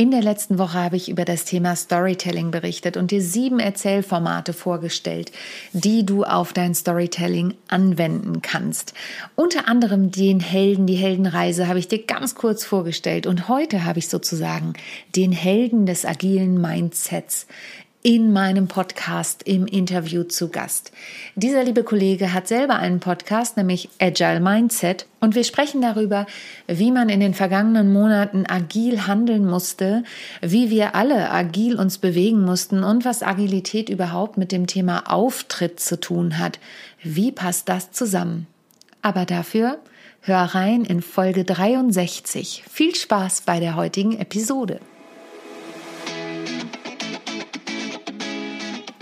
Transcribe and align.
In 0.00 0.10
der 0.10 0.22
letzten 0.22 0.56
Woche 0.56 0.82
habe 0.82 0.96
ich 0.96 1.10
über 1.10 1.26
das 1.26 1.44
Thema 1.44 1.76
Storytelling 1.76 2.50
berichtet 2.50 2.96
und 2.96 3.10
dir 3.10 3.20
sieben 3.20 3.60
Erzählformate 3.60 4.54
vorgestellt, 4.54 5.30
die 5.74 6.06
du 6.06 6.24
auf 6.24 6.54
dein 6.54 6.74
Storytelling 6.74 7.52
anwenden 7.68 8.40
kannst. 8.40 8.94
Unter 9.36 9.68
anderem 9.68 10.10
den 10.10 10.40
Helden, 10.40 10.86
die 10.86 10.94
Heldenreise 10.94 11.68
habe 11.68 11.78
ich 11.78 11.86
dir 11.86 12.02
ganz 12.02 12.34
kurz 12.34 12.64
vorgestellt 12.64 13.26
und 13.26 13.48
heute 13.48 13.84
habe 13.84 13.98
ich 13.98 14.08
sozusagen 14.08 14.72
den 15.16 15.32
Helden 15.32 15.84
des 15.84 16.06
agilen 16.06 16.58
Mindsets 16.58 17.46
in 18.02 18.32
meinem 18.32 18.66
Podcast 18.66 19.42
im 19.42 19.66
Interview 19.66 20.22
zu 20.22 20.48
Gast. 20.48 20.90
Dieser 21.34 21.64
liebe 21.64 21.84
Kollege 21.84 22.32
hat 22.32 22.48
selber 22.48 22.76
einen 22.76 22.98
Podcast, 22.98 23.58
nämlich 23.58 23.90
Agile 24.00 24.40
Mindset, 24.40 25.06
und 25.20 25.34
wir 25.34 25.44
sprechen 25.44 25.82
darüber, 25.82 26.24
wie 26.66 26.92
man 26.92 27.10
in 27.10 27.20
den 27.20 27.34
vergangenen 27.34 27.92
Monaten 27.92 28.46
agil 28.48 29.06
handeln 29.06 29.46
musste, 29.46 30.02
wie 30.40 30.70
wir 30.70 30.94
alle 30.94 31.30
agil 31.30 31.76
uns 31.76 31.98
bewegen 31.98 32.42
mussten 32.42 32.84
und 32.84 33.04
was 33.04 33.22
Agilität 33.22 33.90
überhaupt 33.90 34.38
mit 34.38 34.50
dem 34.50 34.66
Thema 34.66 35.10
Auftritt 35.12 35.78
zu 35.78 36.00
tun 36.00 36.38
hat. 36.38 36.58
Wie 37.02 37.32
passt 37.32 37.68
das 37.68 37.92
zusammen? 37.92 38.46
Aber 39.02 39.26
dafür 39.26 39.78
hör 40.22 40.40
rein 40.54 40.86
in 40.86 41.02
Folge 41.02 41.44
63. 41.44 42.64
Viel 42.66 42.94
Spaß 42.94 43.42
bei 43.42 43.60
der 43.60 43.76
heutigen 43.76 44.18
Episode. 44.18 44.80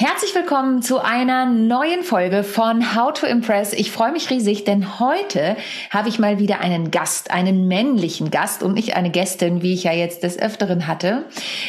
Herzlich 0.00 0.32
willkommen 0.32 0.80
zu 0.80 1.00
einer 1.00 1.44
neuen 1.44 2.04
Folge 2.04 2.44
von 2.44 2.94
How 2.94 3.12
to 3.12 3.26
Impress. 3.26 3.72
Ich 3.72 3.90
freue 3.90 4.12
mich 4.12 4.30
riesig, 4.30 4.62
denn 4.62 5.00
heute 5.00 5.56
habe 5.90 6.08
ich 6.08 6.20
mal 6.20 6.38
wieder 6.38 6.60
einen 6.60 6.92
Gast, 6.92 7.32
einen 7.32 7.66
männlichen 7.66 8.30
Gast 8.30 8.62
und 8.62 8.74
nicht 8.74 8.94
eine 8.94 9.10
Gästin, 9.10 9.60
wie 9.60 9.74
ich 9.74 9.82
ja 9.82 9.92
jetzt 9.92 10.22
des 10.22 10.38
Öfteren 10.38 10.86
hatte. 10.86 11.24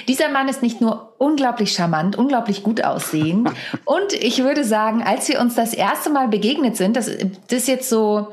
Dieser 0.07 0.29
Mann 0.29 0.47
ist 0.47 0.61
nicht 0.61 0.79
nur 0.79 1.15
unglaublich 1.17 1.71
charmant, 1.71 2.17
unglaublich 2.17 2.61
gut 2.61 2.83
aussehend 2.83 3.49
und 3.85 4.13
ich 4.13 4.43
würde 4.43 4.63
sagen, 4.63 5.01
als 5.01 5.27
wir 5.27 5.41
uns 5.41 5.55
das 5.55 5.73
erste 5.73 6.11
Mal 6.11 6.27
begegnet 6.27 6.77
sind, 6.77 6.97
das, 6.97 7.07
das 7.07 7.61
ist 7.61 7.67
jetzt 7.67 7.89
so 7.89 8.27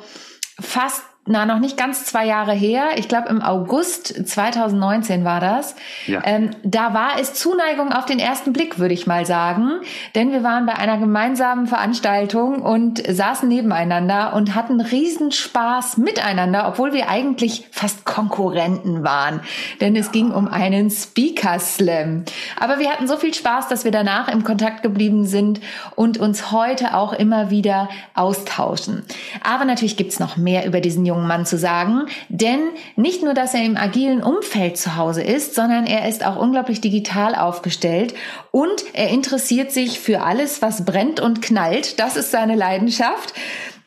fast 0.60 1.04
na, 1.28 1.44
noch 1.44 1.58
nicht 1.58 1.76
ganz 1.76 2.04
zwei 2.04 2.24
Jahre 2.24 2.52
her. 2.52 2.90
Ich 2.96 3.08
glaube, 3.08 3.28
im 3.28 3.42
August 3.42 4.28
2019 4.28 5.24
war 5.24 5.40
das. 5.40 5.74
Ja. 6.06 6.22
Ähm, 6.24 6.50
da 6.62 6.94
war 6.94 7.18
es 7.20 7.34
Zuneigung 7.34 7.92
auf 7.92 8.06
den 8.06 8.20
ersten 8.20 8.52
Blick, 8.52 8.78
würde 8.78 8.94
ich 8.94 9.08
mal 9.08 9.26
sagen. 9.26 9.80
Denn 10.14 10.30
wir 10.30 10.44
waren 10.44 10.66
bei 10.66 10.74
einer 10.74 10.98
gemeinsamen 10.98 11.66
Veranstaltung 11.66 12.62
und 12.62 13.02
saßen 13.04 13.48
nebeneinander 13.48 14.34
und 14.34 14.54
hatten 14.54 14.80
Riesenspaß 14.80 15.96
miteinander, 15.96 16.68
obwohl 16.68 16.92
wir 16.92 17.08
eigentlich 17.08 17.66
fast 17.72 18.04
Konkurrenten 18.04 19.02
waren. 19.02 19.40
Denn 19.80 19.96
es 19.96 20.12
ging 20.12 20.30
um 20.30 20.46
einen 20.46 20.90
Speaker 20.90 21.58
Slam. 21.58 22.24
Aber 22.60 22.78
wir 22.78 22.88
hatten 22.88 23.08
so 23.08 23.16
viel 23.16 23.34
Spaß, 23.34 23.66
dass 23.66 23.84
wir 23.84 23.90
danach 23.90 24.28
im 24.28 24.44
Kontakt 24.44 24.84
geblieben 24.84 25.26
sind 25.26 25.60
und 25.96 26.18
uns 26.18 26.52
heute 26.52 26.94
auch 26.94 27.12
immer 27.12 27.50
wieder 27.50 27.88
austauschen. 28.14 29.02
Aber 29.42 29.64
natürlich 29.64 29.96
gibt's 29.96 30.20
noch 30.20 30.36
mehr 30.36 30.66
über 30.66 30.80
diesen 30.80 31.04
jungen 31.04 31.15
jungen 31.16 31.26
Mann 31.26 31.46
zu 31.46 31.56
sagen, 31.56 32.06
denn 32.28 32.60
nicht 32.94 33.22
nur, 33.22 33.34
dass 33.34 33.54
er 33.54 33.64
im 33.64 33.76
agilen 33.76 34.22
Umfeld 34.22 34.76
zu 34.76 34.96
Hause 34.96 35.22
ist, 35.22 35.54
sondern 35.54 35.86
er 35.86 36.08
ist 36.08 36.24
auch 36.24 36.36
unglaublich 36.36 36.80
digital 36.80 37.34
aufgestellt 37.34 38.14
und 38.50 38.84
er 38.92 39.08
interessiert 39.08 39.72
sich 39.72 39.98
für 39.98 40.22
alles, 40.22 40.62
was 40.62 40.84
brennt 40.84 41.20
und 41.20 41.42
knallt. 41.42 41.98
Das 41.98 42.16
ist 42.16 42.30
seine 42.30 42.54
Leidenschaft. 42.54 43.32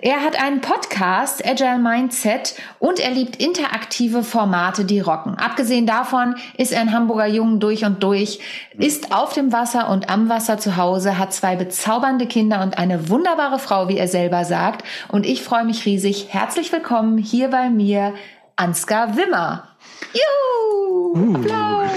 Er 0.01 0.23
hat 0.23 0.41
einen 0.41 0.61
Podcast, 0.61 1.45
Agile 1.45 1.77
Mindset, 1.77 2.55
und 2.79 3.01
er 3.01 3.11
liebt 3.11 3.35
interaktive 3.35 4.23
Formate, 4.23 4.85
die 4.85 5.01
rocken. 5.01 5.35
Abgesehen 5.35 5.85
davon 5.85 6.35
ist 6.57 6.71
er 6.71 6.79
ein 6.79 6.93
Hamburger 6.93 7.27
Jungen 7.27 7.59
durch 7.59 7.83
und 7.83 8.01
durch, 8.01 8.39
ist 8.77 9.13
auf 9.13 9.33
dem 9.33 9.51
Wasser 9.51 9.89
und 9.89 10.09
am 10.09 10.29
Wasser 10.29 10.57
zu 10.57 10.77
Hause, 10.77 11.17
hat 11.17 11.33
zwei 11.33 11.57
bezaubernde 11.57 12.27
Kinder 12.27 12.63
und 12.63 12.77
eine 12.77 13.09
wunderbare 13.09 13.59
Frau, 13.59 13.89
wie 13.89 13.97
er 13.97 14.07
selber 14.07 14.45
sagt. 14.45 14.85
Und 15.09 15.25
ich 15.25 15.43
freue 15.43 15.65
mich 15.65 15.85
riesig. 15.85 16.27
Herzlich 16.29 16.71
willkommen 16.71 17.17
hier 17.17 17.49
bei 17.49 17.69
mir, 17.69 18.13
Ansgar 18.55 19.17
Wimmer. 19.17 19.67
Juhu! 20.13 21.13
Uh. 21.13 21.35
Applaus! 21.35 21.91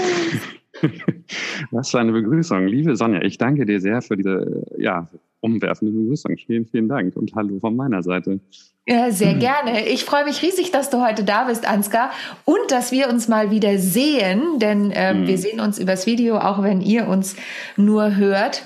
Was 1.71 1.91
für 1.91 2.01
eine 2.01 2.11
Begrüßung. 2.11 2.67
Liebe 2.67 2.97
Sonja, 2.97 3.21
ich 3.21 3.37
danke 3.37 3.65
dir 3.65 3.79
sehr 3.79 4.01
für 4.01 4.17
diese 4.17 4.65
ja, 4.77 5.07
umwerfende 5.43 5.93
Begrüßung. 5.93 6.35
Vielen, 6.37 6.65
vielen 6.65 6.87
Dank 6.87 7.15
und 7.15 7.33
hallo 7.35 7.59
von 7.59 7.75
meiner 7.75 8.01
Seite. 8.01 8.39
Ja, 8.85 9.11
sehr 9.11 9.35
gerne. 9.35 9.87
Ich 9.87 10.03
freue 10.03 10.25
mich 10.25 10.41
riesig, 10.41 10.71
dass 10.71 10.89
du 10.89 11.01
heute 11.05 11.23
da 11.23 11.45
bist, 11.45 11.67
Ansgar, 11.67 12.11
und 12.43 12.69
dass 12.69 12.91
wir 12.91 13.09
uns 13.09 13.27
mal 13.27 13.49
wieder 13.49 13.77
sehen, 13.77 14.59
denn 14.59 14.91
ähm, 14.93 15.21
mhm. 15.21 15.27
wir 15.27 15.37
sehen 15.37 15.61
uns 15.61 15.79
übers 15.79 16.05
Video, 16.05 16.37
auch 16.37 16.61
wenn 16.63 16.81
ihr 16.81 17.07
uns 17.07 17.35
nur 17.77 18.15
hört. 18.15 18.63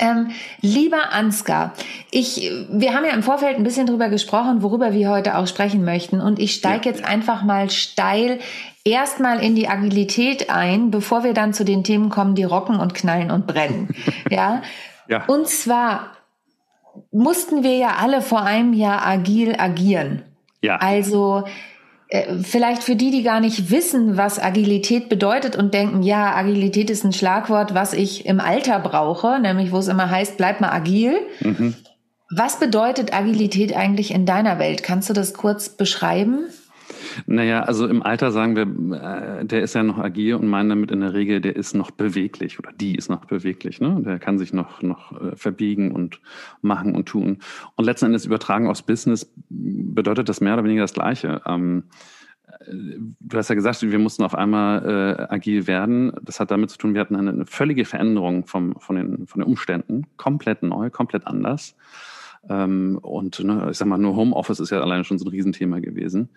Ähm, 0.00 0.30
lieber 0.60 1.12
Ansgar, 1.12 1.72
ich, 2.10 2.50
wir 2.70 2.94
haben 2.94 3.04
ja 3.04 3.12
im 3.12 3.22
Vorfeld 3.22 3.56
ein 3.56 3.62
bisschen 3.62 3.86
drüber 3.86 4.08
gesprochen, 4.08 4.62
worüber 4.62 4.92
wir 4.92 5.08
heute 5.08 5.38
auch 5.38 5.46
sprechen 5.46 5.84
möchten. 5.84 6.20
Und 6.20 6.38
ich 6.38 6.54
steige 6.54 6.88
ja. 6.88 6.94
jetzt 6.94 7.04
einfach 7.04 7.42
mal 7.42 7.70
steil 7.70 8.38
erstmal 8.84 9.42
in 9.42 9.54
die 9.54 9.68
Agilität 9.68 10.50
ein, 10.50 10.90
bevor 10.90 11.24
wir 11.24 11.32
dann 11.32 11.52
zu 11.52 11.64
den 11.64 11.84
Themen 11.84 12.10
kommen, 12.10 12.34
die 12.34 12.44
rocken 12.44 12.78
und 12.80 12.94
knallen 12.94 13.30
und 13.30 13.46
brennen. 13.46 13.88
ja? 14.30 14.62
Ja. 15.08 15.24
Und 15.26 15.48
zwar 15.48 16.12
mussten 17.10 17.62
wir 17.62 17.76
ja 17.76 17.96
alle 18.00 18.22
vor 18.22 18.42
einem 18.42 18.72
Jahr 18.72 19.06
agil 19.06 19.54
agieren. 19.58 20.22
Ja. 20.62 20.76
Also 20.76 21.44
äh, 22.08 22.42
vielleicht 22.42 22.82
für 22.82 22.96
die, 22.96 23.10
die 23.10 23.22
gar 23.22 23.40
nicht 23.40 23.70
wissen, 23.70 24.16
was 24.16 24.38
Agilität 24.38 25.08
bedeutet 25.08 25.56
und 25.56 25.74
denken, 25.74 26.02
ja, 26.02 26.34
Agilität 26.34 26.90
ist 26.90 27.04
ein 27.04 27.12
Schlagwort, 27.12 27.74
was 27.74 27.92
ich 27.92 28.26
im 28.26 28.40
Alter 28.40 28.78
brauche, 28.78 29.38
nämlich 29.38 29.72
wo 29.72 29.78
es 29.78 29.88
immer 29.88 30.10
heißt, 30.10 30.36
bleib 30.36 30.60
mal 30.60 30.70
agil. 30.70 31.16
Mhm. 31.40 31.74
Was 32.30 32.58
bedeutet 32.58 33.14
Agilität 33.14 33.74
eigentlich 33.74 34.10
in 34.10 34.26
deiner 34.26 34.58
Welt? 34.58 34.82
Kannst 34.82 35.08
du 35.08 35.14
das 35.14 35.34
kurz 35.34 35.70
beschreiben? 35.70 36.40
Naja, 37.26 37.62
also 37.62 37.86
im 37.86 38.02
Alter 38.02 38.32
sagen 38.32 38.56
wir, 38.56 38.62
äh, 38.96 39.44
der 39.44 39.62
ist 39.62 39.74
ja 39.74 39.82
noch 39.82 39.98
agil 39.98 40.34
und 40.34 40.48
meinen 40.48 40.68
damit 40.68 40.90
in 40.90 41.00
der 41.00 41.14
Regel, 41.14 41.40
der 41.40 41.56
ist 41.56 41.74
noch 41.74 41.90
beweglich 41.90 42.58
oder 42.58 42.72
die 42.72 42.94
ist 42.94 43.08
noch 43.08 43.24
beweglich. 43.24 43.80
Ne? 43.80 44.02
Der 44.04 44.18
kann 44.18 44.38
sich 44.38 44.52
noch, 44.52 44.82
noch 44.82 45.12
äh, 45.20 45.36
verbiegen 45.36 45.92
und 45.92 46.20
machen 46.62 46.94
und 46.94 47.06
tun. 47.06 47.38
Und 47.76 47.84
letzten 47.84 48.06
Endes 48.06 48.24
übertragen 48.24 48.68
aufs 48.68 48.82
Business 48.82 49.32
bedeutet 49.48 50.28
das 50.28 50.40
mehr 50.40 50.54
oder 50.54 50.64
weniger 50.64 50.82
das 50.82 50.94
Gleiche. 50.94 51.42
Ähm, 51.46 51.84
du 52.70 53.36
hast 53.36 53.48
ja 53.48 53.54
gesagt, 53.54 53.82
wir 53.82 53.98
mussten 53.98 54.22
auf 54.22 54.34
einmal 54.34 54.84
äh, 54.84 55.34
agil 55.34 55.66
werden. 55.66 56.12
Das 56.22 56.40
hat 56.40 56.50
damit 56.50 56.70
zu 56.70 56.78
tun, 56.78 56.94
wir 56.94 57.00
hatten 57.00 57.16
eine, 57.16 57.30
eine 57.30 57.46
völlige 57.46 57.84
Veränderung 57.84 58.46
vom, 58.46 58.74
von, 58.78 58.96
den, 58.96 59.26
von 59.26 59.40
den 59.40 59.48
Umständen. 59.48 60.06
Komplett 60.16 60.62
neu, 60.62 60.90
komplett 60.90 61.26
anders. 61.26 61.76
Ähm, 62.48 62.98
und 63.02 63.42
ne, 63.42 63.68
ich 63.70 63.78
sag 63.78 63.88
mal, 63.88 63.98
nur 63.98 64.16
Homeoffice 64.16 64.60
ist 64.60 64.70
ja 64.70 64.80
alleine 64.80 65.04
schon 65.04 65.18
so 65.18 65.26
ein 65.26 65.30
Riesenthema 65.30 65.80
gewesen. 65.80 66.30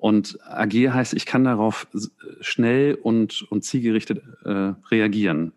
Und 0.00 0.38
agil 0.46 0.94
heißt, 0.94 1.12
ich 1.12 1.26
kann 1.26 1.44
darauf 1.44 1.86
schnell 2.40 2.94
und, 2.94 3.42
und 3.50 3.64
zielgerichtet 3.64 4.22
äh, 4.46 4.72
reagieren. 4.90 5.52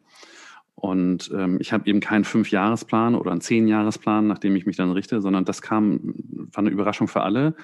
Und 0.76 1.32
ähm, 1.34 1.60
ich 1.62 1.72
habe 1.72 1.88
eben 1.90 2.02
keinen 2.02 2.26
Fünfjahresplan 2.26 3.16
oder 3.16 3.32
einen 3.32 3.40
Zehnjahresplan, 3.40 4.28
nach 4.28 4.40
dem 4.40 4.58
ich 4.58 4.66
mich 4.66 4.76
dann 4.76 4.92
richte, 4.92 5.22
sondern 5.22 5.46
das 5.46 5.62
kam, 5.62 6.14
war 6.52 6.60
eine 6.60 6.72
Überraschung 6.72 7.08
für 7.08 7.22
alle. 7.22 7.56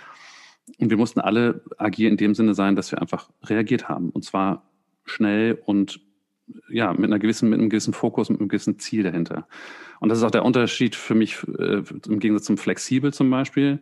Und 0.78 0.90
wir 0.90 0.96
mussten 0.96 1.20
alle 1.20 1.62
agil 1.78 2.08
in 2.08 2.16
dem 2.16 2.34
Sinne 2.34 2.54
sein, 2.54 2.78
dass 2.78 2.94
wir 2.94 3.02
einfach 3.02 3.30
reagiert 3.44 3.90
haben. 3.90 4.10
Und 4.12 4.24
zwar 4.24 4.64
schnell 5.04 5.62
und 5.66 6.00
ja, 6.70 6.94
mit 6.94 7.06
einer 7.06 7.20
gewissen, 7.20 7.50
mit 7.50 7.60
einem 7.60 7.70
gewissen 7.70 7.94
Fokus, 7.94 8.30
mit 8.30 8.40
einem 8.40 8.48
gewissen 8.48 8.80
Ziel 8.80 9.04
dahinter. 9.04 9.50
Und 10.00 10.08
das 10.08 10.20
ist 10.20 10.24
auch 10.24 10.32
der 10.32 10.46
Unterschied 10.46 10.96
für 10.96 11.14
mich 11.14 11.46
äh, 11.58 11.84
im 12.08 12.20
Gegensatz 12.20 12.46
zum 12.46 12.58
Flexibel 12.58 13.12
zum 13.14 13.30
Beispiel 13.30 13.80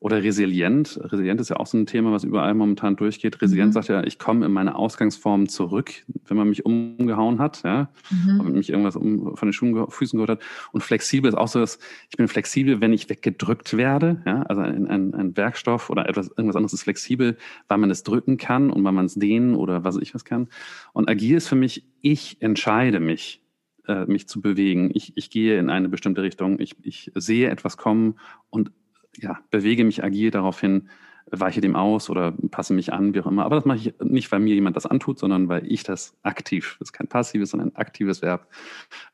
oder 0.00 0.22
resilient. 0.22 0.98
Resilient 1.02 1.40
ist 1.42 1.50
ja 1.50 1.56
auch 1.56 1.66
so 1.66 1.76
ein 1.76 1.84
Thema, 1.84 2.10
was 2.10 2.24
überall 2.24 2.54
momentan 2.54 2.96
durchgeht. 2.96 3.42
Resilient 3.42 3.68
mhm. 3.68 3.72
sagt 3.74 3.88
ja, 3.88 4.02
ich 4.02 4.18
komme 4.18 4.46
in 4.46 4.52
meine 4.52 4.74
Ausgangsform 4.74 5.48
zurück, 5.48 5.92
wenn 6.26 6.38
man 6.38 6.48
mich 6.48 6.64
umgehauen 6.64 7.38
hat, 7.38 7.62
ja, 7.64 7.90
mhm. 8.10 8.40
wenn 8.44 8.52
mich 8.54 8.70
irgendwas 8.70 8.96
um, 8.96 9.36
von 9.36 9.48
den 9.48 9.52
Schuhen, 9.52 9.90
Füßen 9.90 10.16
geholt 10.16 10.30
hat. 10.30 10.42
Und 10.72 10.82
flexibel 10.82 11.28
ist 11.28 11.36
auch 11.36 11.48
so, 11.48 11.60
dass 11.60 11.78
ich 12.08 12.16
bin 12.16 12.28
flexibel, 12.28 12.80
wenn 12.80 12.94
ich 12.94 13.10
weggedrückt 13.10 13.76
werde. 13.76 14.22
Ja, 14.24 14.42
also 14.42 14.62
ein, 14.62 14.86
ein, 14.86 15.14
ein 15.14 15.36
Werkstoff 15.36 15.90
oder 15.90 16.08
etwas, 16.08 16.28
irgendwas 16.28 16.56
anderes 16.56 16.72
ist 16.72 16.84
flexibel, 16.84 17.36
weil 17.68 17.78
man 17.78 17.90
es 17.90 18.02
drücken 18.02 18.38
kann 18.38 18.70
und 18.70 18.82
weil 18.82 18.92
man 18.92 19.04
es 19.04 19.14
dehnen 19.14 19.54
oder 19.54 19.84
was 19.84 19.98
ich 19.98 20.14
was 20.14 20.24
kann. 20.24 20.48
Und 20.94 21.10
agil 21.10 21.36
ist 21.36 21.48
für 21.48 21.56
mich, 21.56 21.84
ich 22.00 22.40
entscheide 22.40 23.00
mich 23.00 23.42
äh, 23.86 24.06
mich 24.06 24.28
zu 24.28 24.40
bewegen. 24.40 24.90
Ich, 24.94 25.16
ich 25.16 25.30
gehe 25.30 25.58
in 25.58 25.68
eine 25.68 25.90
bestimmte 25.90 26.22
Richtung, 26.22 26.58
ich, 26.58 26.76
ich 26.82 27.12
sehe 27.14 27.50
etwas 27.50 27.76
kommen 27.76 28.18
und 28.48 28.70
ja, 29.16 29.38
bewege 29.50 29.84
mich 29.84 30.04
agil 30.04 30.30
darauf 30.30 30.60
hin, 30.60 30.88
weiche 31.30 31.60
dem 31.60 31.76
aus 31.76 32.10
oder 32.10 32.32
passe 32.50 32.74
mich 32.74 32.92
an, 32.92 33.14
wie 33.14 33.20
auch 33.20 33.26
immer. 33.26 33.44
Aber 33.44 33.56
das 33.56 33.64
mache 33.64 33.78
ich 33.78 33.94
nicht, 34.02 34.30
weil 34.32 34.40
mir 34.40 34.54
jemand 34.54 34.76
das 34.76 34.86
antut, 34.86 35.18
sondern 35.18 35.48
weil 35.48 35.70
ich 35.70 35.82
das 35.82 36.16
aktiv, 36.22 36.76
das 36.78 36.88
ist 36.88 36.92
kein 36.92 37.06
passives, 37.06 37.50
sondern 37.50 37.70
ein 37.70 37.76
aktives 37.76 38.22
Verb 38.22 38.48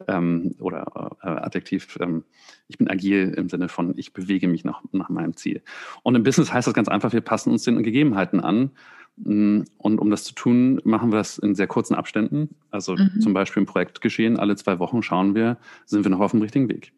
ähm, 0.09 0.55
oder 0.59 1.17
äh, 1.23 1.29
Adjektiv. 1.29 1.99
Ähm, 2.01 2.25
ich 2.69 2.79
bin 2.79 2.89
agil 2.89 3.35
im 3.37 3.49
Sinne 3.49 3.69
von, 3.69 3.97
ich 3.97 4.13
bewege 4.13 4.49
mich 4.49 4.65
nach, 4.65 4.83
nach 4.93 5.09
meinem 5.09 5.37
Ziel. 5.37 5.63
Und 6.03 6.15
im 6.15 6.23
Business 6.23 6.53
heißt 6.53 6.67
das 6.67 6.75
ganz 6.75 6.89
einfach, 6.89 7.13
wir 7.13 7.21
passen 7.21 7.51
uns 7.51 7.65
den 7.65 7.83
Gegebenheiten 7.83 8.41
an. 8.41 8.71
Mm, 9.17 9.63
und 9.79 9.99
um 9.99 10.11
das 10.11 10.25
zu 10.25 10.35
tun, 10.35 10.81
machen 10.85 11.13
wir 11.13 11.17
das 11.17 11.39
in 11.39 11.55
sehr 11.55 11.67
kurzen 11.67 11.95
Abständen. 11.95 12.55
Also 12.71 12.97
mhm. 12.97 13.21
zum 13.21 13.35
Beispiel 13.35 13.63
im 13.63 13.67
Projektgeschehen, 13.67 14.39
alle 14.39 14.57
zwei 14.57 14.79
Wochen 14.79 15.03
schauen 15.03 15.35
wir, 15.35 15.59
sind 15.85 16.05
wir 16.05 16.11
noch 16.11 16.21
auf 16.21 16.33
dem 16.33 16.43
richtigen 16.43 16.69
Weg. 16.69 16.93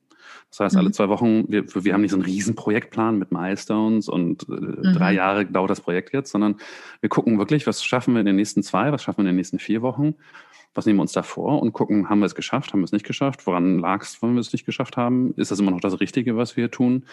Das 0.50 0.60
heißt, 0.60 0.76
alle 0.76 0.88
mhm. 0.88 0.92
zwei 0.94 1.08
Wochen, 1.08 1.44
wir, 1.48 1.64
wir 1.74 1.92
haben 1.92 2.00
nicht 2.00 2.10
so 2.10 2.16
einen 2.16 2.24
riesen 2.24 2.54
Projektplan 2.54 3.18
mit 3.18 3.32
Milestones 3.32 4.08
und 4.08 4.48
äh, 4.48 4.52
mhm. 4.52 4.94
drei 4.94 5.12
Jahre 5.12 5.44
dauert 5.44 5.70
das 5.70 5.80
Projekt 5.80 6.14
jetzt, 6.14 6.30
sondern 6.30 6.56
wir 7.00 7.10
gucken 7.10 7.38
wirklich, 7.38 7.66
was 7.66 7.84
schaffen 7.84 8.14
wir 8.14 8.20
in 8.20 8.26
den 8.26 8.36
nächsten 8.36 8.62
zwei, 8.62 8.90
was 8.90 9.02
schaffen 9.02 9.18
wir 9.18 9.22
in 9.22 9.34
den 9.34 9.36
nächsten 9.36 9.58
vier 9.58 9.82
Wochen, 9.82 10.14
was 10.74 10.86
nehmen 10.86 10.98
wir 10.98 11.02
uns 11.02 11.12
da 11.12 11.22
vor 11.22 11.60
und 11.60 11.72
gucken, 11.72 12.08
haben 12.08 12.20
wir 12.20 12.26
es 12.26 12.34
geschafft, 12.34 12.72
haben 12.72 12.80
wir 12.80 12.84
es 12.84 12.92
nicht 12.92 13.06
geschafft, 13.06 13.46
woran 13.46 13.78
lag 13.78 14.02
es, 14.02 14.22
wenn 14.22 14.34
wir 14.34 14.40
es 14.40 14.52
nicht 14.52 14.64
geschafft 14.64 14.96
haben, 14.96 15.34
ist 15.34 15.50
das 15.50 15.60
immer 15.60 15.70
noch 15.70 15.80
das 15.80 16.00
Richtige, 16.00 16.36
was 16.36 16.56
wir 16.56 16.70
tun 16.70 17.04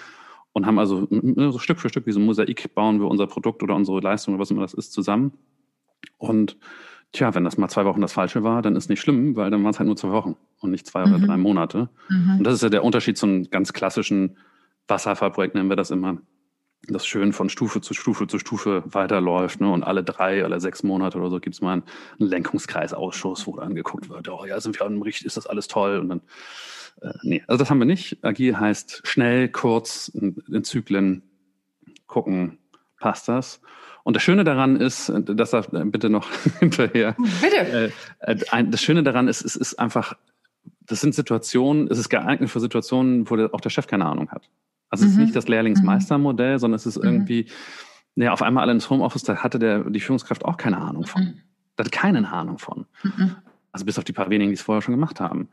und 0.53 0.65
haben 0.65 0.79
also 0.79 1.07
so 1.09 1.59
Stück 1.59 1.81
für 1.81 1.89
Stück 1.89 2.05
wie 2.05 2.13
so 2.13 2.19
ein 2.19 2.25
Mosaik 2.25 2.73
bauen 2.73 3.01
wir 3.01 3.07
unser 3.07 3.27
Produkt 3.27 3.61
oder 3.63 3.75
unsere 3.75 3.99
Leistung 3.99 4.33
oder 4.33 4.41
was 4.41 4.51
immer 4.51 4.61
das 4.61 4.73
ist 4.73 4.93
zusammen 4.93 5.33
und 6.17 6.57
Tja, 7.15 7.33
wenn 7.33 7.45
das 7.45 7.57
mal 7.57 7.69
zwei 7.69 7.85
Wochen 7.85 8.01
das 8.01 8.12
Falsche 8.12 8.44
war, 8.44 8.62
dann 8.62 8.75
ist 8.75 8.89
nicht 8.89 9.00
schlimm, 9.00 9.38
weil 9.38 9.50
dann 9.50 9.63
waren 9.63 9.71
es 9.71 9.79
halt 9.79 9.88
nur 9.88 9.95
zwei 9.95 10.12
Wochen 10.12 10.35
und 10.59 10.71
nicht 10.71 10.85
zwei 10.85 11.06
mhm. 11.06 11.15
oder 11.15 11.27
drei 11.27 11.38
Monate. 11.38 11.88
Mhm. 12.09 12.39
Und 12.39 12.44
das 12.44 12.56
ist 12.56 12.63
ja 12.63 12.67
der 12.67 12.83
Unterschied 12.83 13.17
zu 13.17 13.25
einem 13.25 13.50
ganz 13.50 13.71
klassischen 13.71 14.35
Wasserfallprojekt, 14.89 15.56
nennen 15.56 15.69
wir 15.69 15.77
das 15.77 15.91
immer, 15.91 16.17
das 16.89 17.07
schön 17.07 17.31
von 17.31 17.47
Stufe 17.47 17.79
zu 17.79 17.94
Stufe 17.94 18.27
zu 18.27 18.38
Stufe 18.38 18.83
weiterläuft. 18.85 19.62
Ne? 19.62 19.71
Und 19.71 19.83
alle 19.83 20.03
drei 20.03 20.45
oder 20.45 20.59
sechs 20.59 20.83
Monate 20.83 21.17
oder 21.17 21.29
so 21.29 21.39
gibt 21.39 21.56
es 21.56 21.62
mal 21.62 21.71
einen, 21.71 21.83
Lenkungskreisausschuss, 22.17 23.47
wo 23.47 23.56
dann 23.56 23.75
geguckt 23.75 24.09
wird, 24.09 24.27
oh 24.27 24.45
ja, 24.45 24.59
sind 24.59 24.77
wir 24.77 24.85
am 24.85 25.01
Richt, 25.01 25.23
ist 25.23 25.38
das 25.38 25.47
alles 25.47 25.69
toll? 25.69 26.00
Und 26.00 26.09
dann, 26.09 26.21
äh, 27.01 27.13
nee, 27.23 27.44
also 27.47 27.59
das 27.59 27.69
haben 27.69 27.79
wir 27.79 27.85
nicht. 27.85 28.25
Agil 28.25 28.59
heißt 28.59 29.03
schnell, 29.06 29.47
kurz, 29.47 30.09
in, 30.09 30.35
in 30.51 30.65
Zyklen 30.65 31.23
gucken, 32.07 32.57
passt 33.00 33.29
das? 33.29 33.61
Und 34.06 34.16
das 34.16 34.22
Schöne 34.22 34.44
daran 34.44 34.75
ist, 34.75 35.12
das 35.25 35.50
darf 35.50 35.69
bitte 35.72 36.12
noch 36.12 36.30
hinterher. 36.60 37.16
Bitte. 37.42 37.92
Äh, 38.19 38.34
äh 38.34 38.63
das 38.63 38.84
Schöne 38.84 39.02
daran 39.02 39.28
ist, 39.28 39.44
es 39.44 39.56
ist 39.56 39.80
einfach, 39.80 40.13
das 40.81 41.02
sind 41.02 41.16
Situationen, 41.16 41.88
es 41.90 41.98
ist 41.98 42.10
geeignet 42.10 42.52
für 42.52 42.60
Situationen, 42.60 43.28
wo 43.28 43.36
auch 43.48 43.62
der 43.62 43.72
Chef 43.72 43.88
keine 43.88 44.06
Ahnung 44.06 44.30
hat. 44.30 44.48
Also 44.92 45.06
mhm. 45.06 45.07
es 45.07 45.13
ist 45.13 45.18
mhm. 45.18 45.24
nicht 45.24 45.36
das 45.36 45.48
Lehrlingsmeistermodell, 45.48 46.60
sondern 46.60 46.75
es 46.75 46.86
ist 46.86 47.00
mhm. 47.00 47.04
irgendwie, 47.04 47.48
ja, 48.13 48.31
auf 48.31 48.44
einmal 48.44 48.62
alle 48.62 48.74
ins 48.74 48.92
Homeoffice, 48.92 49.24
da 49.24 49.38
hatte 49.38 49.57
der, 49.57 49.90
die 49.90 50.00
Führungskraft 50.00 50.46
auch 50.46 50.57
keine 50.57 50.78
Ahnung 50.78 51.07
von. 51.07 51.24
Mhm. 51.24 51.42
Da 51.75 51.84
hatte 51.84 51.90
keine 51.90 52.31
Ahnung 52.31 52.60
von. 52.60 52.86
Mhm. 53.02 53.38
Also 53.72 53.88
bis 53.88 53.98
auf 53.98 54.04
die 54.04 54.13
paar 54.13 54.30
wenigen, 54.30 54.52
die 54.52 54.56
es 54.56 54.62
vorher 54.62 54.84
schon 54.84 54.94
gemacht 54.94 55.19
haben. 55.19 55.50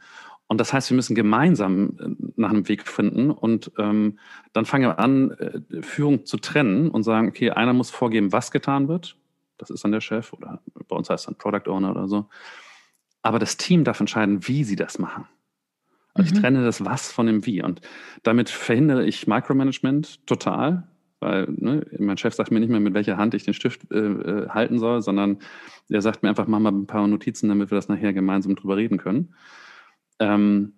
Und 0.53 0.59
das 0.59 0.75
heißt, 0.75 0.91
wir 0.91 0.97
müssen 0.97 1.15
gemeinsam 1.15 1.97
äh, 1.99 2.09
nach 2.37 2.51
einem 2.51 2.69
Weg 2.69 2.87
finden 2.87 3.31
und 3.31 3.73
ähm, 3.79 4.19
dann 4.53 4.67
fangen 4.67 4.85
wir 4.85 4.99
an, 4.99 5.31
äh, 5.31 5.81
Führung 5.81 6.27
zu 6.27 6.37
trennen 6.37 6.91
und 6.91 7.05
sagen, 7.05 7.29
okay, 7.29 7.49
einer 7.49 7.73
muss 7.73 7.89
vorgeben, 7.89 8.33
was 8.33 8.51
getan 8.51 8.87
wird. 8.87 9.17
Das 9.57 9.71
ist 9.71 9.83
dann 9.83 9.93
der 9.93 10.03
Chef 10.03 10.31
oder 10.35 10.61
bei 10.89 10.95
uns 10.95 11.09
heißt 11.09 11.23
es 11.23 11.27
dann 11.27 11.39
Product 11.39 11.73
Owner 11.73 11.93
oder 11.93 12.07
so. 12.07 12.27
Aber 13.23 13.39
das 13.39 13.57
Team 13.57 13.83
darf 13.83 13.99
entscheiden, 14.01 14.47
wie 14.47 14.63
sie 14.63 14.77
das 14.77 14.99
machen. 14.99 15.27
Also 16.13 16.29
mhm. 16.29 16.37
ich 16.37 16.43
trenne 16.43 16.63
das 16.63 16.85
Was 16.85 17.11
von 17.11 17.25
dem 17.25 17.47
Wie. 17.47 17.63
Und 17.63 17.81
damit 18.23 18.51
verhindere 18.51 19.07
ich 19.07 19.27
Micromanagement 19.27 20.27
total, 20.27 20.87
weil 21.21 21.47
ne, 21.49 21.87
mein 21.99 22.19
Chef 22.19 22.35
sagt 22.35 22.51
mir 22.51 22.61
nicht 22.61 22.69
mehr, 22.69 22.81
mit 22.81 22.93
welcher 22.93 23.17
Hand 23.17 23.33
ich 23.33 23.45
den 23.45 23.55
Stift 23.55 23.91
äh, 23.91 23.97
äh 23.97 24.49
halten 24.51 24.79
soll, 24.79 25.01
sondern 25.01 25.39
er 25.89 26.03
sagt 26.03 26.23
mir 26.23 26.29
einfach, 26.29 26.47
mach 26.47 26.59
mal 26.59 26.73
ein 26.73 26.87
paar 26.87 27.09
Notizen, 27.09 27.49
damit 27.49 27.71
wir 27.71 27.77
das 27.77 27.89
nachher 27.89 28.13
gemeinsam 28.13 28.55
drüber 28.55 28.77
reden 28.77 28.99
können. 28.99 29.33
Ähm, 30.19 30.75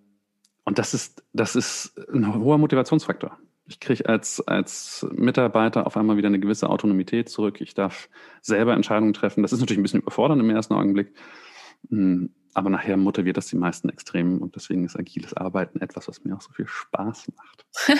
und 0.63 0.79
das 0.79 0.93
ist, 0.93 1.23
das 1.33 1.55
ist 1.55 1.93
ein 2.11 2.35
hoher 2.35 2.57
Motivationsfaktor. 2.57 3.37
Ich 3.67 3.79
kriege 3.79 4.07
als, 4.07 4.45
als 4.47 5.07
Mitarbeiter 5.11 5.87
auf 5.87 5.97
einmal 5.97 6.17
wieder 6.17 6.27
eine 6.27 6.39
gewisse 6.39 6.69
Autonomität 6.69 7.29
zurück. 7.29 7.61
Ich 7.61 7.73
darf 7.73 8.09
selber 8.41 8.73
Entscheidungen 8.73 9.13
treffen. 9.13 9.41
Das 9.41 9.53
ist 9.53 9.59
natürlich 9.59 9.79
ein 9.79 9.83
bisschen 9.83 10.01
überfordernd 10.01 10.41
im 10.41 10.49
ersten 10.49 10.73
Augenblick. 10.73 11.13
Hm, 11.89 12.31
aber 12.53 12.69
nachher 12.69 12.95
motiviert 12.95 13.37
das 13.37 13.47
die 13.47 13.57
meisten 13.57 13.89
extrem 13.89 14.41
und 14.41 14.55
deswegen 14.55 14.85
ist 14.85 14.97
agiles 14.97 15.33
Arbeiten 15.33 15.81
etwas, 15.81 16.07
was 16.07 16.23
mir 16.23 16.35
auch 16.35 16.41
so 16.41 16.51
viel 16.53 16.67
Spaß 16.67 17.31
macht. 17.35 17.65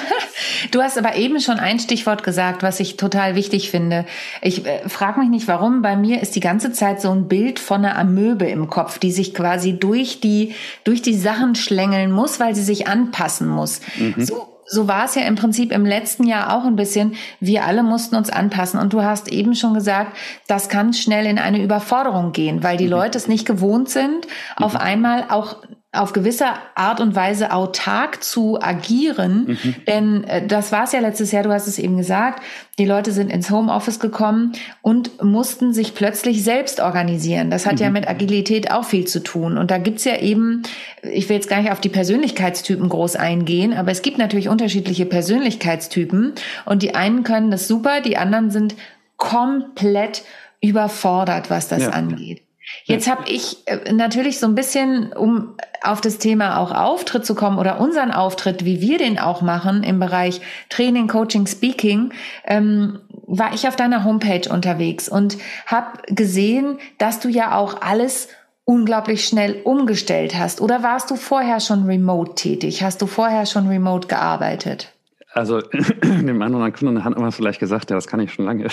du 0.71 0.81
hast 0.81 0.97
aber 0.97 1.15
eben 1.15 1.39
schon 1.39 1.59
ein 1.59 1.79
Stichwort 1.79 2.23
gesagt, 2.23 2.63
was 2.63 2.79
ich 2.79 2.97
total 2.97 3.35
wichtig 3.35 3.71
finde. 3.71 4.05
Ich 4.41 4.65
äh, 4.65 4.87
frage 4.87 5.19
mich 5.19 5.29
nicht, 5.29 5.47
warum. 5.47 5.81
Bei 5.81 5.95
mir 5.95 6.21
ist 6.21 6.35
die 6.35 6.39
ganze 6.39 6.71
Zeit 6.71 7.01
so 7.01 7.11
ein 7.11 7.27
Bild 7.27 7.59
von 7.59 7.85
einer 7.85 7.97
Amöbe 7.97 8.45
im 8.45 8.67
Kopf, 8.67 8.99
die 8.99 9.11
sich 9.11 9.33
quasi 9.33 9.77
durch 9.77 10.19
die, 10.19 10.55
durch 10.83 11.01
die 11.01 11.15
Sachen 11.15 11.55
schlängeln 11.55 12.11
muss, 12.11 12.39
weil 12.39 12.55
sie 12.55 12.63
sich 12.63 12.87
anpassen 12.87 13.47
muss. 13.47 13.81
Mhm. 13.97 14.25
So 14.25 14.55
so 14.65 14.87
war 14.87 15.05
es 15.05 15.15
ja 15.15 15.21
im 15.21 15.35
Prinzip 15.35 15.71
im 15.71 15.85
letzten 15.85 16.25
Jahr 16.25 16.55
auch 16.55 16.65
ein 16.65 16.75
bisschen. 16.75 17.15
Wir 17.39 17.65
alle 17.65 17.83
mussten 17.83 18.15
uns 18.15 18.29
anpassen. 18.29 18.79
Und 18.79 18.93
du 18.93 19.03
hast 19.03 19.31
eben 19.31 19.55
schon 19.55 19.73
gesagt, 19.73 20.17
das 20.47 20.69
kann 20.69 20.93
schnell 20.93 21.27
in 21.27 21.37
eine 21.37 21.63
Überforderung 21.63 22.31
gehen, 22.31 22.63
weil 22.63 22.77
die 22.77 22.85
mhm. 22.85 22.91
Leute 22.91 23.17
es 23.17 23.27
nicht 23.27 23.45
gewohnt 23.45 23.89
sind, 23.89 24.27
auf 24.55 24.73
mhm. 24.73 24.79
einmal 24.79 25.25
auch 25.29 25.57
auf 25.95 26.13
gewisse 26.13 26.45
Art 26.75 27.00
und 27.00 27.15
Weise 27.15 27.53
autark 27.53 28.24
zu 28.24 28.62
agieren. 28.62 29.45
Mhm. 29.47 29.75
Denn 29.88 30.24
äh, 30.25 30.45
das 30.45 30.71
war 30.71 30.83
es 30.83 30.92
ja 30.92 31.00
letztes 31.00 31.31
Jahr, 31.31 31.44
du 31.44 31.51
hast 31.51 31.68
es 31.68 31.80
eben 31.80 31.97
gesagt, 31.97 32.44
die 32.77 32.86
Leute 32.86 33.12
sind 33.12 33.31
ins 33.31 33.50
Homeoffice 33.50 34.00
gekommen 34.00 34.53
und 34.81 35.24
mussten 35.24 35.74
sich 35.74 35.95
plötzlich 35.95 36.44
selbst 36.44 36.80
organisieren. 36.80 37.50
Das 37.50 37.65
hat 37.65 37.75
mhm. 37.75 37.81
ja 37.81 37.89
mit 37.89 38.07
Agilität 38.07 38.71
auch 38.71 38.86
viel 38.86 39.06
zu 39.06 39.24
tun. 39.24 39.57
Und 39.57 39.71
da 39.71 39.77
gibt's 39.77 40.03
ja 40.03 40.18
eben, 40.18 40.63
ich 41.01 41.30
will 41.30 41.38
jetzt 41.38 41.50
gar 41.50 41.62
nicht 41.62 41.71
auf 41.71 41.81
die 41.81 41.89
Persönlichkeitstypen 41.89 42.89
groß 42.89 43.15
eingehen, 43.15 43.74
aber 43.74 43.91
es 43.91 44.01
gibt 44.01 44.18
natürlich 44.18 44.50
unterschiedliche 44.50 45.06
Persönlichkeitstypen. 45.06 46.33
Und 46.65 46.83
die 46.83 46.95
einen 46.95 47.24
können 47.24 47.51
das 47.51 47.68
super, 47.68 48.01
die 48.01 48.18
anderen 48.18 48.51
sind 48.51 48.75
komplett 49.18 50.24
überfordert, 50.62 51.50
was 51.50 51.68
das 51.68 51.83
ja. 51.83 51.89
angeht. 51.89 52.44
Jetzt 52.83 53.09
habe 53.09 53.29
ich 53.29 53.57
äh, 53.67 53.91
natürlich 53.91 54.39
so 54.39 54.47
ein 54.47 54.56
bisschen, 54.56 55.13
um 55.13 55.56
auf 55.81 56.01
das 56.01 56.17
Thema 56.17 56.59
auch 56.59 56.71
Auftritt 56.71 57.25
zu 57.25 57.35
kommen 57.35 57.57
oder 57.57 57.79
unseren 57.79 58.12
Auftritt, 58.12 58.65
wie 58.65 58.81
wir 58.81 58.98
den 58.98 59.19
auch 59.19 59.41
machen 59.41 59.84
im 59.84 60.00
Bereich 60.00 60.41
Training, 60.69 61.07
Coaching, 61.07 61.48
Speaking, 61.48 62.12
ähm, 62.45 63.00
war 63.27 63.53
ich 63.53 63.67
auf 63.67 63.75
deiner 63.75 64.03
Homepage 64.03 64.50
unterwegs 64.50 65.10
und 65.10 65.38
habe 65.65 66.00
gesehen, 66.07 66.79
dass 66.98 67.19
du 67.19 67.29
ja 67.29 67.57
auch 67.57 67.81
alles 67.81 68.29
unglaublich 68.65 69.25
schnell 69.25 69.62
umgestellt 69.63 70.38
hast. 70.38 70.60
Oder 70.60 70.84
warst 70.84 71.12
du 71.12 71.15
vorher 71.15 71.60
schon 71.60 71.86
remote 71.86 72.36
tätig? 72.36 72.84
Hast 72.84 73.01
du 73.01 73.07
vorher 73.07 73.45
schon 73.45 73.67
remote 73.67 74.07
gearbeitet? 74.07 74.94
Also 75.36 75.60
dem 76.01 76.42
einen 76.42 76.56
oder 76.56 76.63
anderen 76.63 76.72
Kunden 76.72 77.04
hat 77.04 77.20
man 77.20 77.32
vielleicht 77.34 77.60
gesagt, 77.60 77.89
ja, 77.89 77.98
das 77.98 78.08
kann 78.08 78.22
ich 78.22 78.32
schon 78.32 78.46
lange. 78.46 78.68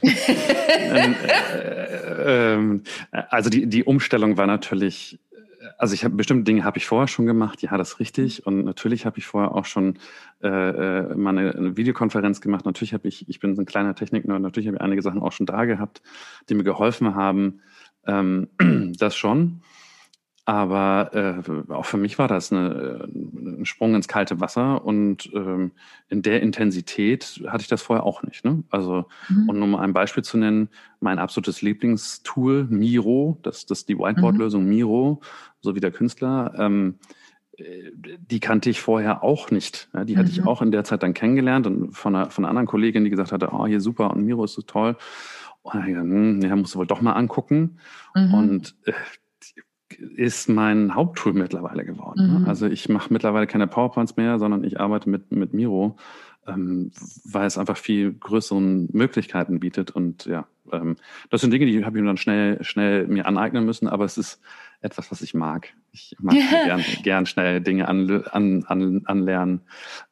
ähm, 2.24 2.82
äh, 3.12 3.18
äh, 3.18 3.22
also 3.30 3.50
die, 3.50 3.66
die 3.66 3.82
Umstellung 3.82 4.36
war 4.36 4.46
natürlich, 4.46 5.18
also 5.76 5.92
ich 5.92 6.04
habe 6.04 6.14
bestimmte 6.14 6.44
Dinge 6.44 6.62
habe 6.62 6.78
ich 6.78 6.86
vorher 6.86 7.08
schon 7.08 7.26
gemacht, 7.26 7.62
ja, 7.62 7.76
das 7.76 7.94
ist 7.94 8.00
richtig. 8.00 8.46
Und 8.46 8.64
natürlich 8.64 9.06
habe 9.06 9.18
ich 9.18 9.26
vorher 9.26 9.56
auch 9.56 9.64
schon 9.64 9.98
äh, 10.40 10.46
äh 10.46 11.14
mal 11.16 11.36
eine, 11.36 11.76
Videokonferenz 11.76 12.40
gemacht. 12.40 12.64
Natürlich 12.64 12.94
habe 12.94 13.08
ich, 13.08 13.28
ich 13.28 13.40
bin 13.40 13.56
so 13.56 13.62
ein 13.62 13.66
kleiner 13.66 13.96
Techniker, 13.96 14.38
natürlich 14.38 14.68
habe 14.68 14.76
ich 14.76 14.82
einige 14.82 15.02
Sachen 15.02 15.20
auch 15.20 15.32
schon 15.32 15.46
da 15.46 15.64
gehabt, 15.64 16.00
die 16.48 16.54
mir 16.54 16.62
geholfen 16.62 17.16
haben. 17.16 17.60
Ähm, 18.06 18.46
das 18.98 19.16
schon. 19.16 19.62
Aber 20.46 21.10
äh, 21.14 21.72
auch 21.72 21.86
für 21.86 21.96
mich 21.96 22.18
war 22.18 22.28
das 22.28 22.52
eine, 22.52 23.08
ein 23.14 23.64
Sprung 23.64 23.94
ins 23.94 24.08
kalte 24.08 24.40
Wasser 24.40 24.84
und 24.84 25.30
ähm, 25.32 25.72
in 26.10 26.20
der 26.20 26.42
Intensität 26.42 27.42
hatte 27.46 27.62
ich 27.62 27.68
das 27.68 27.80
vorher 27.80 28.04
auch 28.04 28.22
nicht. 28.22 28.44
Ne? 28.44 28.62
Also, 28.68 29.06
mhm. 29.30 29.48
und 29.48 29.62
um 29.62 29.70
mal 29.70 29.80
ein 29.80 29.94
Beispiel 29.94 30.22
zu 30.22 30.36
nennen, 30.36 30.68
mein 31.00 31.18
absolutes 31.18 31.62
Lieblingstool, 31.62 32.66
Miro, 32.68 33.38
das, 33.42 33.64
das 33.64 33.80
ist 33.80 33.88
die 33.88 33.98
Whiteboard-Lösung 33.98 34.64
mhm. 34.64 34.68
Miro, 34.68 35.22
so 35.60 35.74
wie 35.74 35.80
der 35.80 35.92
Künstler, 35.92 36.52
ähm, 36.58 36.98
äh, 37.56 37.90
die 37.94 38.40
kannte 38.40 38.68
ich 38.68 38.82
vorher 38.82 39.24
auch 39.24 39.50
nicht. 39.50 39.88
Ja, 39.94 40.04
die 40.04 40.18
hatte 40.18 40.28
mhm. 40.28 40.34
ich 40.34 40.46
auch 40.46 40.60
in 40.60 40.72
der 40.72 40.84
Zeit 40.84 41.02
dann 41.02 41.14
kennengelernt 41.14 41.66
und 41.66 41.92
von 41.92 42.14
einer, 42.14 42.30
von 42.30 42.44
einer 42.44 42.50
anderen 42.50 42.66
Kollegin, 42.66 43.04
die 43.04 43.10
gesagt 43.10 43.32
hatte, 43.32 43.48
oh, 43.52 43.66
hier 43.66 43.80
super 43.80 44.10
und 44.10 44.26
Miro 44.26 44.44
ist 44.44 44.54
so 44.54 44.62
toll. 44.62 44.96
Und 45.62 45.74
dann, 45.74 46.10
hm, 46.10 46.42
ja, 46.42 46.54
musst 46.54 46.74
du 46.74 46.80
wohl 46.80 46.86
doch 46.86 47.00
mal 47.00 47.14
angucken. 47.14 47.78
Mhm. 48.14 48.34
Und 48.34 48.76
äh, 48.84 48.92
ist 49.98 50.48
mein 50.48 50.94
Haupttool 50.94 51.32
mittlerweile 51.32 51.84
geworden. 51.84 52.32
Ne? 52.32 52.38
Mhm. 52.40 52.44
Also 52.46 52.66
ich 52.66 52.88
mache 52.88 53.12
mittlerweile 53.12 53.46
keine 53.46 53.66
PowerPoints 53.66 54.16
mehr, 54.16 54.38
sondern 54.38 54.64
ich 54.64 54.80
arbeite 54.80 55.08
mit, 55.08 55.32
mit 55.32 55.54
Miro. 55.54 55.96
ähm, 56.46 56.90
weil 57.24 57.46
es 57.46 57.58
einfach 57.58 57.76
viel 57.76 58.12
größere 58.12 58.60
Möglichkeiten 58.60 59.60
bietet. 59.60 59.90
Und 59.90 60.26
ja, 60.26 60.46
ähm, 60.72 60.96
das 61.30 61.40
sind 61.40 61.52
Dinge, 61.52 61.66
die 61.66 61.84
habe 61.84 61.96
ich 61.96 62.02
mir 62.02 62.08
dann 62.08 62.16
schnell, 62.16 62.62
schnell 62.62 63.06
mir 63.06 63.26
aneignen 63.26 63.64
müssen, 63.64 63.88
aber 63.88 64.04
es 64.04 64.18
ist 64.18 64.40
etwas, 64.80 65.10
was 65.10 65.22
ich 65.22 65.34
mag. 65.34 65.72
Ich 65.92 66.16
mag 66.20 66.34
gern, 66.34 66.84
gern 67.02 67.26
schnell 67.26 67.60
Dinge 67.60 67.88
an, 67.88 68.24
an, 68.30 68.64
an, 68.64 69.02
anlernen. 69.06 69.62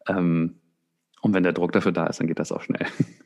Ähm, 0.09 0.55
und 1.21 1.35
wenn 1.35 1.43
der 1.43 1.53
Druck 1.53 1.73
dafür 1.73 1.93
da 1.93 2.07
ist, 2.07 2.19
dann 2.21 2.27
geht 2.27 2.39
das 2.39 2.53
auch 2.53 2.62
schnell. 2.62 2.87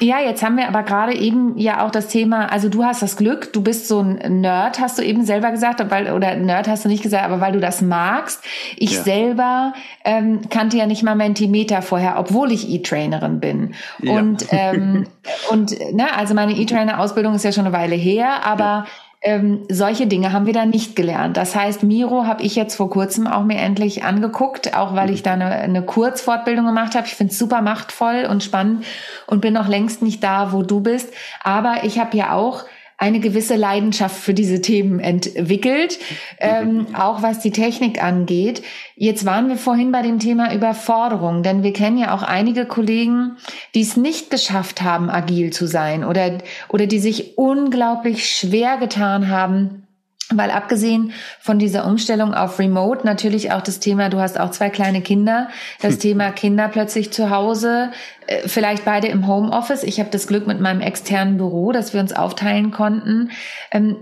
Ja, 0.00 0.20
jetzt 0.20 0.44
haben 0.44 0.56
wir 0.56 0.68
aber 0.68 0.84
gerade 0.84 1.14
eben 1.14 1.58
ja 1.58 1.84
auch 1.84 1.90
das 1.90 2.06
Thema, 2.06 2.52
also 2.52 2.68
du 2.68 2.84
hast 2.84 3.02
das 3.02 3.16
Glück, 3.16 3.52
du 3.52 3.62
bist 3.62 3.88
so 3.88 4.00
ein 4.00 4.40
Nerd, 4.40 4.78
hast 4.78 4.98
du 4.98 5.02
eben 5.02 5.24
selber 5.24 5.50
gesagt, 5.50 5.82
weil, 5.90 6.12
oder 6.12 6.36
Nerd 6.36 6.68
hast 6.68 6.84
du 6.84 6.88
nicht 6.88 7.02
gesagt, 7.02 7.24
aber 7.24 7.40
weil 7.40 7.52
du 7.52 7.60
das 7.60 7.82
magst. 7.82 8.44
Ich 8.76 8.92
ja. 8.92 9.02
selber 9.02 9.72
ähm, 10.04 10.48
kannte 10.50 10.76
ja 10.76 10.86
nicht 10.86 11.02
mal 11.02 11.16
Mentimeter 11.16 11.82
vorher, 11.82 12.18
obwohl 12.18 12.52
ich 12.52 12.68
E-Trainerin 12.68 13.40
bin. 13.40 13.74
Ja. 14.00 14.18
Und, 14.18 14.46
ähm, 14.50 15.06
und 15.50 15.72
ne, 15.92 16.06
also 16.16 16.34
meine 16.34 16.52
E-Trainer-Ausbildung 16.52 17.34
ist 17.34 17.44
ja 17.44 17.52
schon 17.52 17.66
eine 17.66 17.74
Weile 17.74 17.96
her, 17.96 18.44
aber 18.44 18.64
ja 18.64 18.86
ähm, 19.20 19.64
solche 19.68 20.06
Dinge 20.06 20.32
haben 20.32 20.46
wir 20.46 20.52
da 20.52 20.64
nicht 20.64 20.94
gelernt. 20.94 21.36
Das 21.36 21.56
heißt, 21.56 21.82
Miro 21.82 22.24
habe 22.26 22.42
ich 22.42 22.54
jetzt 22.54 22.76
vor 22.76 22.88
kurzem 22.88 23.26
auch 23.26 23.42
mir 23.44 23.58
endlich 23.58 24.04
angeguckt, 24.04 24.76
auch 24.76 24.94
weil 24.94 25.10
ich 25.10 25.24
da 25.24 25.32
eine, 25.32 25.46
eine 25.46 25.82
Kurzfortbildung 25.82 26.66
gemacht 26.66 26.94
habe. 26.94 27.06
Ich 27.06 27.16
finde 27.16 27.32
es 27.32 27.38
super 27.38 27.60
machtvoll 27.60 28.26
und 28.30 28.44
spannend 28.44 28.84
und 29.26 29.40
bin 29.40 29.54
noch 29.54 29.66
längst 29.66 30.02
nicht 30.02 30.22
da, 30.22 30.52
wo 30.52 30.62
du 30.62 30.80
bist. 30.80 31.12
Aber 31.42 31.82
ich 31.82 31.98
habe 31.98 32.16
ja 32.16 32.32
auch 32.32 32.64
eine 32.98 33.20
gewisse 33.20 33.54
Leidenschaft 33.54 34.16
für 34.16 34.34
diese 34.34 34.60
Themen 34.60 34.98
entwickelt, 34.98 35.98
ähm, 36.38 36.88
auch 36.94 37.22
was 37.22 37.38
die 37.38 37.52
Technik 37.52 38.02
angeht. 38.02 38.62
Jetzt 38.96 39.24
waren 39.24 39.48
wir 39.48 39.56
vorhin 39.56 39.92
bei 39.92 40.02
dem 40.02 40.18
Thema 40.18 40.52
Überforderung, 40.52 41.44
denn 41.44 41.62
wir 41.62 41.72
kennen 41.72 41.96
ja 41.96 42.12
auch 42.12 42.24
einige 42.24 42.66
Kollegen, 42.66 43.36
die 43.76 43.82
es 43.82 43.96
nicht 43.96 44.30
geschafft 44.30 44.82
haben, 44.82 45.08
agil 45.10 45.52
zu 45.52 45.68
sein 45.68 46.04
oder, 46.04 46.38
oder 46.68 46.86
die 46.86 46.98
sich 46.98 47.38
unglaublich 47.38 48.28
schwer 48.28 48.78
getan 48.78 49.28
haben, 49.28 49.87
weil 50.30 50.50
abgesehen 50.50 51.12
von 51.40 51.58
dieser 51.58 51.86
Umstellung 51.86 52.34
auf 52.34 52.58
Remote 52.58 53.06
natürlich 53.06 53.52
auch 53.52 53.62
das 53.62 53.80
Thema, 53.80 54.10
du 54.10 54.18
hast 54.20 54.38
auch 54.38 54.50
zwei 54.50 54.68
kleine 54.68 55.00
Kinder, 55.00 55.48
das 55.80 55.94
hm. 55.94 56.00
Thema 56.00 56.30
Kinder 56.30 56.68
plötzlich 56.68 57.12
zu 57.12 57.30
Hause, 57.30 57.90
äh, 58.26 58.46
vielleicht 58.46 58.84
beide 58.84 59.08
im 59.08 59.26
Homeoffice. 59.26 59.84
Ich 59.84 60.00
habe 60.00 60.10
das 60.10 60.26
Glück 60.26 60.46
mit 60.46 60.60
meinem 60.60 60.80
externen 60.80 61.38
Büro, 61.38 61.72
dass 61.72 61.94
wir 61.94 62.00
uns 62.00 62.12
aufteilen 62.12 62.70
konnten. 62.72 63.30
Ähm, 63.70 63.96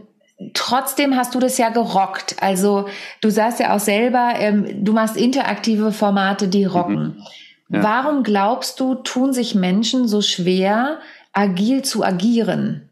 trotzdem 0.53 1.17
hast 1.17 1.35
du 1.35 1.39
das 1.39 1.59
ja 1.59 1.69
gerockt. 1.69 2.37
Also 2.41 2.89
du 3.21 3.31
sagst 3.31 3.61
ja 3.61 3.75
auch 3.75 3.81
selber, 3.81 4.35
ähm, 4.39 4.85
du 4.85 4.93
machst 4.93 5.17
interaktive 5.17 5.93
Formate, 5.93 6.49
die 6.49 6.65
rocken. 6.65 7.23
Mhm. 7.69 7.77
Ja. 7.77 7.83
Warum 7.83 8.23
glaubst 8.23 8.81
du, 8.81 8.95
tun 8.97 9.33
sich 9.33 9.55
Menschen 9.55 10.09
so 10.09 10.23
schwer, 10.23 10.99
agil 11.33 11.83
zu 11.83 12.05
agieren? 12.05 12.86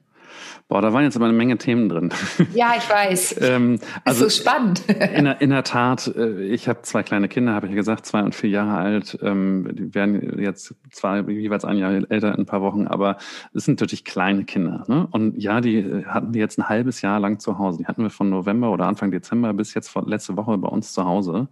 Boah, 0.75 0.83
da 0.83 0.93
waren 0.93 1.05
jetzt 1.05 1.15
aber 1.15 1.27
eine 1.27 1.35
Menge 1.35 1.57
Themen 1.57 1.89
drin. 1.89 2.11
Ja, 2.53 2.75
ich 2.77 2.91
weiß. 2.91 3.37
ähm, 3.43 3.79
also 4.05 4.27
ist 4.27 4.39
so 4.39 4.43
spannend. 4.43 4.83
in, 4.89 5.25
der, 5.25 5.41
in 5.41 5.51
der 5.51 5.63
Tat, 5.63 6.09
äh, 6.17 6.43
ich 6.47 6.69
habe 6.69 6.83
zwei 6.83 7.05
kleine 7.05 7.29
Kinder, 7.29 7.55
habe 7.55 7.67
ich 7.67 7.71
ja 7.71 7.77
gesagt, 7.77 8.07
zwei 8.07 8.25
und 8.25 8.35
vier 8.35 8.51
Jahre 8.51 8.79
alt. 8.79 9.17
Ähm, 9.23 9.69
die 9.71 9.95
werden 9.95 10.41
jetzt 10.41 10.75
zwei, 10.91 11.21
jeweils 11.21 11.65
ein 11.65 11.79
Jahr 11.79 11.93
älter 11.93 12.35
in 12.35 12.41
ein 12.41 12.47
paar 12.47 12.61
Wochen, 12.61 12.89
aber 12.89 13.19
es 13.53 13.67
sind 13.67 13.79
natürlich 13.79 14.05
kleine 14.05 14.45
Kinder. 14.47 14.83
Ne? 14.89 15.07
Und 15.13 15.41
ja, 15.41 15.61
die 15.61 15.77
äh, 15.77 16.07
hatten 16.07 16.35
wir 16.35 16.41
jetzt 16.41 16.59
ein 16.59 16.69
halbes 16.69 17.03
Jahr 17.03 17.21
lang 17.21 17.39
zu 17.39 17.57
Hause. 17.57 17.79
Die 17.79 17.87
hatten 17.87 18.03
wir 18.03 18.11
von 18.11 18.29
November 18.29 18.73
oder 18.73 18.89
Anfang 18.89 19.13
Dezember 19.13 19.55
bis 19.55 19.75
jetzt 19.75 19.95
letzte 20.07 20.37
Woche 20.37 20.59
bei 20.59 20.69
uns 20.69 20.93
zu 20.93 21.05
Hause. 21.05 21.47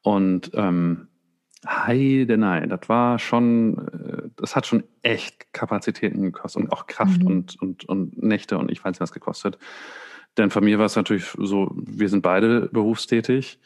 Und 0.00 0.52
ähm, 0.54 1.07
Heidenei, 1.68 2.66
das 2.66 2.88
war 2.88 3.18
schon, 3.18 3.78
äh, 3.88 4.28
das 4.36 4.56
hat 4.56 4.66
schon 4.66 4.84
echt 5.02 5.52
Kapazitäten 5.52 6.22
gekostet 6.22 6.62
und 6.62 6.72
auch 6.72 6.86
Kraft 6.86 7.20
mhm. 7.20 7.26
und, 7.26 7.62
und, 7.62 7.84
und 7.84 8.22
Nächte 8.22 8.58
und 8.58 8.70
ich 8.70 8.84
weiß 8.84 8.92
nicht, 8.92 9.00
was 9.00 9.12
gekostet. 9.12 9.58
Denn 10.38 10.50
von 10.50 10.64
mir 10.64 10.78
war 10.78 10.86
es 10.86 10.96
natürlich 10.96 11.26
so, 11.36 11.70
wir 11.74 12.08
sind 12.08 12.22
beide 12.22 12.68
berufstätig. 12.72 13.58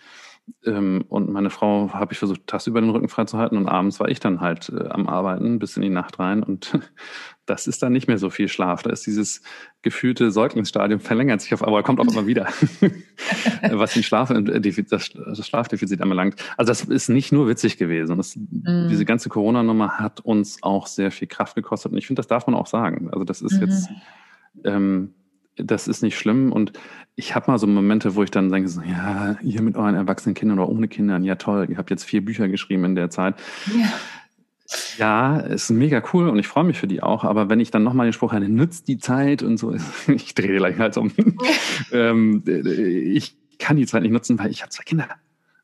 Ähm, 0.64 1.04
und 1.08 1.30
meine 1.30 1.50
Frau 1.50 1.92
habe 1.92 2.12
ich 2.12 2.18
versucht, 2.18 2.46
tagsüber 2.46 2.80
den 2.80 2.90
Rücken 2.90 3.08
freizuhalten 3.08 3.56
und 3.56 3.68
abends 3.68 4.00
war 4.00 4.08
ich 4.08 4.20
dann 4.20 4.40
halt 4.40 4.70
äh, 4.70 4.88
am 4.88 5.08
Arbeiten 5.08 5.58
bis 5.58 5.76
in 5.76 5.82
die 5.82 5.88
Nacht 5.88 6.18
rein 6.18 6.42
und 6.42 6.78
das 7.46 7.66
ist 7.66 7.82
dann 7.82 7.92
nicht 7.92 8.08
mehr 8.08 8.18
so 8.18 8.28
viel 8.28 8.48
Schlaf. 8.48 8.82
Da 8.82 8.90
ist 8.90 9.06
dieses 9.06 9.42
gefühlte 9.82 10.30
Säuglingsstadium 10.30 11.00
verlängert 11.00 11.40
sich 11.40 11.54
auf, 11.54 11.62
aber 11.66 11.82
kommt 11.82 12.00
auch 12.00 12.12
immer 12.12 12.26
wieder, 12.26 12.48
was 13.72 13.94
den 13.94 14.02
Schlaf, 14.02 14.30
äh, 14.30 14.60
das, 14.88 15.46
Schlafdefizit 15.46 16.00
anbelangt. 16.00 16.36
Also 16.56 16.70
das 16.70 16.82
ist 16.82 17.08
nicht 17.08 17.32
nur 17.32 17.48
witzig 17.48 17.76
gewesen. 17.76 18.16
Das, 18.16 18.36
mhm. 18.36 18.88
Diese 18.88 19.04
ganze 19.04 19.28
Corona-Nummer 19.28 19.98
hat 19.98 20.20
uns 20.20 20.62
auch 20.62 20.86
sehr 20.86 21.10
viel 21.12 21.28
Kraft 21.28 21.54
gekostet 21.54 21.92
und 21.92 21.98
ich 21.98 22.06
finde, 22.06 22.20
das 22.20 22.28
darf 22.28 22.46
man 22.46 22.56
auch 22.56 22.66
sagen. 22.66 23.10
Also 23.12 23.24
das 23.24 23.42
ist 23.42 23.54
mhm. 23.54 23.60
jetzt 23.60 23.88
ähm, 24.64 25.14
das 25.56 25.88
ist 25.88 26.02
nicht 26.02 26.18
schlimm. 26.18 26.52
Und 26.52 26.72
ich 27.14 27.34
habe 27.34 27.50
mal 27.50 27.58
so 27.58 27.66
Momente, 27.66 28.14
wo 28.14 28.22
ich 28.22 28.30
dann 28.30 28.50
denke, 28.50 28.68
so, 28.68 28.80
ja, 28.82 29.36
ihr 29.42 29.62
mit 29.62 29.76
euren 29.76 29.94
erwachsenen 29.94 30.34
Kindern 30.34 30.58
oder 30.58 30.68
ohne 30.68 30.88
Kindern, 30.88 31.24
ja 31.24 31.34
toll, 31.36 31.66
ihr 31.68 31.76
habt 31.76 31.90
jetzt 31.90 32.04
vier 32.04 32.24
Bücher 32.24 32.48
geschrieben 32.48 32.84
in 32.84 32.94
der 32.94 33.10
Zeit. 33.10 33.34
Ja. 33.66 33.92
Ja, 34.96 35.38
ist 35.38 35.70
mega 35.70 36.02
cool 36.12 36.28
und 36.28 36.38
ich 36.38 36.46
freue 36.46 36.64
mich 36.64 36.78
für 36.78 36.86
die 36.86 37.02
auch. 37.02 37.24
Aber 37.24 37.50
wenn 37.50 37.60
ich 37.60 37.70
dann 37.70 37.82
nochmal 37.82 38.06
den 38.06 38.14
Spruch 38.14 38.32
hatte, 38.32 38.48
nützt 38.48 38.88
die 38.88 38.96
Zeit 38.96 39.42
und 39.42 39.58
so, 39.58 39.74
ich 40.08 40.34
drehe 40.34 40.56
gleich 40.56 40.78
halt 40.78 40.96
um. 40.96 41.12
ähm, 41.92 42.42
ich 42.46 43.36
kann 43.58 43.76
die 43.76 43.86
Zeit 43.86 44.02
nicht 44.02 44.12
nutzen, 44.12 44.38
weil 44.38 44.50
ich 44.50 44.62
habe 44.62 44.70
zwei 44.70 44.84
Kinder. 44.84 45.08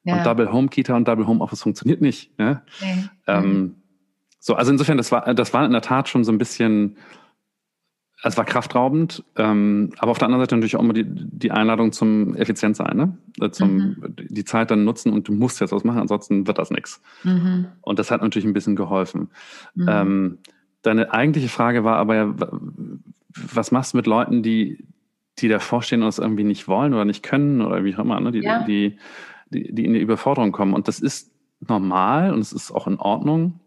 Ja. 0.04 0.18
Und 0.18 0.26
Double 0.26 0.52
Home 0.52 0.68
Kita 0.68 0.94
und 0.94 1.08
Double 1.08 1.26
Home 1.26 1.40
Office 1.40 1.62
funktioniert 1.62 2.00
nicht. 2.00 2.32
Ja? 2.38 2.62
Nee. 2.80 3.04
Ähm, 3.26 3.76
so, 4.40 4.54
also 4.54 4.70
insofern, 4.70 4.96
das 4.96 5.10
war, 5.10 5.34
das 5.34 5.52
war 5.52 5.64
in 5.64 5.72
der 5.72 5.82
Tat 5.82 6.08
schon 6.08 6.24
so 6.24 6.32
ein 6.32 6.38
bisschen 6.38 6.96
es 8.22 8.36
war 8.36 8.44
kraftraubend, 8.44 9.22
ähm, 9.36 9.90
aber 9.98 10.10
auf 10.10 10.18
der 10.18 10.26
anderen 10.26 10.42
Seite 10.42 10.56
natürlich 10.56 10.76
auch 10.76 10.82
immer 10.82 10.92
die, 10.92 11.04
die 11.06 11.52
Einladung 11.52 11.92
zum 11.92 12.34
effizient 12.34 12.76
sein, 12.76 12.96
ne? 12.96 13.16
Äh, 13.40 13.50
zum 13.50 13.76
mhm. 13.76 14.14
die 14.16 14.44
Zeit 14.44 14.70
dann 14.70 14.84
nutzen 14.84 15.12
und 15.12 15.28
du 15.28 15.32
musst 15.32 15.60
jetzt 15.60 15.70
was 15.70 15.84
machen, 15.84 16.00
ansonsten 16.00 16.46
wird 16.46 16.58
das 16.58 16.70
nichts. 16.70 17.00
Mhm. 17.22 17.66
Und 17.80 17.98
das 17.98 18.10
hat 18.10 18.20
natürlich 18.20 18.46
ein 18.46 18.54
bisschen 18.54 18.74
geholfen. 18.74 19.28
Mhm. 19.74 19.86
Ähm, 19.88 20.38
deine 20.82 21.12
eigentliche 21.12 21.48
Frage 21.48 21.84
war 21.84 21.96
aber 21.96 22.14
ja, 22.16 22.34
was 23.52 23.70
machst 23.70 23.92
du 23.92 23.98
mit 23.98 24.06
Leuten, 24.08 24.42
die, 24.42 24.84
die 25.38 25.48
davor 25.48 25.82
stehen 25.82 26.02
und 26.02 26.08
es 26.08 26.18
irgendwie 26.18 26.44
nicht 26.44 26.66
wollen 26.66 26.94
oder 26.94 27.04
nicht 27.04 27.22
können 27.22 27.60
oder 27.60 27.84
wie 27.84 27.94
auch 27.94 28.00
immer, 28.00 28.18
ne? 28.20 28.32
die, 28.32 28.40
ja. 28.40 28.64
die, 28.64 28.98
die, 29.50 29.72
die 29.72 29.84
in 29.84 29.92
die 29.92 30.00
Überforderung 30.00 30.50
kommen. 30.50 30.74
Und 30.74 30.88
das 30.88 30.98
ist 30.98 31.30
normal 31.60 32.32
und 32.32 32.40
es 32.40 32.52
ist 32.52 32.72
auch 32.72 32.88
in 32.88 32.98
Ordnung. 32.98 33.60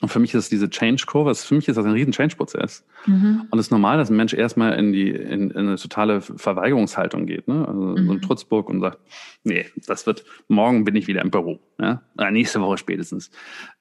Und 0.00 0.08
für 0.08 0.18
mich 0.18 0.32
ist 0.32 0.50
diese 0.50 0.70
Change-Kurve, 0.70 1.34
für 1.34 1.54
mich 1.54 1.68
ist 1.68 1.76
das 1.76 1.84
ein 1.84 1.92
riesen 1.92 2.12
Change-Prozess. 2.12 2.84
Mhm. 3.06 3.42
Und 3.50 3.58
es 3.58 3.66
ist 3.66 3.70
normal, 3.70 3.98
dass 3.98 4.10
ein 4.10 4.16
Mensch 4.16 4.32
erstmal 4.32 4.78
in 4.78 4.92
die 4.92 5.10
in, 5.10 5.50
in 5.50 5.56
eine 5.56 5.76
totale 5.76 6.22
Verweigerungshaltung 6.22 7.26
geht, 7.26 7.48
ne? 7.48 7.68
Also 7.68 7.80
mhm. 7.80 8.06
so 8.06 8.12
ein 8.12 8.22
Trutzburg 8.22 8.70
und 8.70 8.80
sagt, 8.80 8.98
nee, 9.44 9.66
das 9.86 10.06
wird, 10.06 10.24
morgen 10.48 10.84
bin 10.84 10.96
ich 10.96 11.06
wieder 11.06 11.20
im 11.20 11.30
Büro, 11.30 11.60
ja? 11.78 12.02
Oder 12.16 12.30
nächste 12.30 12.62
Woche 12.62 12.78
spätestens. 12.78 13.30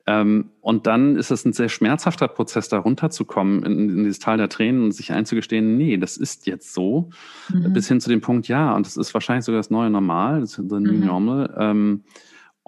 Ähm, 0.07 0.49
und 0.59 0.87
dann 0.87 1.15
ist 1.15 1.31
es 1.31 1.45
ein 1.45 1.53
sehr 1.53 1.69
schmerzhafter 1.69 2.27
Prozess, 2.27 2.67
da 2.67 2.79
runterzukommen 2.79 3.63
in, 3.63 3.89
in 3.89 4.03
dieses 4.03 4.19
Tal 4.19 4.37
der 4.37 4.49
Tränen 4.49 4.83
und 4.83 4.91
sich 4.91 5.13
einzugestehen, 5.13 5.77
nee, 5.77 5.95
das 5.97 6.17
ist 6.17 6.47
jetzt 6.47 6.73
so, 6.73 7.11
mhm. 7.53 7.71
bis 7.71 7.87
hin 7.87 8.01
zu 8.01 8.09
dem 8.09 8.19
Punkt, 8.19 8.49
ja, 8.49 8.75
und 8.75 8.85
das 8.85 8.97
ist 8.97 9.13
wahrscheinlich 9.13 9.45
sogar 9.45 9.59
das 9.59 9.69
neue 9.69 9.89
Normal, 9.89 10.41
das 10.41 10.57
ist 10.57 10.69
the 10.69 10.79
new 10.79 10.93
mhm. 10.93 11.05
normal. 11.05 11.55
Ähm, 11.57 12.03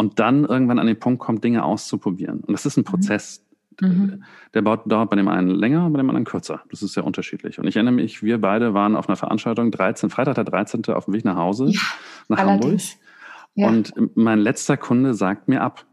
und 0.02 0.18
dann 0.18 0.46
irgendwann 0.46 0.80
an 0.80 0.88
den 0.88 0.98
Punkt 0.98 1.20
kommt, 1.20 1.44
Dinge 1.44 1.64
auszuprobieren. 1.64 2.40
Und 2.40 2.54
das 2.54 2.66
ist 2.66 2.76
ein 2.76 2.82
mhm. 2.82 2.86
Prozess. 2.86 3.46
Mhm. 3.80 4.24
Der 4.56 4.64
dauert 4.64 4.88
bei 4.88 5.16
dem 5.16 5.28
einen 5.28 5.50
länger, 5.50 5.88
bei 5.92 5.98
dem 5.98 6.10
anderen 6.10 6.26
kürzer. 6.26 6.64
Das 6.72 6.82
ist 6.82 6.94
sehr 6.94 7.06
unterschiedlich. 7.06 7.60
Und 7.60 7.68
ich 7.68 7.76
erinnere 7.76 7.94
mich, 7.94 8.24
wir 8.24 8.42
beide 8.42 8.74
waren 8.74 8.96
auf 8.96 9.08
einer 9.08 9.16
Veranstaltung, 9.16 9.70
13, 9.70 10.10
Freitag 10.10 10.34
der 10.34 10.44
13. 10.44 10.86
auf 10.86 11.06
dem 11.06 11.14
Weg 11.14 11.24
nach 11.24 11.36
Hause, 11.36 11.68
ja, 11.68 11.80
nach 12.30 12.40
allerdings. 12.40 12.98
Hamburg. 13.54 13.54
Ja. 13.54 13.68
Und 13.68 14.18
mein 14.18 14.40
letzter 14.40 14.76
Kunde 14.76 15.14
sagt 15.14 15.48
mir 15.48 15.62
ab. 15.62 15.86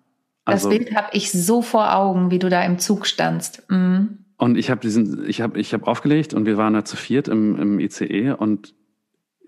Also, 0.47 0.71
das 0.71 0.79
Bild 0.79 0.97
habe 0.97 1.09
ich 1.13 1.31
so 1.31 1.61
vor 1.61 1.95
Augen, 1.95 2.31
wie 2.31 2.39
du 2.39 2.49
da 2.49 2.65
im 2.65 2.79
Zug 2.79 3.07
standst. 3.07 3.71
Mhm. 3.71 4.21
Und 4.39 4.57
ich 4.57 4.71
habe 4.71 4.81
diesen, 4.81 5.29
ich 5.29 5.43
habe, 5.43 5.61
ich 5.61 5.75
habe 5.75 5.87
aufgelegt 5.87 6.33
und 6.33 6.47
wir 6.47 6.57
waren 6.57 6.73
da 6.73 6.83
zu 6.83 6.97
viert 6.97 7.29
im, 7.29 7.61
im 7.61 7.79
ICE 7.79 8.33
und 8.39 8.75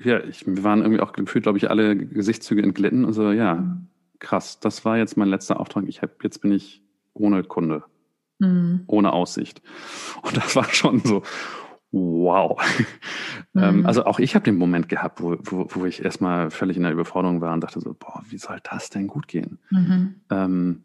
ja, 0.03 0.23
ich, 0.23 0.47
wir 0.47 0.65
waren 0.65 0.81
irgendwie 0.81 1.01
auch 1.01 1.15
gefühlt, 1.15 1.45
glaube 1.45 1.57
ich, 1.57 1.71
alle 1.71 1.97
Gesichtszüge 1.97 2.63
entglitten 2.63 3.07
und 3.07 3.15
so, 3.15 3.33
ja, 3.33 3.55
mhm 3.55 3.87
krass, 4.21 4.61
das 4.61 4.85
war 4.85 4.99
jetzt 4.99 5.17
mein 5.17 5.29
letzter 5.29 5.59
Auftrag. 5.59 5.85
Ich 5.89 6.03
hab, 6.03 6.23
jetzt 6.23 6.41
bin 6.41 6.53
ich 6.53 6.83
ohne 7.15 7.43
Kunde, 7.43 7.83
mhm. 8.39 8.85
ohne 8.87 9.13
Aussicht. 9.13 9.63
Und 10.23 10.37
das 10.37 10.55
war 10.55 10.65
schon 10.65 11.01
so, 11.01 11.23
wow. 11.91 12.61
Ähm, 13.57 13.79
mhm. 13.79 13.87
also 13.87 14.05
auch 14.05 14.21
ich 14.21 14.37
habe 14.37 14.45
den 14.45 14.57
Moment 14.57 14.89
gehabt, 14.89 15.21
wo, 15.21 15.37
wo, 15.41 15.67
wo 15.71 15.85
ich 15.85 16.05
erstmal 16.05 16.53
völlig 16.53 16.77
in 16.77 16.85
der 16.85 16.93
Überforderung 16.93 17.41
war 17.41 17.53
und 17.53 17.63
dachte 17.63 17.81
so, 17.81 17.97
boah, 17.99 18.23
wie 18.29 18.39
soll 18.39 18.61
das 18.63 18.91
denn 18.91 19.09
gut 19.09 19.27
gehen? 19.27 19.59
Mhm. 19.71 20.21
Ähm, 20.31 20.85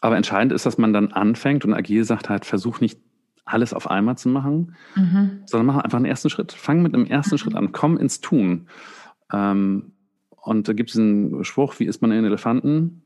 aber 0.00 0.16
entscheidend 0.16 0.52
ist, 0.52 0.66
dass 0.66 0.78
man 0.78 0.92
dann 0.92 1.12
anfängt 1.12 1.64
und 1.64 1.74
agil 1.74 2.04
sagt 2.04 2.28
halt, 2.28 2.44
versuch 2.44 2.80
nicht 2.80 3.00
alles 3.44 3.72
auf 3.74 3.90
einmal 3.90 4.16
zu 4.16 4.28
machen, 4.28 4.76
mhm. 4.94 5.42
sondern 5.46 5.66
mach 5.66 5.82
einfach 5.82 5.96
einen 5.96 6.04
ersten 6.04 6.30
Schritt. 6.30 6.52
Fang 6.52 6.80
mit 6.80 6.94
einem 6.94 7.06
ersten 7.06 7.34
mhm. 7.34 7.38
Schritt 7.38 7.54
an, 7.56 7.72
komm 7.72 7.96
ins 7.96 8.20
Tun. 8.20 8.68
Ähm, 9.32 9.95
und 10.46 10.68
da 10.68 10.72
gibt 10.72 10.90
es 10.90 10.98
einen 10.98 11.44
Spruch, 11.44 11.78
wie 11.78 11.84
isst 11.84 12.02
man 12.02 12.12
einen 12.12 12.24
Elefanten? 12.24 13.02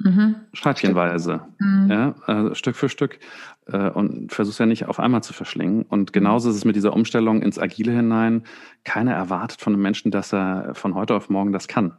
Mhm. 0.00 0.36
Scheibchenweise, 0.52 1.40
mhm. 1.58 1.90
ja, 1.90 2.14
also 2.24 2.54
Stück 2.54 2.76
für 2.76 2.88
Stück 2.88 3.18
äh, 3.66 3.90
und 3.90 4.32
versuchst 4.32 4.60
ja 4.60 4.66
nicht 4.66 4.86
auf 4.86 5.00
einmal 5.00 5.24
zu 5.24 5.32
verschlingen. 5.32 5.82
Und 5.82 6.12
genauso 6.12 6.50
ist 6.50 6.56
es 6.56 6.64
mit 6.64 6.76
dieser 6.76 6.92
Umstellung 6.92 7.42
ins 7.42 7.58
Agile 7.58 7.92
hinein. 7.92 8.44
Keiner 8.84 9.12
erwartet 9.12 9.60
von 9.60 9.72
einem 9.72 9.82
Menschen, 9.82 10.12
dass 10.12 10.32
er 10.32 10.74
von 10.74 10.94
heute 10.94 11.16
auf 11.16 11.30
morgen 11.30 11.52
das 11.52 11.66
kann. 11.66 11.94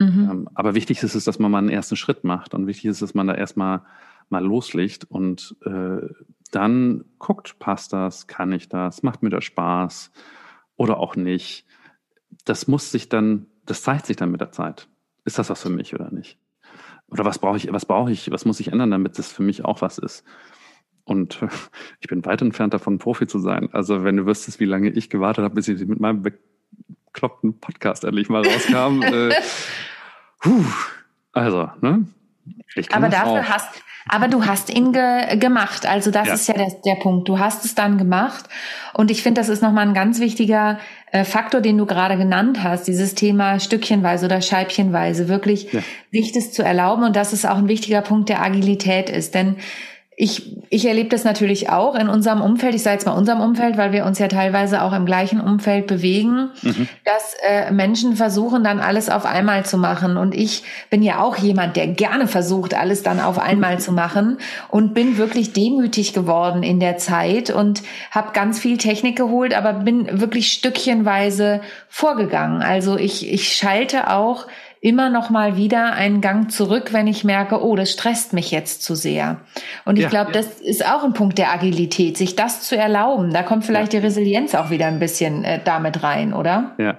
Mhm. 0.00 0.28
Ähm, 0.30 0.48
aber 0.54 0.74
wichtig 0.74 1.02
ist 1.02 1.14
es, 1.14 1.24
dass 1.24 1.38
man 1.38 1.50
mal 1.50 1.58
einen 1.58 1.68
ersten 1.68 1.96
Schritt 1.96 2.24
macht 2.24 2.54
und 2.54 2.66
wichtig 2.66 2.86
ist, 2.86 3.02
dass 3.02 3.14
man 3.14 3.28
da 3.28 3.34
erstmal 3.34 3.82
mal 4.30 4.44
loslegt 4.44 5.04
und 5.04 5.56
äh, 5.64 6.08
dann 6.50 7.04
guckt, 7.18 7.58
passt 7.58 7.92
das, 7.92 8.26
kann 8.26 8.52
ich 8.52 8.68
das, 8.68 9.02
macht 9.02 9.22
mir 9.22 9.30
das 9.30 9.44
Spaß 9.44 10.10
oder 10.76 10.98
auch 10.98 11.16
nicht. 11.16 11.66
Das 12.44 12.68
muss 12.68 12.90
sich 12.90 13.08
dann, 13.08 13.46
das 13.70 13.82
zeigt 13.82 14.06
sich 14.06 14.16
dann 14.16 14.30
mit 14.30 14.40
der 14.40 14.52
Zeit. 14.52 14.88
Ist 15.24 15.38
das 15.38 15.50
was 15.50 15.62
für 15.62 15.70
mich 15.70 15.94
oder 15.94 16.10
nicht? 16.10 16.38
Oder 17.08 17.24
was 17.24 17.38
brauche 17.38 17.56
ich, 17.56 17.72
was 17.72 17.86
brauche 17.86 18.10
ich, 18.10 18.30
was 18.30 18.44
muss 18.44 18.60
ich 18.60 18.72
ändern, 18.72 18.90
damit 18.90 19.18
das 19.18 19.32
für 19.32 19.42
mich 19.42 19.64
auch 19.64 19.82
was 19.82 19.98
ist? 19.98 20.24
Und 21.04 21.40
ich 22.00 22.08
bin 22.08 22.24
weit 22.24 22.42
entfernt 22.42 22.74
davon, 22.74 22.98
Profi 22.98 23.26
zu 23.26 23.38
sein. 23.38 23.68
Also 23.72 24.04
wenn 24.04 24.16
du 24.16 24.26
wüsstest, 24.26 24.60
wie 24.60 24.66
lange 24.66 24.90
ich 24.90 25.10
gewartet 25.10 25.44
habe, 25.44 25.54
bis 25.54 25.68
ich 25.68 25.86
mit 25.86 26.00
meinem 26.00 26.22
bekloppten 26.22 27.58
Podcast 27.60 28.04
endlich 28.04 28.28
mal 28.28 28.46
rauskam. 28.46 29.02
äh, 29.02 29.34
puh, 30.40 30.64
also, 31.32 31.70
ne? 31.80 32.06
Aber 32.92 33.08
dafür 33.08 33.40
auch. 33.40 33.44
hast, 33.44 33.68
aber 34.08 34.28
du 34.28 34.46
hast 34.46 34.70
ihn 34.70 34.92
ge 34.92 35.36
gemacht. 35.36 35.86
Also 35.86 36.10
das 36.10 36.28
ja. 36.28 36.34
ist 36.34 36.48
ja 36.48 36.54
der, 36.54 36.72
der 36.84 36.94
Punkt. 36.94 37.28
Du 37.28 37.38
hast 37.38 37.64
es 37.64 37.74
dann 37.74 37.98
gemacht. 37.98 38.46
Und 38.94 39.10
ich 39.10 39.22
finde, 39.22 39.40
das 39.40 39.48
ist 39.48 39.62
nochmal 39.62 39.86
ein 39.86 39.94
ganz 39.94 40.18
wichtiger 40.20 40.78
äh, 41.12 41.24
Faktor, 41.24 41.60
den 41.60 41.76
du 41.76 41.86
gerade 41.86 42.16
genannt 42.16 42.62
hast. 42.62 42.88
Dieses 42.88 43.14
Thema 43.14 43.60
Stückchenweise 43.60 44.26
oder 44.26 44.40
Scheibchenweise, 44.40 45.28
wirklich 45.28 45.72
ja. 45.72 45.80
sich 46.10 46.32
das 46.32 46.52
zu 46.52 46.62
erlauben. 46.62 47.04
Und 47.04 47.16
das 47.16 47.32
ist 47.32 47.46
auch 47.46 47.58
ein 47.58 47.68
wichtiger 47.68 48.00
Punkt 48.00 48.28
der 48.28 48.42
Agilität 48.42 49.10
ist. 49.10 49.34
Denn 49.34 49.56
ich, 50.20 50.56
ich 50.68 50.84
erlebe 50.84 51.10
das 51.10 51.22
natürlich 51.22 51.70
auch 51.70 51.94
in 51.94 52.08
unserem 52.08 52.40
Umfeld, 52.40 52.74
ich 52.74 52.82
sage 52.82 52.94
jetzt 52.94 53.06
mal 53.06 53.12
unserem 53.12 53.40
Umfeld, 53.40 53.78
weil 53.78 53.92
wir 53.92 54.04
uns 54.04 54.18
ja 54.18 54.26
teilweise 54.26 54.82
auch 54.82 54.92
im 54.92 55.06
gleichen 55.06 55.40
Umfeld 55.40 55.86
bewegen, 55.86 56.50
mhm. 56.60 56.88
dass 57.04 57.34
äh, 57.46 57.70
Menschen 57.70 58.16
versuchen 58.16 58.64
dann 58.64 58.80
alles 58.80 59.10
auf 59.10 59.24
einmal 59.24 59.64
zu 59.64 59.78
machen. 59.78 60.16
Und 60.16 60.34
ich 60.34 60.64
bin 60.90 61.04
ja 61.04 61.22
auch 61.22 61.36
jemand, 61.36 61.76
der 61.76 61.86
gerne 61.86 62.26
versucht, 62.26 62.74
alles 62.74 63.04
dann 63.04 63.20
auf 63.20 63.38
einmal 63.38 63.78
zu 63.78 63.92
machen 63.92 64.38
und 64.70 64.92
bin 64.92 65.18
wirklich 65.18 65.52
demütig 65.52 66.14
geworden 66.14 66.64
in 66.64 66.80
der 66.80 66.96
Zeit 66.98 67.50
und 67.50 67.84
habe 68.10 68.32
ganz 68.32 68.58
viel 68.58 68.76
Technik 68.76 69.14
geholt, 69.16 69.54
aber 69.54 69.72
bin 69.72 70.20
wirklich 70.20 70.52
stückchenweise 70.52 71.60
vorgegangen. 71.88 72.60
Also 72.62 72.96
ich, 72.96 73.32
ich 73.32 73.54
schalte 73.54 74.10
auch 74.10 74.48
immer 74.80 75.10
noch 75.10 75.30
mal 75.30 75.56
wieder 75.56 75.92
einen 75.92 76.20
Gang 76.20 76.50
zurück, 76.50 76.92
wenn 76.92 77.06
ich 77.06 77.24
merke, 77.24 77.62
oh, 77.62 77.74
das 77.76 77.90
stresst 77.90 78.32
mich 78.32 78.50
jetzt 78.50 78.82
zu 78.82 78.94
sehr. 78.94 79.38
Und 79.84 79.96
ich 79.96 80.04
ja, 80.04 80.08
glaube, 80.08 80.32
ja. 80.32 80.40
das 80.40 80.60
ist 80.60 80.86
auch 80.86 81.04
ein 81.04 81.12
Punkt 81.12 81.38
der 81.38 81.52
Agilität, 81.52 82.16
sich 82.16 82.36
das 82.36 82.62
zu 82.62 82.76
erlauben. 82.76 83.32
Da 83.32 83.42
kommt 83.42 83.64
vielleicht 83.64 83.92
ja. 83.92 84.00
die 84.00 84.06
Resilienz 84.06 84.54
auch 84.54 84.70
wieder 84.70 84.86
ein 84.86 84.98
bisschen 84.98 85.44
äh, 85.44 85.60
damit 85.64 86.02
rein, 86.02 86.32
oder? 86.32 86.74
Ja, 86.78 86.98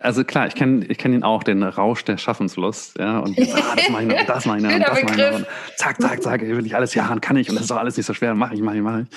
also 0.00 0.24
klar, 0.24 0.46
ich 0.46 0.54
kenne 0.54 0.84
ich 0.86 0.98
kenn 0.98 1.12
ihn 1.12 1.22
auch, 1.22 1.42
den 1.42 1.62
Rausch 1.62 2.04
der 2.04 2.18
Schaffenslust. 2.18 2.98
Ja, 2.98 3.20
und 3.20 3.38
ah, 3.38 3.42
das 3.76 3.88
mache 3.88 4.02
ich 4.02 4.08
noch, 4.08 4.26
das 4.26 4.46
mache 4.46 4.58
ich 4.58 4.62
noch, 4.64 4.78
das 4.78 5.02
mache 5.02 5.12
ich 5.12 5.30
noch. 5.30 5.36
Und 5.36 5.46
zack, 5.76 6.00
zack, 6.00 6.22
zack, 6.22 6.40
will 6.42 6.66
ich 6.66 6.76
alles, 6.76 6.94
ja, 6.94 7.16
kann 7.20 7.36
ich 7.36 7.48
und 7.48 7.54
das 7.54 7.62
ist 7.62 7.70
doch 7.70 7.78
alles 7.78 7.96
nicht 7.96 8.06
so 8.06 8.14
schwer, 8.14 8.34
mache 8.34 8.54
ich, 8.54 8.60
mache 8.60 8.76
ich, 8.76 8.82
mache 8.82 9.02
ich. 9.02 9.16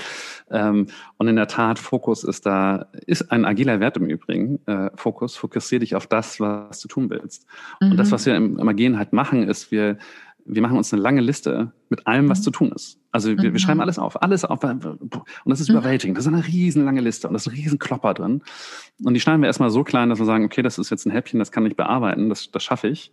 Ähm, 0.52 0.88
und 1.18 1.28
in 1.28 1.36
der 1.36 1.48
Tat, 1.48 1.80
Fokus 1.80 2.24
ist 2.24 2.46
da, 2.46 2.88
ist 3.06 3.32
ein 3.32 3.46
agiler 3.46 3.80
Wert 3.80 3.98
im 3.98 4.06
Übrigen. 4.06 4.60
Äh, 4.66 4.90
Fokus, 4.96 5.36
fokussiere 5.36 5.80
dich 5.80 5.96
auf 5.96 6.08
das, 6.08 6.40
was 6.40 6.80
du 6.80 6.88
tun 6.88 7.10
willst. 7.10 7.46
Mhm. 7.80 7.92
Und 7.92 7.98
das, 7.98 8.10
mhm. 8.10 8.12
was 8.12 8.26
wir 8.26 8.36
im, 8.36 8.58
im 8.58 8.68
Agieren 8.68 8.98
halt 8.98 9.14
machen, 9.14 9.48
ist, 9.48 9.72
wir, 9.72 9.98
wir 10.46 10.62
machen 10.62 10.78
uns 10.78 10.92
eine 10.94 11.02
lange 11.02 11.22
Liste 11.22 11.72
mit 11.90 12.08
allem, 12.08 12.30
was 12.30 12.40
mhm. 12.40 12.44
zu 12.44 12.52
tun 12.52 12.72
ist. 12.72 13.00
Also 13.12 13.30
wir, 13.30 13.38
wir 13.38 13.52
mhm. 13.52 13.58
schreiben 13.58 13.82
alles 13.82 14.00
auf, 14.00 14.22
alles 14.22 14.46
auf. 14.46 14.64
Und 14.64 15.22
das 15.46 15.60
ist 15.60 15.70
überwältigend. 15.70 16.18
Das 16.18 16.26
ist 16.26 16.34
eine 16.34 16.46
riesenlange 16.46 17.02
Liste 17.02 17.28
und 17.28 17.34
da 17.34 17.38
ist 17.38 17.48
ein 17.48 17.54
riesen 17.54 17.80
Klopper 17.80 18.14
drin. 18.14 18.42
Und 19.04 19.14
die 19.14 19.20
schneiden 19.20 19.42
wir 19.42 19.48
erstmal 19.48 19.70
so 19.70 19.84
klein, 19.84 20.10
dass 20.10 20.20
wir 20.20 20.26
sagen, 20.26 20.46
okay, 20.46 20.62
das 20.62 20.78
ist 20.78 20.90
jetzt 20.90 21.06
ein 21.06 21.12
Häppchen, 21.12 21.40
das 21.40 21.52
kann 21.52 21.66
ich 21.66 21.76
bearbeiten, 21.76 22.30
das, 22.30 22.52
das 22.52 22.64
schaffe 22.64 22.88
ich. 22.88 23.12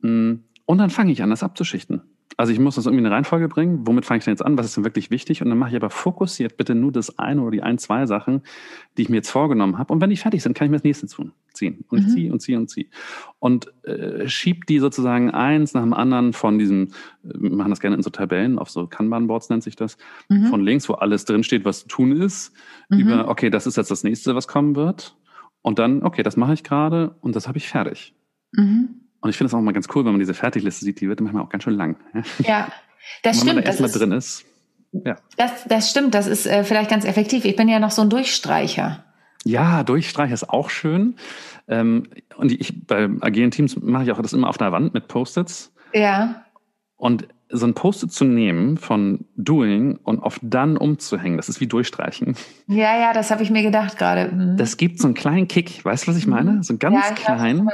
Mm, 0.00 0.34
und 0.64 0.78
dann 0.78 0.90
fange 0.90 1.12
ich 1.12 1.22
an, 1.22 1.30
das 1.30 1.42
abzuschichten. 1.42 2.02
Also 2.38 2.52
ich 2.52 2.58
muss 2.58 2.74
das 2.74 2.84
irgendwie 2.84 3.00
in 3.00 3.06
eine 3.06 3.14
Reihenfolge 3.14 3.48
bringen. 3.48 3.86
Womit 3.86 4.04
fange 4.04 4.18
ich 4.18 4.24
denn 4.24 4.32
jetzt 4.32 4.44
an? 4.44 4.58
Was 4.58 4.66
ist 4.66 4.76
denn 4.76 4.84
wirklich 4.84 5.10
wichtig? 5.10 5.40
Und 5.40 5.48
dann 5.48 5.56
mache 5.56 5.70
ich 5.70 5.76
aber 5.76 5.88
fokussiert 5.88 6.58
bitte 6.58 6.74
nur 6.74 6.92
das 6.92 7.18
eine 7.18 7.40
oder 7.40 7.50
die 7.50 7.62
ein, 7.62 7.78
zwei 7.78 8.04
Sachen, 8.04 8.42
die 8.96 9.02
ich 9.02 9.08
mir 9.08 9.16
jetzt 9.16 9.30
vorgenommen 9.30 9.78
habe. 9.78 9.92
Und 9.92 10.02
wenn 10.02 10.10
die 10.10 10.16
fertig 10.16 10.42
sind, 10.42 10.54
kann 10.54 10.66
ich 10.66 10.70
mir 10.70 10.76
das 10.76 10.84
nächste 10.84 11.06
tun, 11.06 11.32
ziehen. 11.54 11.84
Und 11.88 12.00
mhm. 12.00 12.06
ich 12.06 12.12
ziehe 12.12 12.32
und 12.32 12.40
ziehe 12.40 12.58
und 12.58 12.68
ziehe. 12.68 12.86
Und 13.38 13.72
äh, 13.84 14.28
schieb 14.28 14.66
die 14.66 14.80
sozusagen 14.80 15.30
eins 15.30 15.72
nach 15.72 15.82
dem 15.82 15.94
anderen 15.94 16.34
von 16.34 16.58
diesem, 16.58 16.88
wir 17.22 17.50
machen 17.50 17.70
das 17.70 17.80
gerne 17.80 17.96
in 17.96 18.02
so 18.02 18.10
Tabellen, 18.10 18.58
auf 18.58 18.68
so 18.68 18.86
Kanban-Boards 18.86 19.48
nennt 19.48 19.62
sich 19.62 19.76
das, 19.76 19.96
mhm. 20.28 20.46
von 20.46 20.62
links, 20.62 20.88
wo 20.90 20.94
alles 20.94 21.24
drinsteht, 21.24 21.64
was 21.64 21.80
zu 21.80 21.88
tun 21.88 22.12
ist, 22.12 22.52
mhm. 22.90 22.98
über, 22.98 23.28
okay, 23.28 23.48
das 23.48 23.66
ist 23.66 23.78
jetzt 23.78 23.90
das 23.90 24.04
nächste, 24.04 24.34
was 24.34 24.46
kommen 24.46 24.76
wird. 24.76 25.16
Und 25.62 25.78
dann, 25.78 26.02
okay, 26.02 26.22
das 26.22 26.36
mache 26.36 26.52
ich 26.52 26.64
gerade 26.64 27.16
und 27.22 27.34
das 27.34 27.48
habe 27.48 27.56
ich 27.56 27.68
fertig. 27.68 28.14
Mhm. 28.52 29.05
Und 29.20 29.30
ich 29.30 29.36
finde 29.36 29.48
es 29.48 29.54
auch 29.54 29.60
mal 29.60 29.72
ganz 29.72 29.88
cool, 29.94 30.04
wenn 30.04 30.12
man 30.12 30.20
diese 30.20 30.34
Fertigliste 30.34 30.84
sieht, 30.84 31.00
die 31.00 31.08
wird 31.08 31.20
manchmal 31.20 31.42
auch 31.42 31.48
ganz 31.48 31.64
schön 31.64 31.74
lang. 31.74 31.96
Ja, 32.38 32.68
das 33.22 33.36
stimmt. 33.36 33.50
Wenn 33.50 33.56
man 33.56 33.64
da 33.64 33.70
erstmal 33.70 33.90
drin 33.90 34.12
ist. 34.12 34.44
Ja. 34.92 35.16
Das, 35.36 35.64
das 35.68 35.90
stimmt, 35.90 36.14
das 36.14 36.26
ist 36.26 36.46
äh, 36.46 36.64
vielleicht 36.64 36.90
ganz 36.90 37.04
effektiv. 37.04 37.44
Ich 37.44 37.56
bin 37.56 37.68
ja 37.68 37.78
noch 37.78 37.90
so 37.90 38.02
ein 38.02 38.10
Durchstreicher. 38.10 39.04
Ja, 39.44 39.84
Durchstreicher 39.84 40.34
ist 40.34 40.48
auch 40.48 40.70
schön. 40.70 41.16
Ähm, 41.68 42.04
und 42.36 42.52
ich 42.52 42.86
bei 42.86 43.08
agilen 43.20 43.50
Teams 43.50 43.76
mache 43.80 44.04
ich 44.04 44.12
auch 44.12 44.20
das 44.20 44.32
immer 44.32 44.48
auf 44.48 44.58
der 44.58 44.72
Wand 44.72 44.94
mit 44.94 45.08
Post-its. 45.08 45.72
Ja. 45.92 46.42
Und 46.96 47.28
so 47.48 47.66
ein 47.66 47.74
Post-it 47.74 48.12
zu 48.12 48.24
nehmen 48.24 48.76
von 48.76 49.24
Doing 49.36 49.98
und 50.02 50.20
auf 50.20 50.40
dann 50.42 50.76
umzuhängen, 50.76 51.36
das 51.36 51.48
ist 51.48 51.60
wie 51.60 51.68
Durchstreichen. 51.68 52.34
Ja, 52.66 52.98
ja, 52.98 53.12
das 53.12 53.30
habe 53.30 53.42
ich 53.42 53.50
mir 53.50 53.62
gedacht 53.62 53.98
gerade. 53.98 54.32
Mhm. 54.32 54.56
Das 54.56 54.76
gibt 54.76 54.98
so 54.98 55.06
einen 55.06 55.14
kleinen 55.14 55.46
Kick. 55.46 55.84
Weißt 55.84 56.06
du, 56.06 56.10
was 56.10 56.18
ich 56.18 56.26
meine? 56.26 56.62
So 56.64 56.72
einen 56.72 56.78
ganz 56.80 57.08
ja, 57.08 57.14
kleinen. 57.14 57.68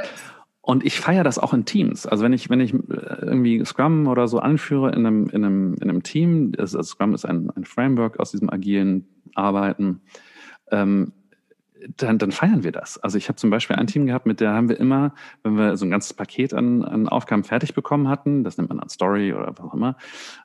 Und 0.65 0.85
ich 0.85 0.97
feiere 0.97 1.25
das 1.25 1.39
auch 1.39 1.53
in 1.53 1.65
Teams. 1.65 2.07
Also 2.07 2.23
wenn 2.23 2.31
ich, 2.31 2.49
wenn 2.49 2.61
ich 2.61 2.73
äh, 2.73 2.77
irgendwie 3.21 3.63
Scrum 3.65 4.07
oder 4.07 4.29
so 4.29 4.39
anführe 4.39 4.93
in 4.93 5.05
einem, 5.05 5.27
in 5.27 5.43
einem, 5.43 5.73
in 5.73 5.89
einem 5.89 6.03
Team, 6.03 6.53
also 6.57 6.81
Scrum 6.81 7.13
ist 7.13 7.25
ein, 7.25 7.49
ein 7.49 7.65
Framework 7.65 8.17
aus 8.17 8.31
diesem 8.31 8.49
agilen 8.49 9.05
Arbeiten, 9.35 9.99
ähm, 10.71 11.11
dann, 11.97 12.17
dann 12.17 12.31
feiern 12.31 12.63
wir 12.63 12.71
das. 12.71 12.97
Also 12.97 13.17
ich 13.17 13.27
habe 13.27 13.35
zum 13.35 13.49
Beispiel 13.49 13.75
ein 13.75 13.87
Team 13.87 14.05
gehabt, 14.05 14.25
mit 14.25 14.39
der 14.39 14.53
haben 14.53 14.69
wir 14.69 14.79
immer, 14.79 15.13
wenn 15.43 15.57
wir 15.57 15.75
so 15.75 15.85
ein 15.85 15.91
ganzes 15.91 16.13
Paket 16.13 16.53
an, 16.53 16.81
an 16.85 17.09
Aufgaben 17.09 17.43
fertig 17.43 17.73
bekommen 17.73 18.07
hatten, 18.07 18.45
das 18.45 18.57
nennt 18.57 18.69
man 18.69 18.77
dann 18.77 18.87
Story 18.87 19.33
oder 19.33 19.49
was 19.49 19.59
auch 19.59 19.73
immer, 19.73 19.97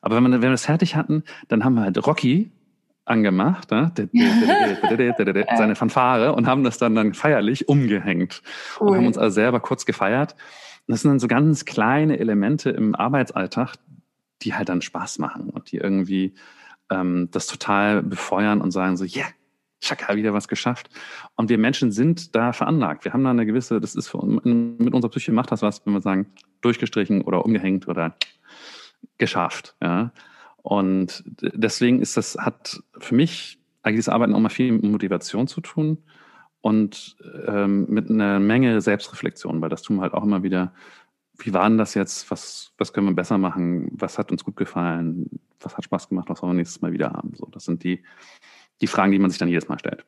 aber 0.02 0.16
wenn, 0.16 0.24
man, 0.24 0.33
wenn 0.33 0.42
wir 0.42 0.50
das 0.50 0.66
fertig 0.66 0.96
hatten, 0.96 1.22
dann 1.46 1.62
haben 1.62 1.74
wir 1.74 1.83
halt 1.83 2.04
Rocky 2.04 2.50
angemacht, 3.08 3.70
ne? 3.70 3.92
seine 5.56 5.74
Fanfare 5.74 6.34
und 6.34 6.46
haben 6.46 6.64
das 6.64 6.78
dann, 6.78 6.94
dann 6.94 7.14
feierlich 7.14 7.68
umgehängt 7.68 8.42
cool. 8.80 8.88
und 8.88 8.96
haben 8.96 9.06
uns 9.06 9.18
also 9.18 9.34
selber 9.34 9.60
kurz 9.60 9.86
gefeiert. 9.86 10.32
Und 10.86 10.92
das 10.92 11.02
sind 11.02 11.10
dann 11.10 11.18
so 11.18 11.28
ganz 11.28 11.64
kleine 11.64 12.18
Elemente 12.18 12.70
im 12.70 12.94
Arbeitsalltag, 12.94 13.74
die 14.42 14.54
halt 14.54 14.68
dann 14.68 14.82
Spaß 14.82 15.18
machen 15.18 15.50
und 15.50 15.70
die 15.72 15.78
irgendwie 15.78 16.34
ähm, 16.90 17.28
das 17.30 17.46
total 17.46 18.02
befeuern 18.02 18.60
und 18.60 18.70
sagen 18.70 18.96
so, 18.96 19.04
yeah, 19.04 19.26
Schaka, 19.80 20.16
wieder 20.16 20.34
was 20.34 20.48
geschafft. 20.48 20.90
Und 21.36 21.50
wir 21.50 21.58
Menschen 21.58 21.92
sind 21.92 22.34
da 22.34 22.52
veranlagt. 22.52 23.04
Wir 23.04 23.12
haben 23.12 23.22
da 23.22 23.30
eine 23.30 23.46
gewisse, 23.46 23.80
das 23.80 23.94
ist 23.94 24.08
für, 24.08 24.24
mit 24.24 24.92
unserer 24.92 25.10
Psyche 25.10 25.32
macht 25.32 25.52
das 25.52 25.62
was, 25.62 25.84
wenn 25.86 25.92
wir 25.92 26.00
sagen, 26.00 26.26
durchgestrichen 26.62 27.22
oder 27.22 27.44
umgehängt 27.44 27.86
oder 27.86 28.16
geschafft. 29.18 29.76
Ja. 29.80 30.10
Und 30.68 31.24
deswegen 31.40 32.02
ist 32.02 32.18
das, 32.18 32.37
hat 32.37 32.83
für 32.98 33.14
mich 33.14 33.59
agiles 33.81 34.11
Arbeiten 34.11 34.35
auch 34.35 34.38
mal 34.38 34.50
viel 34.50 34.70
mit 34.70 34.83
Motivation 34.83 35.48
zu 35.48 35.62
tun 35.62 35.96
und 36.61 37.16
ähm, 37.46 37.87
mit 37.88 38.11
einer 38.11 38.38
Menge 38.38 38.83
Selbstreflexion, 38.83 39.62
weil 39.62 39.70
das 39.70 39.81
tun 39.81 39.96
wir 39.96 40.02
halt 40.02 40.12
auch 40.12 40.24
immer 40.24 40.42
wieder. 40.42 40.74
Wie 41.38 41.54
war 41.54 41.66
denn 41.66 41.78
das 41.78 41.94
jetzt? 41.94 42.31
Was, 42.31 42.74
was 42.76 42.92
können 42.92 43.07
wir 43.07 43.14
besser 43.14 43.38
machen? 43.38 43.88
Was 43.92 44.18
hat 44.18 44.31
uns 44.31 44.44
gut 44.44 44.57
gefallen? 44.57 45.40
Was 45.59 45.74
hat 45.74 45.85
Spaß 45.85 46.11
gemacht? 46.11 46.28
Was 46.28 46.42
wollen 46.42 46.52
wir 46.52 46.59
nächstes 46.59 46.83
Mal 46.83 46.92
wieder 46.92 47.12
haben? 47.12 47.33
So, 47.35 47.46
das 47.46 47.64
sind 47.64 47.83
die, 47.83 48.02
die 48.83 48.88
Fragen, 48.88 49.12
die 49.12 49.18
man 49.18 49.31
sich 49.31 49.38
dann 49.38 49.48
jedes 49.48 49.68
Mal 49.68 49.78
stellt. 49.78 50.04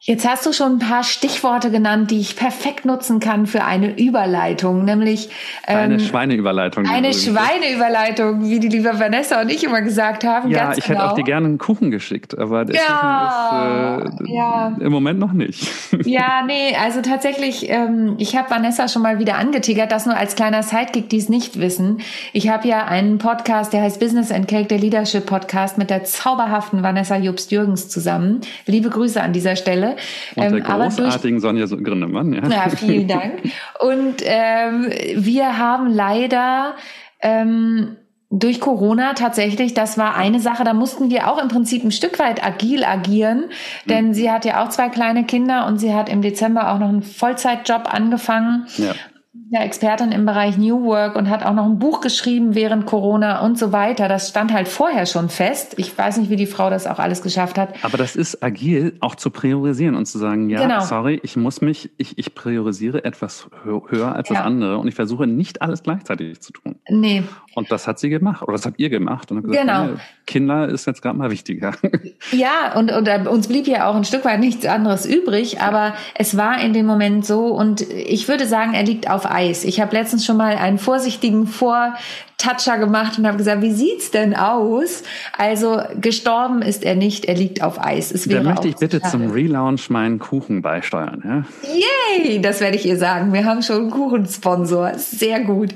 Jetzt 0.00 0.28
hast 0.28 0.46
du 0.46 0.52
schon 0.52 0.74
ein 0.74 0.78
paar 0.78 1.02
Stichworte 1.02 1.72
genannt, 1.72 2.12
die 2.12 2.20
ich 2.20 2.36
perfekt 2.36 2.84
nutzen 2.84 3.18
kann 3.18 3.48
für 3.48 3.64
eine 3.64 3.98
Überleitung, 3.98 4.84
nämlich 4.84 5.28
ähm, 5.66 5.76
eine 5.76 6.00
Schweineüberleitung. 6.00 6.86
Eine 6.86 7.12
Schweineüberleitung, 7.12 8.44
wie 8.44 8.60
die 8.60 8.68
liebe 8.68 8.96
Vanessa 9.00 9.40
und 9.40 9.50
ich 9.50 9.64
immer 9.64 9.82
gesagt 9.82 10.22
haben. 10.22 10.50
Ja, 10.50 10.72
ich 10.72 10.84
genau. 10.84 11.00
hätte 11.00 11.10
auch 11.10 11.14
dir 11.14 11.24
gerne 11.24 11.46
einen 11.48 11.58
Kuchen 11.58 11.90
geschickt, 11.90 12.38
aber 12.38 12.64
der 12.64 12.76
ja, 12.76 14.04
ist 14.04 14.20
äh, 14.20 14.32
ja. 14.32 14.76
im 14.78 14.92
Moment 14.92 15.18
noch 15.18 15.32
nicht. 15.32 15.68
Ja, 16.04 16.42
nee, 16.46 16.76
also 16.80 17.02
tatsächlich, 17.02 17.68
ähm, 17.68 18.14
ich 18.18 18.36
habe 18.36 18.50
Vanessa 18.50 18.88
schon 18.88 19.02
mal 19.02 19.18
wieder 19.18 19.36
angetigert, 19.36 19.90
das 19.90 20.06
nur 20.06 20.16
als 20.16 20.36
kleiner 20.36 20.62
Sidekick, 20.62 21.10
die 21.10 21.18
es 21.18 21.28
nicht 21.28 21.60
wissen. 21.60 22.00
Ich 22.32 22.48
habe 22.48 22.68
ja 22.68 22.84
einen 22.84 23.18
Podcast, 23.18 23.72
der 23.72 23.82
heißt 23.82 23.98
Business 23.98 24.30
and 24.30 24.48
Cake, 24.48 24.68
der 24.68 24.78
Leadership 24.78 25.26
Podcast 25.26 25.76
mit 25.76 25.90
der 25.90 26.04
zauberhaften 26.04 26.82
Vanessa 26.82 27.16
Jobst-Jürgens 27.16 27.88
zusammen. 27.88 28.40
Liebe 28.66 28.90
Grüße 28.90 29.20
an 29.20 29.32
dieser 29.32 29.56
Stelle. 29.56 29.87
Frage. 30.34 30.54
Und 30.54 30.66
der 30.66 30.76
ähm, 30.76 30.82
großartigen 30.82 31.40
Sonja 31.40 31.66
Gründemann. 31.66 32.32
Ja. 32.32 32.48
ja, 32.48 32.68
vielen 32.70 33.08
Dank. 33.08 33.42
Und 33.80 34.16
ähm, 34.22 34.90
wir 35.16 35.58
haben 35.58 35.88
leider 35.92 36.74
ähm, 37.20 37.96
durch 38.30 38.60
Corona 38.60 39.14
tatsächlich, 39.14 39.72
das 39.72 39.96
war 39.96 40.14
eine 40.14 40.40
Sache, 40.40 40.62
da 40.62 40.74
mussten 40.74 41.10
wir 41.10 41.28
auch 41.28 41.40
im 41.40 41.48
Prinzip 41.48 41.82
ein 41.82 41.92
Stück 41.92 42.18
weit 42.18 42.44
agil 42.44 42.84
agieren, 42.84 43.44
denn 43.86 44.08
mhm. 44.08 44.14
sie 44.14 44.30
hat 44.30 44.44
ja 44.44 44.62
auch 44.62 44.68
zwei 44.68 44.90
kleine 44.90 45.24
Kinder 45.24 45.66
und 45.66 45.78
sie 45.78 45.94
hat 45.94 46.10
im 46.10 46.20
Dezember 46.20 46.70
auch 46.70 46.78
noch 46.78 46.88
einen 46.88 47.02
Vollzeitjob 47.02 47.92
angefangen. 47.92 48.66
Ja 48.76 48.94
ja 49.50 49.62
Expertin 49.62 50.12
im 50.12 50.26
Bereich 50.26 50.58
New 50.58 50.84
Work 50.84 51.16
und 51.16 51.30
hat 51.30 51.44
auch 51.44 51.54
noch 51.54 51.64
ein 51.64 51.78
Buch 51.78 52.00
geschrieben 52.00 52.54
während 52.54 52.86
Corona 52.86 53.44
und 53.44 53.58
so 53.58 53.72
weiter. 53.72 54.08
Das 54.08 54.28
stand 54.28 54.52
halt 54.52 54.68
vorher 54.68 55.06
schon 55.06 55.28
fest. 55.28 55.74
Ich 55.78 55.96
weiß 55.96 56.18
nicht, 56.18 56.30
wie 56.30 56.36
die 56.36 56.46
Frau 56.46 56.68
das 56.70 56.86
auch 56.86 56.98
alles 56.98 57.22
geschafft 57.22 57.56
hat. 57.56 57.74
Aber 57.82 57.96
das 57.96 58.14
ist 58.14 58.42
agil, 58.42 58.96
auch 59.00 59.14
zu 59.14 59.30
priorisieren 59.30 59.94
und 59.94 60.06
zu 60.06 60.18
sagen, 60.18 60.50
ja, 60.50 60.60
genau. 60.60 60.80
sorry, 60.80 61.18
ich 61.22 61.36
muss 61.36 61.60
mich, 61.60 61.90
ich, 61.96 62.18
ich 62.18 62.34
priorisiere 62.34 63.04
etwas 63.04 63.48
höher 63.64 64.14
als 64.14 64.28
ja. 64.28 64.36
das 64.36 64.44
andere 64.44 64.78
und 64.78 64.88
ich 64.88 64.94
versuche 64.94 65.26
nicht 65.26 65.62
alles 65.62 65.82
gleichzeitig 65.82 66.40
zu 66.40 66.52
tun. 66.52 66.76
Nee. 66.90 67.22
Und 67.54 67.72
das 67.72 67.86
hat 67.86 67.98
sie 67.98 68.10
gemacht 68.10 68.42
oder 68.42 68.52
das 68.52 68.66
habt 68.66 68.78
ihr 68.78 68.90
gemacht 68.90 69.30
und 69.30 69.42
gesagt, 69.42 69.60
genau. 69.60 69.88
Kinder 70.28 70.68
ist 70.68 70.86
jetzt 70.86 71.00
gerade 71.00 71.16
mal 71.18 71.30
wichtiger. 71.30 71.72
Ja, 72.32 72.76
und, 72.76 72.92
und 72.92 73.08
uns 73.28 73.48
blieb 73.48 73.66
ja 73.66 73.88
auch 73.88 73.94
ein 73.94 74.04
Stück 74.04 74.24
weit 74.24 74.40
nichts 74.40 74.66
anderes 74.66 75.06
übrig, 75.06 75.60
aber 75.60 75.94
es 76.14 76.36
war 76.36 76.60
in 76.60 76.72
dem 76.72 76.84
Moment 76.84 77.24
so 77.24 77.46
und 77.46 77.80
ich 77.80 78.28
würde 78.28 78.46
sagen, 78.46 78.74
er 78.74 78.82
liegt 78.82 79.08
auf 79.08 79.24
Eis. 79.24 79.64
Ich 79.64 79.80
habe 79.80 79.96
letztens 79.96 80.26
schon 80.26 80.36
mal 80.36 80.56
einen 80.56 80.78
vorsichtigen 80.78 81.46
Vor 81.46 81.94
Toucher 82.38 82.78
gemacht 82.78 83.18
und 83.18 83.26
habe 83.26 83.36
gesagt, 83.36 83.62
wie 83.62 83.72
sieht's 83.72 84.12
denn 84.12 84.34
aus? 84.34 85.02
Also 85.36 85.82
gestorben 86.00 86.62
ist 86.62 86.84
er 86.84 86.94
nicht, 86.94 87.24
er 87.24 87.34
liegt 87.34 87.62
auf 87.64 87.84
Eis. 87.84 88.12
Es 88.12 88.28
wäre 88.28 88.44
Dann 88.44 88.54
möchte 88.54 88.68
ich 88.68 88.76
bitte 88.76 89.02
zum 89.02 89.32
Relaunch 89.32 89.90
meinen 89.90 90.20
Kuchen 90.20 90.62
beisteuern. 90.62 91.20
Ja? 91.24 91.44
Yay, 92.22 92.40
das 92.40 92.60
werde 92.60 92.76
ich 92.76 92.86
ihr 92.86 92.96
sagen. 92.96 93.32
Wir 93.32 93.44
haben 93.44 93.62
schon 93.62 93.76
einen 93.78 93.90
Kuchensponsor, 93.90 94.92
sehr 94.94 95.40
gut. 95.40 95.70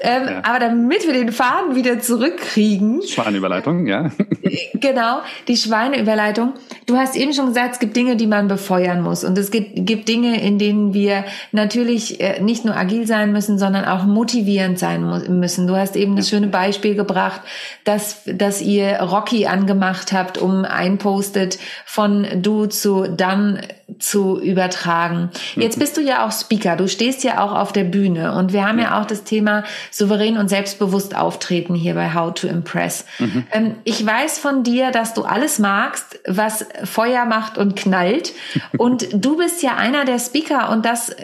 Ähm, 0.00 0.22
ja. 0.26 0.42
Aber 0.44 0.58
damit 0.58 1.06
wir 1.06 1.12
den 1.12 1.30
Faden 1.30 1.76
wieder 1.76 2.00
zurückkriegen. 2.00 3.02
Schweineüberleitung, 3.02 3.86
ja. 3.86 4.10
genau, 4.74 5.20
die 5.46 5.56
Schweineüberleitung. 5.56 6.54
Du 6.86 6.96
hast 6.96 7.14
eben 7.16 7.32
schon 7.32 7.46
gesagt, 7.46 7.74
es 7.74 7.78
gibt 7.78 7.96
Dinge, 7.96 8.16
die 8.16 8.26
man 8.26 8.48
befeuern 8.48 9.02
muss. 9.02 9.22
Und 9.22 9.38
es 9.38 9.52
gibt, 9.52 9.86
gibt 9.86 10.08
Dinge, 10.08 10.42
in 10.42 10.58
denen 10.58 10.94
wir 10.94 11.24
natürlich 11.52 12.20
äh, 12.20 12.42
nicht 12.42 12.64
nur 12.64 12.76
agil 12.76 13.06
sein 13.06 13.30
müssen, 13.30 13.56
sondern 13.56 13.84
auch 13.84 14.04
motivierend 14.04 14.80
sein 14.80 15.38
müssen. 15.38 15.68
Du 15.68 15.76
hast 15.76 15.91
hast 15.92 15.96
eben 16.00 16.16
das 16.16 16.28
schöne 16.30 16.46
Beispiel 16.46 16.94
gebracht, 16.94 17.42
dass, 17.84 18.22
dass 18.24 18.62
ihr 18.62 19.00
Rocky 19.00 19.46
angemacht 19.46 20.12
habt, 20.12 20.38
um 20.38 20.64
ein 20.64 20.96
Post-it 20.96 21.58
von 21.84 22.26
du 22.40 22.66
zu 22.66 23.06
dann 23.08 23.60
zu 23.98 24.40
übertragen. 24.40 25.30
Jetzt 25.54 25.78
bist 25.78 25.98
du 25.98 26.00
ja 26.00 26.26
auch 26.26 26.32
Speaker, 26.32 26.76
du 26.76 26.88
stehst 26.88 27.24
ja 27.24 27.44
auch 27.44 27.52
auf 27.52 27.72
der 27.72 27.84
Bühne 27.84 28.32
und 28.32 28.54
wir 28.54 28.66
haben 28.66 28.78
ja, 28.78 28.84
ja 28.84 29.00
auch 29.00 29.04
das 29.04 29.24
Thema 29.24 29.64
souverän 29.90 30.38
und 30.38 30.48
selbstbewusst 30.48 31.14
auftreten 31.14 31.74
hier 31.74 31.94
bei 31.94 32.14
How 32.14 32.32
to 32.32 32.46
Impress. 32.46 33.04
Mhm. 33.18 33.44
Ähm, 33.52 33.74
ich 33.84 34.04
weiß 34.04 34.38
von 34.38 34.62
dir, 34.62 34.92
dass 34.92 35.12
du 35.12 35.22
alles 35.24 35.58
magst, 35.58 36.20
was 36.26 36.64
Feuer 36.84 37.26
macht 37.26 37.58
und 37.58 37.76
knallt 37.76 38.32
und 38.78 39.08
du 39.12 39.36
bist 39.36 39.62
ja 39.62 39.76
einer 39.76 40.06
der 40.06 40.18
Speaker 40.18 40.70
und 40.70 40.86
das 40.86 41.14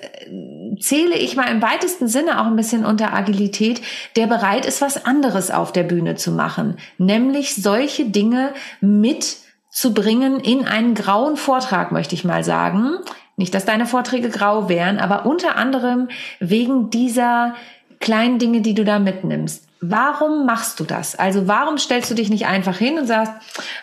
zähle 0.80 1.16
ich 1.16 1.36
mal 1.36 1.50
im 1.50 1.62
weitesten 1.62 2.08
Sinne 2.08 2.40
auch 2.40 2.46
ein 2.46 2.56
bisschen 2.56 2.84
unter 2.84 3.12
Agilität, 3.12 3.80
der 4.16 4.26
bereit 4.26 4.66
ist, 4.66 4.80
was 4.80 5.04
anderes 5.04 5.50
auf 5.50 5.72
der 5.72 5.84
Bühne 5.84 6.14
zu 6.14 6.32
machen, 6.32 6.76
nämlich 6.98 7.54
solche 7.54 8.06
Dinge 8.06 8.52
mit 8.80 9.36
zu 9.70 9.94
bringen 9.94 10.40
in 10.40 10.66
einen 10.66 10.94
grauen 10.94 11.36
Vortrag, 11.36 11.92
möchte 11.92 12.14
ich 12.14 12.24
mal 12.24 12.42
sagen. 12.42 12.98
Nicht, 13.36 13.54
dass 13.54 13.64
deine 13.64 13.86
Vorträge 13.86 14.30
grau 14.30 14.68
wären, 14.68 14.98
aber 14.98 15.24
unter 15.24 15.56
anderem 15.56 16.08
wegen 16.40 16.90
dieser 16.90 17.54
kleinen 18.00 18.38
Dinge, 18.38 18.60
die 18.60 18.74
du 18.74 18.84
da 18.84 18.98
mitnimmst. 18.98 19.68
Warum 19.80 20.44
machst 20.46 20.80
du 20.80 20.84
das? 20.84 21.16
Also 21.16 21.46
warum 21.46 21.78
stellst 21.78 22.10
du 22.10 22.14
dich 22.14 22.30
nicht 22.30 22.46
einfach 22.46 22.76
hin 22.76 22.98
und 22.98 23.06
sagst, 23.06 23.32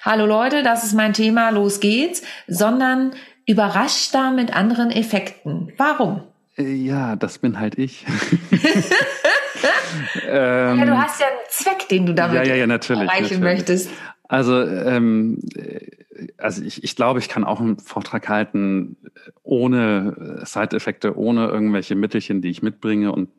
hallo 0.04 0.26
Leute, 0.26 0.62
das 0.64 0.84
ist 0.84 0.94
mein 0.94 1.14
Thema, 1.14 1.52
los 1.52 1.80
geht's, 1.80 2.22
sondern 2.48 3.12
überrascht 3.46 4.14
da 4.14 4.32
mit 4.32 4.56
anderen 4.56 4.92
Effekten. 4.92 5.72
Warum? 5.78 6.24
Äh, 6.58 6.74
ja, 6.74 7.16
das 7.16 7.40
bin 7.40 7.60
halt 7.60 7.78
ich. 7.78 8.06
ähm, 10.28 10.80
ja, 10.80 10.86
du 10.86 10.98
hast 10.98 11.20
ja 11.20 11.28
einen 11.28 11.38
Zweck, 11.50 11.88
den 11.90 12.06
du 12.06 12.14
damit 12.14 12.36
ja, 12.36 12.44
ja, 12.44 12.56
ja, 12.56 12.68
natürlich, 12.68 13.04
erreichen 13.04 13.24
natürlich. 13.24 13.42
möchtest. 13.42 13.90
Also, 14.28 14.62
ähm, 14.62 15.40
also 16.38 16.64
ich, 16.64 16.84
ich 16.84 16.96
glaube, 16.96 17.20
ich 17.20 17.30
kann 17.30 17.44
auch 17.44 17.60
einen 17.60 17.78
Vortrag 17.78 18.28
halten 18.30 18.98
ohne 19.44 20.42
Side-Effekte, 20.44 21.18
ohne 21.18 21.48
irgendwelche 21.48 21.96
Mittelchen, 21.96 22.42
die 22.42 22.50
ich 22.50 22.64
mitbringe 22.64 23.12
und 23.12 23.30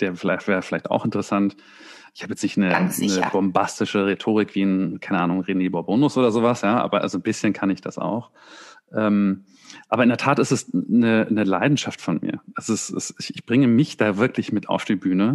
der 0.00 0.14
vielleicht 0.14 0.46
wäre 0.46 0.62
vielleicht 0.62 0.90
auch 0.90 1.04
interessant. 1.04 1.56
Ich 2.14 2.22
habe 2.22 2.32
jetzt 2.32 2.42
nicht 2.42 2.56
eine, 2.56 2.74
eine, 2.74 3.28
bombastische 3.30 4.06
Rhetorik 4.06 4.54
wie 4.54 4.62
ein, 4.62 5.00
keine 5.00 5.20
Ahnung, 5.20 5.42
René 5.42 5.70
Borbonus 5.70 6.16
oder 6.16 6.30
sowas, 6.30 6.62
ja, 6.62 6.80
aber 6.80 7.02
also 7.02 7.18
ein 7.18 7.22
bisschen 7.22 7.52
kann 7.52 7.70
ich 7.70 7.80
das 7.80 7.98
auch. 7.98 8.30
Ähm, 8.94 9.44
aber 9.88 10.02
in 10.02 10.08
der 10.08 10.18
Tat 10.18 10.38
ist 10.38 10.50
es 10.50 10.72
eine, 10.72 11.26
eine 11.28 11.44
Leidenschaft 11.44 12.00
von 12.00 12.18
mir. 12.20 12.40
Es 12.56 12.68
ist, 12.68 12.90
es, 12.90 13.14
ich 13.18 13.46
bringe 13.46 13.68
mich 13.68 13.96
da 13.96 14.18
wirklich 14.18 14.52
mit 14.52 14.68
auf 14.68 14.84
die 14.84 14.96
Bühne. 14.96 15.34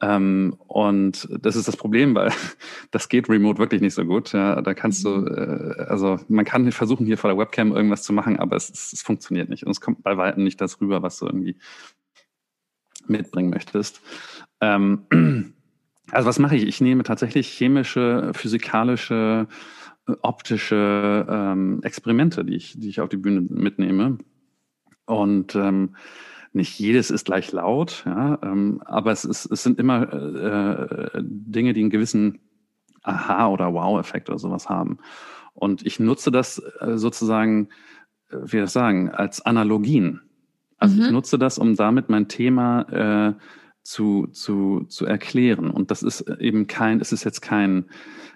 Ähm, 0.00 0.56
und 0.66 1.28
das 1.30 1.54
ist 1.54 1.68
das 1.68 1.76
Problem, 1.76 2.14
weil 2.14 2.32
das 2.90 3.08
geht 3.08 3.28
remote 3.28 3.58
wirklich 3.58 3.80
nicht 3.80 3.94
so 3.94 4.04
gut. 4.04 4.32
Ja, 4.32 4.60
da 4.60 4.74
kannst 4.74 5.04
du, 5.04 5.10
mhm. 5.10 5.26
äh, 5.26 5.82
also 5.84 6.18
man 6.28 6.44
kann 6.44 6.70
versuchen, 6.72 7.06
hier 7.06 7.18
vor 7.18 7.30
der 7.30 7.38
Webcam 7.38 7.74
irgendwas 7.74 8.02
zu 8.02 8.12
machen, 8.12 8.38
aber 8.38 8.56
es, 8.56 8.68
es, 8.68 8.92
es 8.92 9.02
funktioniert 9.02 9.48
nicht. 9.48 9.64
Und 9.64 9.70
es 9.72 9.80
kommt 9.80 10.02
bei 10.02 10.16
weitem 10.16 10.44
nicht 10.44 10.60
das 10.60 10.80
rüber, 10.80 11.02
was 11.02 11.18
du 11.18 11.26
irgendwie 11.26 11.56
mitbringen 13.06 13.50
möchtest. 13.50 14.00
Ähm, 14.60 15.06
also 16.10 16.28
was 16.28 16.38
mache 16.38 16.56
ich? 16.56 16.66
Ich 16.66 16.80
nehme 16.80 17.04
tatsächlich 17.04 17.48
chemische, 17.48 18.32
physikalische, 18.34 19.46
optische 20.22 21.26
ähm, 21.28 21.80
Experimente, 21.82 22.44
die 22.44 22.54
ich, 22.54 22.78
die 22.78 22.88
ich 22.88 23.00
auf 23.00 23.08
die 23.08 23.16
Bühne 23.16 23.40
mitnehme. 23.40 24.18
Und 25.06 25.54
ähm, 25.54 25.96
nicht 26.52 26.78
jedes 26.78 27.10
ist 27.10 27.24
gleich 27.24 27.50
laut, 27.52 28.02
ja, 28.06 28.38
ähm, 28.42 28.82
aber 28.84 29.10
es, 29.10 29.24
ist, 29.24 29.46
es 29.46 29.62
sind 29.62 29.78
immer 29.78 30.12
äh, 30.12 31.22
Dinge, 31.22 31.72
die 31.72 31.80
einen 31.80 31.90
gewissen 31.90 32.40
Aha- 33.02 33.48
oder 33.48 33.72
Wow-Effekt 33.72 34.28
oder 34.28 34.38
sowas 34.38 34.68
haben. 34.68 34.98
Und 35.54 35.84
ich 35.86 35.98
nutze 35.98 36.30
das 36.30 36.62
äh, 36.80 36.96
sozusagen, 36.96 37.68
äh, 38.30 38.36
wie 38.44 38.52
wir 38.52 38.62
das 38.62 38.72
sagen, 38.72 39.10
als 39.10 39.44
Analogien. 39.44 40.20
Also 40.76 40.96
mhm. 40.96 41.02
ich 41.02 41.10
nutze 41.10 41.38
das, 41.38 41.58
um 41.58 41.74
damit 41.74 42.08
mein 42.08 42.28
Thema 42.28 42.82
äh, 42.82 43.34
zu, 43.82 44.28
zu, 44.28 44.84
zu 44.88 45.06
erklären. 45.06 45.70
Und 45.70 45.90
das 45.90 46.02
ist 46.02 46.22
eben 46.40 46.66
kein, 46.66 47.00
es 47.00 47.12
ist 47.12 47.24
jetzt 47.24 47.40
kein, 47.40 47.86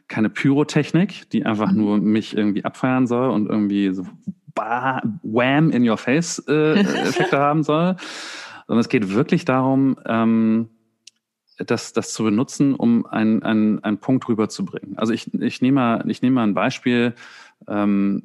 keine 0.09 0.29
Pyrotechnik, 0.29 1.31
die 1.31 1.47
einfach 1.47 1.71
mhm. 1.71 1.79
nur 1.79 1.99
mich 1.99 2.37
irgendwie 2.37 2.65
abfeiern 2.65 3.07
soll 3.07 3.31
und 3.31 3.49
irgendwie 3.49 3.93
so 3.93 4.07
bah, 4.55 5.03
wham 5.23 5.71
in 5.71 5.89
your 5.89 5.99
face 5.99 6.43
äh, 6.49 6.75
Effekte 6.81 7.39
haben 7.39 7.63
soll, 7.63 7.97
sondern 8.67 8.81
es 8.81 8.89
geht 8.89 9.11
wirklich 9.15 9.45
darum, 9.45 9.97
ähm, 10.07 10.71
das, 11.59 11.93
das 11.93 12.13
zu 12.13 12.25
benutzen, 12.25 12.75
um 12.75 13.07
einen, 13.07 13.43
einen, 13.43 13.83
einen 13.83 13.99
Punkt 13.99 14.29
rüberzubringen. 14.29 14.99
Also 14.99 15.13
ich, 15.13 15.33
ich 15.33 15.63
nehme 15.63 15.77
mal, 15.77 16.11
ich 16.11 16.21
nehme 16.21 16.35
mal 16.35 16.43
ein 16.43 16.55
Beispiel. 16.55 17.15
Ähm, 17.67 18.25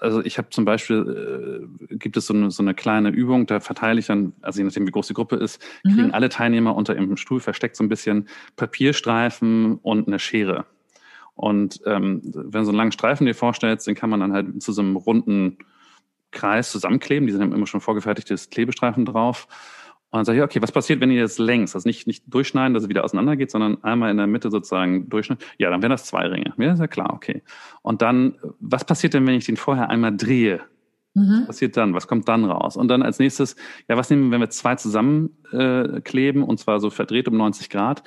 also 0.00 0.24
ich 0.24 0.38
habe 0.38 0.50
zum 0.50 0.64
Beispiel, 0.64 1.68
äh, 1.90 1.96
gibt 1.96 2.16
es 2.16 2.26
so 2.26 2.34
eine, 2.34 2.50
so 2.50 2.62
eine 2.62 2.74
kleine 2.74 3.10
Übung, 3.10 3.46
da 3.46 3.60
verteile 3.60 4.00
ich 4.00 4.06
dann, 4.06 4.32
also 4.40 4.58
je 4.58 4.64
nachdem 4.64 4.86
wie 4.86 4.90
groß 4.90 5.08
die 5.08 5.14
Gruppe 5.14 5.36
ist, 5.36 5.62
kriegen 5.82 6.08
mhm. 6.08 6.14
alle 6.14 6.28
Teilnehmer 6.28 6.74
unter 6.74 6.94
ihrem 6.94 7.16
Stuhl 7.16 7.40
versteckt 7.40 7.76
so 7.76 7.84
ein 7.84 7.88
bisschen 7.88 8.28
Papierstreifen 8.56 9.76
und 9.76 10.08
eine 10.08 10.18
Schere. 10.18 10.66
Und 11.34 11.80
ähm, 11.86 12.20
wenn 12.24 12.50
du 12.50 12.64
so 12.64 12.70
einen 12.70 12.78
langen 12.78 12.92
Streifen 12.92 13.26
dir 13.26 13.34
vorstellst, 13.34 13.86
den 13.86 13.94
kann 13.94 14.10
man 14.10 14.20
dann 14.20 14.32
halt 14.32 14.62
zu 14.62 14.72
so 14.72 14.82
einem 14.82 14.96
runden 14.96 15.58
Kreis 16.30 16.70
zusammenkleben. 16.70 17.26
Die 17.26 17.32
sind 17.32 17.52
immer 17.52 17.66
schon 17.66 17.80
vorgefertigtes 17.80 18.50
Klebestreifen 18.50 19.04
drauf. 19.04 19.46
Und 20.12 20.18
dann 20.18 20.24
sage 20.26 20.38
ich, 20.38 20.44
okay, 20.44 20.60
was 20.60 20.72
passiert, 20.72 21.00
wenn 21.00 21.10
ihr 21.10 21.20
jetzt 21.20 21.38
längs, 21.38 21.74
also 21.74 21.88
nicht, 21.88 22.06
nicht 22.06 22.22
durchschneiden, 22.26 22.74
dass 22.74 22.82
es 22.82 22.88
wieder 22.90 23.02
auseinander 23.02 23.34
geht, 23.34 23.50
sondern 23.50 23.82
einmal 23.82 24.10
in 24.10 24.18
der 24.18 24.26
Mitte 24.26 24.50
sozusagen 24.50 25.08
durchschneiden? 25.08 25.42
Ja, 25.56 25.70
dann 25.70 25.80
wären 25.80 25.90
das 25.90 26.04
zwei 26.04 26.26
Ringe. 26.26 26.52
Ja, 26.58 26.74
ist 26.74 26.80
ja 26.80 26.86
klar, 26.86 27.14
okay. 27.14 27.42
Und 27.80 28.02
dann, 28.02 28.34
was 28.60 28.84
passiert 28.84 29.14
denn, 29.14 29.26
wenn 29.26 29.36
ich 29.36 29.46
den 29.46 29.56
vorher 29.56 29.88
einmal 29.88 30.14
drehe? 30.14 30.60
Mhm. 31.14 31.38
Was 31.40 31.46
passiert 31.46 31.78
dann? 31.78 31.94
Was 31.94 32.08
kommt 32.08 32.28
dann 32.28 32.44
raus? 32.44 32.76
Und 32.76 32.88
dann 32.88 33.02
als 33.02 33.20
nächstes, 33.20 33.56
ja, 33.88 33.96
was 33.96 34.10
nehmen 34.10 34.24
wir, 34.24 34.32
wenn 34.32 34.40
wir 34.40 34.50
zwei 34.50 34.74
zusammenkleben, 34.74 35.96
äh, 35.96 36.00
kleben, 36.02 36.42
und 36.42 36.58
zwar 36.58 36.78
so 36.78 36.90
verdreht 36.90 37.26
um 37.26 37.38
90 37.38 37.70
Grad? 37.70 38.02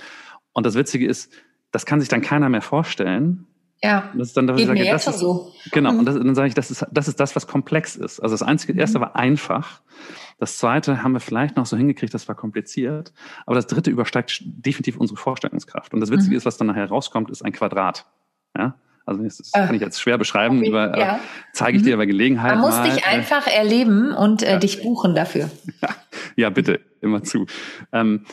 Und 0.54 0.68
das 0.68 0.76
Witzige 0.76 1.08
ist, 1.08 1.34
das 1.72 1.88
kann 1.88 2.00
sich 2.02 2.10
dann 2.10 2.22
keiner 2.22 2.50
mehr 2.50 2.62
vorstellen, 2.62 3.48
ja. 3.84 4.12
das 4.16 4.30
ist 4.30 4.38
dann, 4.38 4.48
Geht 4.48 4.60
ich 4.60 4.66
sage, 4.66 4.86
das 4.86 5.08
ist, 5.08 5.20
so. 5.20 5.52
Genau. 5.72 5.92
Mhm. 5.92 6.00
Und 6.00 6.06
das, 6.06 6.16
dann 6.16 6.36
sage 6.36 6.48
ich, 6.48 6.54
das 6.54 6.72
ist, 6.72 6.86
das 6.92 7.08
ist 7.08 7.20
das, 7.20 7.36
was 7.36 7.48
komplex 7.48 7.96
ist. 7.96 8.20
Also 8.20 8.34
das 8.34 8.44
einzige, 8.44 8.74
mhm. 8.74 8.80
erste 8.80 9.00
war 9.00 9.16
einfach. 9.16 9.82
Das 10.38 10.58
zweite 10.58 11.04
haben 11.04 11.14
wir 11.14 11.20
vielleicht 11.20 11.56
noch 11.56 11.66
so 11.66 11.78
hingekriegt, 11.78 12.14
das 12.14 12.28
war 12.28 12.36
kompliziert. 12.36 13.14
Aber 13.46 13.56
das 13.56 13.68
dritte 13.68 13.90
übersteigt 13.92 14.42
definitiv 14.44 14.98
unsere 14.98 15.18
Vorstellungskraft. 15.18 15.94
Und 15.94 16.02
das 16.02 16.12
Witzige 16.12 16.32
mhm. 16.32 16.38
ist, 16.38 16.46
was 16.46 16.58
dann 16.58 16.68
nachher 16.68 16.90
rauskommt, 16.90 17.30
ist 17.30 17.44
ein 17.44 17.54
Quadrat. 17.54 18.06
Ja? 18.58 18.76
Also 19.06 19.24
das 19.24 19.52
kann 19.52 19.76
ich 19.76 19.82
jetzt 19.82 20.02
schwer 20.02 20.18
beschreiben, 20.18 20.60
okay, 20.60 20.70
aber 20.70 20.98
ja. 20.98 21.20
zeige 21.54 21.78
ich 21.78 21.84
dir 21.84 21.96
mhm. 21.96 22.00
bei 22.00 22.06
Gelegenheit. 22.08 22.54
Man 22.54 22.62
muss 22.62 22.76
mal. 22.76 22.90
dich 22.90 23.06
einfach 23.06 23.46
erleben 23.46 24.12
und 24.12 24.42
äh, 24.42 24.54
ja. 24.54 24.58
dich 24.58 24.82
buchen 24.82 25.16
dafür. 25.16 25.50
Ja, 26.38 26.50
bitte, 26.50 26.82
immer 27.00 27.24
zu. 27.24 27.46
Ähm, 27.94 28.26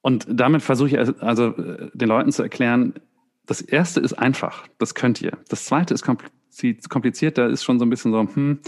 und 0.00 0.26
damit 0.28 0.62
versuche 0.62 0.88
ich 0.88 0.98
also, 0.98 1.14
also 1.20 1.56
äh, 1.56 1.90
den 1.94 2.08
Leuten 2.08 2.32
zu 2.32 2.42
erklären, 2.42 2.94
das 3.46 3.60
erste 3.60 4.00
ist 4.00 4.14
einfach, 4.14 4.68
das 4.78 4.94
könnt 4.94 5.20
ihr. 5.22 5.38
Das 5.48 5.64
zweite 5.64 5.94
ist 5.94 6.04
kompliziert, 6.88 7.38
da 7.38 7.46
ist 7.46 7.64
schon 7.64 7.78
so 7.78 7.84
ein 7.84 7.90
bisschen 7.90 8.12
so, 8.12 8.20
hm, 8.20 8.60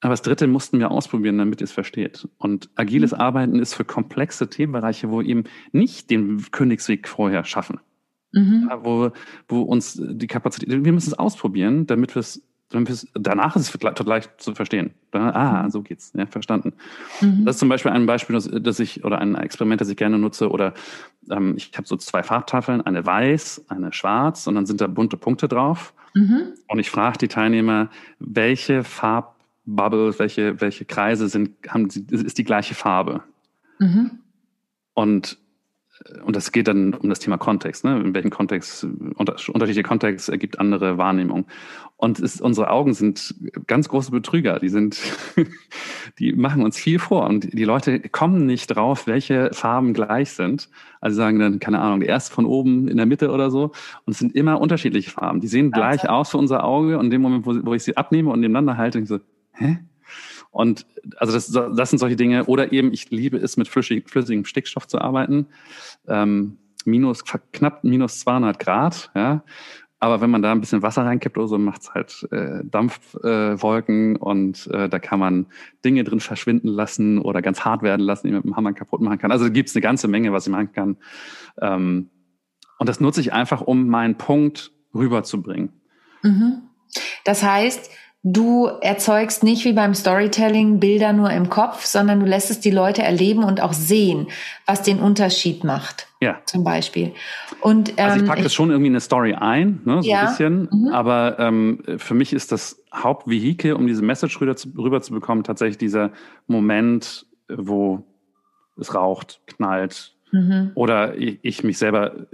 aber 0.00 0.12
das 0.12 0.22
dritte 0.22 0.46
mussten 0.46 0.78
wir 0.78 0.90
ausprobieren, 0.90 1.38
damit 1.38 1.60
ihr 1.60 1.64
es 1.64 1.72
versteht. 1.72 2.28
Und 2.38 2.68
agiles 2.74 3.12
mhm. 3.12 3.18
Arbeiten 3.18 3.58
ist 3.58 3.74
für 3.74 3.84
komplexe 3.84 4.48
Themenbereiche, 4.48 5.10
wo 5.10 5.22
eben 5.22 5.44
nicht 5.72 6.10
den 6.10 6.44
Königsweg 6.50 7.08
vorher 7.08 7.44
schaffen. 7.44 7.80
Mhm. 8.32 8.68
Ja, 8.68 8.84
wo, 8.84 9.10
wo 9.48 9.62
uns 9.62 10.00
die 10.00 10.26
Kapazität, 10.26 10.84
wir 10.84 10.92
müssen 10.92 11.08
es 11.08 11.18
ausprobieren, 11.18 11.86
damit 11.86 12.14
wir 12.14 12.20
es 12.20 12.45
danach 12.68 13.56
ist 13.56 13.62
es 13.62 13.70
total 13.72 14.06
leicht 14.06 14.30
zu 14.38 14.54
verstehen. 14.54 14.92
Ah, 15.12 15.62
mhm. 15.62 15.70
so 15.70 15.82
geht's. 15.82 16.12
Ja, 16.16 16.26
verstanden. 16.26 16.72
Mhm. 17.20 17.44
Das 17.44 17.56
ist 17.56 17.60
zum 17.60 17.68
Beispiel 17.68 17.92
ein 17.92 18.06
Beispiel, 18.06 18.36
das, 18.36 18.80
ich 18.80 19.04
oder 19.04 19.18
ein 19.18 19.34
Experiment, 19.36 19.80
das 19.80 19.88
ich 19.88 19.96
gerne 19.96 20.18
nutze. 20.18 20.50
Oder 20.50 20.74
ähm, 21.30 21.54
ich 21.56 21.72
habe 21.76 21.86
so 21.86 21.96
zwei 21.96 22.22
Farbtafeln, 22.22 22.80
eine 22.82 23.06
weiß, 23.06 23.66
eine 23.68 23.92
schwarz, 23.92 24.46
und 24.46 24.56
dann 24.56 24.66
sind 24.66 24.80
da 24.80 24.88
bunte 24.88 25.16
Punkte 25.16 25.48
drauf. 25.48 25.94
Mhm. 26.14 26.54
Und 26.66 26.78
ich 26.78 26.90
frage 26.90 27.18
die 27.18 27.28
Teilnehmer, 27.28 27.88
welche 28.18 28.82
Farbbubbles, 28.82 30.18
welche 30.18 30.60
welche 30.60 30.84
Kreise 30.84 31.28
sind 31.28 31.50
haben 31.68 31.86
ist 31.86 32.38
die 32.38 32.44
gleiche 32.44 32.74
Farbe. 32.74 33.22
Mhm. 33.78 34.18
Und 34.94 35.38
und 36.24 36.36
das 36.36 36.52
geht 36.52 36.68
dann 36.68 36.94
um 36.94 37.08
das 37.08 37.20
Thema 37.20 37.38
Kontext, 37.38 37.84
ne? 37.84 38.00
in 38.00 38.14
welchem 38.14 38.30
Kontext, 38.30 38.86
unter, 39.14 39.36
unterschiedliche 39.52 39.82
Kontext 39.82 40.28
ergibt 40.28 40.58
andere 40.58 40.98
Wahrnehmung. 40.98 41.46
Und 41.96 42.18
es, 42.18 42.40
unsere 42.40 42.70
Augen 42.70 42.92
sind 42.92 43.34
ganz 43.66 43.88
große 43.88 44.10
Betrüger, 44.10 44.58
die 44.58 44.68
sind, 44.68 45.00
die 46.18 46.34
machen 46.34 46.62
uns 46.62 46.76
viel 46.76 46.98
vor 46.98 47.26
und 47.26 47.52
die 47.52 47.64
Leute 47.64 48.00
kommen 48.00 48.44
nicht 48.44 48.66
drauf, 48.66 49.06
welche 49.06 49.50
Farben 49.52 49.94
gleich 49.94 50.32
sind. 50.32 50.68
Also 51.00 51.16
sagen 51.16 51.38
dann, 51.38 51.58
keine 51.58 51.80
Ahnung, 51.80 52.02
erst 52.02 52.32
von 52.32 52.44
oben 52.44 52.88
in 52.88 52.98
der 52.98 53.06
Mitte 53.06 53.30
oder 53.30 53.50
so 53.50 53.72
und 54.04 54.12
es 54.12 54.18
sind 54.18 54.34
immer 54.34 54.60
unterschiedliche 54.60 55.10
Farben. 55.10 55.40
Die 55.40 55.48
sehen 55.48 55.70
gleich 55.70 56.02
also. 56.02 56.08
aus 56.08 56.30
für 56.30 56.38
unser 56.38 56.64
Auge 56.64 56.98
und 56.98 57.06
in 57.06 57.10
dem 57.10 57.22
Moment, 57.22 57.46
wo, 57.46 57.54
wo 57.64 57.72
ich 57.72 57.84
sie 57.84 57.96
abnehme 57.96 58.30
und 58.30 58.40
nebeneinander 58.40 58.76
halte, 58.76 58.98
ich 58.98 59.08
so, 59.08 59.18
hä? 59.52 59.78
Und 60.56 60.86
also 61.18 61.34
das, 61.34 61.50
das 61.50 61.90
sind 61.90 61.98
solche 61.98 62.16
Dinge. 62.16 62.46
Oder 62.46 62.72
eben, 62.72 62.90
ich 62.90 63.10
liebe 63.10 63.36
es, 63.36 63.58
mit 63.58 63.68
flüssig, 63.68 64.08
flüssigem 64.08 64.46
Stickstoff 64.46 64.86
zu 64.86 64.98
arbeiten. 64.98 65.48
Ähm, 66.08 66.56
minus, 66.86 67.24
knapp 67.52 67.84
minus 67.84 68.20
200 68.20 68.58
Grad, 68.58 69.10
ja. 69.14 69.44
Aber 69.98 70.22
wenn 70.22 70.30
man 70.30 70.40
da 70.40 70.52
ein 70.52 70.60
bisschen 70.60 70.82
Wasser 70.82 71.04
reinkippt 71.04 71.36
oder 71.36 71.48
so, 71.48 71.58
macht 71.58 71.82
es 71.82 71.94
halt 71.94 72.26
äh, 72.30 72.62
Dampfwolken 72.64 74.16
äh, 74.16 74.18
und 74.18 74.66
äh, 74.68 74.88
da 74.88 74.98
kann 74.98 75.18
man 75.18 75.46
Dinge 75.84 76.04
drin 76.04 76.20
verschwinden 76.20 76.68
lassen 76.68 77.18
oder 77.18 77.42
ganz 77.42 77.60
hart 77.60 77.82
werden 77.82 78.04
lassen, 78.04 78.26
die 78.26 78.32
man 78.32 78.38
mit 78.38 78.46
dem 78.46 78.56
Hammer 78.56 78.72
kaputt 78.72 79.02
machen 79.02 79.18
kann. 79.18 79.32
Also 79.32 79.50
gibt 79.50 79.68
es 79.68 79.74
eine 79.74 79.82
ganze 79.82 80.08
Menge, 80.08 80.32
was 80.32 80.46
ich 80.46 80.52
machen 80.52 80.72
kann. 80.72 80.96
Ähm, 81.60 82.10
und 82.78 82.88
das 82.88 83.00
nutze 83.00 83.20
ich 83.20 83.32
einfach, 83.32 83.62
um 83.62 83.88
meinen 83.88 84.16
Punkt 84.16 84.72
rüberzubringen. 84.94 85.72
Mhm. 86.22 86.62
Das 87.24 87.42
heißt, 87.42 87.90
Du 88.28 88.66
erzeugst 88.80 89.44
nicht 89.44 89.64
wie 89.64 89.72
beim 89.72 89.94
Storytelling 89.94 90.80
Bilder 90.80 91.12
nur 91.12 91.30
im 91.30 91.48
Kopf, 91.48 91.84
sondern 91.84 92.18
du 92.18 92.26
lässt 92.26 92.50
es 92.50 92.58
die 92.58 92.72
Leute 92.72 93.04
erleben 93.04 93.44
und 93.44 93.60
auch 93.60 93.72
sehen, 93.72 94.26
was 94.66 94.82
den 94.82 94.98
Unterschied 94.98 95.62
macht. 95.62 96.08
Ja. 96.20 96.40
Zum 96.44 96.64
Beispiel. 96.64 97.12
Und, 97.60 97.90
ähm, 97.90 97.94
also 97.98 98.20
ich 98.20 98.26
packe 98.26 98.42
das 98.42 98.52
schon 98.52 98.70
irgendwie 98.70 98.88
in 98.88 98.94
eine 98.94 99.00
Story 99.00 99.34
ein, 99.34 99.80
ne, 99.84 100.02
so 100.02 100.10
ja. 100.10 100.22
ein 100.22 100.26
bisschen. 100.26 100.68
Mhm. 100.72 100.88
Aber 100.88 101.38
ähm, 101.38 101.84
für 101.98 102.14
mich 102.14 102.32
ist 102.32 102.50
das 102.50 102.82
Hauptvehikel, 102.92 103.74
um 103.74 103.86
diese 103.86 104.02
Message 104.02 104.40
rüber 104.40 104.56
zu, 104.56 104.70
rüber 104.76 105.00
zu 105.00 105.12
bekommen, 105.12 105.44
tatsächlich 105.44 105.78
dieser 105.78 106.10
Moment, 106.48 107.26
wo 107.48 108.02
es 108.76 108.92
raucht, 108.92 109.40
knallt. 109.46 110.16
Mhm. 110.32 110.72
Oder 110.74 111.16
ich, 111.16 111.38
ich 111.42 111.62
mich 111.62 111.78
selber 111.78 112.26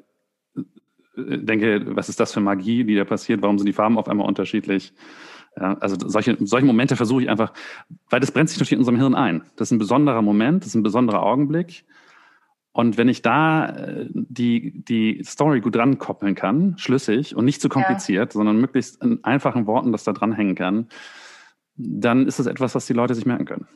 äh, 0.57 1.37
denke, 1.37 1.85
was 1.95 2.09
ist 2.09 2.19
das 2.19 2.33
für 2.33 2.41
Magie, 2.41 2.83
die 2.85 2.97
da 2.97 3.05
passiert? 3.05 3.43
Warum 3.43 3.59
sind 3.59 3.67
die 3.67 3.75
Farben 3.75 3.99
auf 3.99 4.09
einmal 4.09 4.27
unterschiedlich? 4.27 4.95
Ja, 5.59 5.75
also 5.75 5.97
solche, 6.09 6.37
solche 6.41 6.67
Momente 6.67 6.97
versuche 6.97 7.23
ich 7.23 7.31
einfach, 7.31 7.53
weil 8.09 8.21
das 8.21 8.31
brennt 8.31 8.49
sich 8.49 8.59
natürlich 8.59 8.73
in 8.73 8.79
unserem 8.79 8.99
Hirn 8.99 9.15
ein. 9.15 9.43
Das 9.57 9.69
ist 9.69 9.73
ein 9.73 9.79
besonderer 9.79 10.23
Moment, 10.23 10.63
das 10.63 10.69
ist 10.69 10.75
ein 10.75 10.83
besonderer 10.83 11.23
Augenblick. 11.23 11.85
Und 12.73 12.97
wenn 12.97 13.09
ich 13.09 13.21
da 13.21 13.69
äh, 13.69 14.07
die, 14.13 14.83
die 14.83 15.23
Story 15.25 15.61
gut 15.61 15.77
dran 15.77 15.99
koppeln 15.99 16.35
kann, 16.35 16.79
schlüssig 16.79 17.37
und 17.37 17.45
nicht 17.45 17.61
zu 17.61 17.69
kompliziert, 17.69 18.33
ja. 18.33 18.39
sondern 18.39 18.59
möglichst 18.59 19.03
in 19.03 19.23
einfachen 19.25 19.67
Worten 19.67 19.93
das 19.93 20.05
da 20.05 20.13
dranhängen 20.13 20.55
kann, 20.55 20.89
dann 21.77 22.27
ist 22.27 22.39
das 22.39 22.47
etwas, 22.47 22.75
was 22.75 22.87
die 22.87 22.95
Leute 22.95 23.15
sich 23.15 23.27
merken 23.27 23.45
können. 23.45 23.67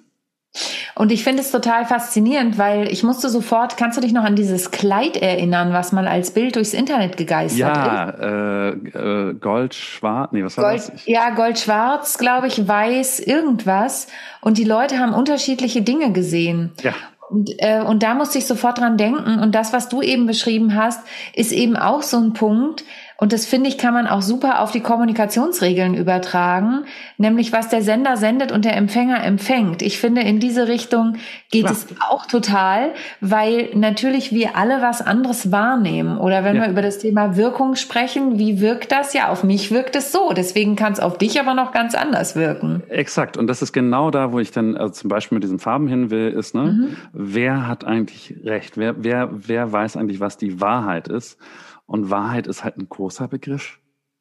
Und 0.99 1.13
ich 1.13 1.25
finde 1.25 1.43
es 1.43 1.51
total 1.51 1.85
faszinierend, 1.85 2.57
weil 2.57 2.91
ich 2.91 3.03
musste 3.03 3.29
sofort, 3.29 3.77
kannst 3.77 3.99
du 3.99 4.01
dich 4.01 4.15
noch 4.15 4.25
an 4.25 4.35
dieses 4.35 4.71
Kleid 4.71 5.19
erinnern, 5.19 5.75
was 5.75 5.93
mal 5.93 6.09
als 6.09 6.31
Bild 6.31 6.57
durchs 6.57 6.73
Internet 6.73 7.19
gegeistert 7.19 7.59
ja, 7.77 8.05
ist? 8.05 8.19
Ja, 8.19 8.69
äh, 8.69 9.29
äh, 9.29 9.35
Gold-Schwarz, 9.35 10.33
nee, 10.33 10.43
was 10.43 10.57
war 10.57 10.71
Gold, 10.71 10.91
das? 10.95 11.05
Ja, 11.05 11.31
Gold-Schwarz, 11.31 12.17
glaube 12.17 12.47
ich, 12.47 12.67
weiß, 12.67 13.21
irgendwas. 13.21 14.07
Und 14.41 14.57
die 14.57 14.65
Leute 14.65 14.99
haben 14.99 15.13
unterschiedliche 15.13 15.83
Dinge 15.83 16.13
gesehen. 16.13 16.73
Ja. 16.83 16.95
Und, 17.29 17.51
äh, 17.59 17.83
und 17.83 18.03
da 18.03 18.15
musste 18.15 18.39
ich 18.39 18.47
sofort 18.47 18.79
dran 18.79 18.97
denken. 18.97 19.39
Und 19.39 19.55
das, 19.55 19.75
was 19.75 19.91
du 19.91 20.01
eben 20.01 20.27
beschrieben 20.27 20.77
hast, 20.77 21.07
ist 21.35 21.53
eben 21.53 21.77
auch 21.77 22.03
so 22.03 22.17
ein 22.17 22.33
Punkt, 22.33 22.85
und 23.19 23.33
das 23.33 23.47
finde 23.47 23.69
ich, 23.69 23.79
kann 23.79 23.95
man 23.95 24.07
auch 24.07 24.21
super 24.21 24.61
auf 24.61 24.73
die 24.73 24.81
Kommunikationsregeln 24.81 25.95
übertragen, 25.95 26.85
nämlich 27.17 27.51
was 27.53 27.69
der 27.69 27.81
Sender 27.81 28.19
sendet 28.19 28.53
und 28.53 28.67
der 28.67 28.77
Empfänger 28.77 29.25
empfängt. 29.25 29.81
Ich 29.81 29.99
finde, 29.99 30.21
in 30.21 30.39
diese 30.39 30.69
Richtung 30.69 31.17
geht 31.51 31.65
Klar. 31.65 31.73
es 31.73 31.87
auch 32.11 32.27
total, 32.27 32.93
weil 33.23 33.71
natürlich 33.75 34.33
wir 34.33 34.57
alle 34.57 34.83
was 34.83 35.01
anderes 35.01 35.51
wahrnehmen. 35.51 36.19
Oder 36.19 36.45
wenn 36.45 36.57
ja. 36.57 36.63
wir 36.63 36.71
über 36.71 36.83
das 36.83 36.99
Thema 36.99 37.37
Wirkung 37.37 37.75
sprechen, 37.77 38.39
wie 38.39 38.61
wirkt 38.61 38.93
das? 38.93 39.15
Ja, 39.15 39.29
auf 39.29 39.45
mich 39.45 39.71
wirkt 39.71 39.97
es 39.97 40.13
so. 40.13 40.33
Deswegen 40.37 40.77
kann 40.77 40.93
es 40.93 41.01
auf 41.01 41.17
dich 41.17 41.41
aber 41.41 41.55
noch 41.55 41.73
ganz 41.73 41.95
anders 41.95 42.37
wirken. 42.37 42.83
Exakt. 42.91 43.39
Und 43.39 43.47
das 43.47 43.63
ist 43.63 43.73
genau 43.73 44.11
da, 44.11 44.33
wo 44.33 44.41
ich 44.41 44.51
dann 44.51 44.77
also 44.77 44.93
zum 44.93 45.09
Beispiel 45.09 45.37
mit 45.37 45.43
diesen 45.45 45.59
Farben 45.59 45.89
hin 45.89 46.11
will, 46.11 46.29
ist, 46.29 46.55
ne, 46.55 46.65
mhm. 46.65 46.97
wer 47.15 47.67
hat 47.67 47.85
eigentlich 47.85 48.35
recht? 48.45 48.77
Wer, 48.77 49.03
wer, 49.03 49.31
wer 49.33 49.73
weiß 49.73 49.97
eigentlich, 49.97 50.21
was 50.21 50.37
die 50.37 50.61
Wahrheit 50.61 51.09
ist? 51.09 51.39
Und 51.87 52.11
Wahrheit 52.11 52.47
ist 52.47 52.65
halt 52.65 52.77
ein 52.77 52.89
großer 52.89 53.29
Begriff. 53.29 53.79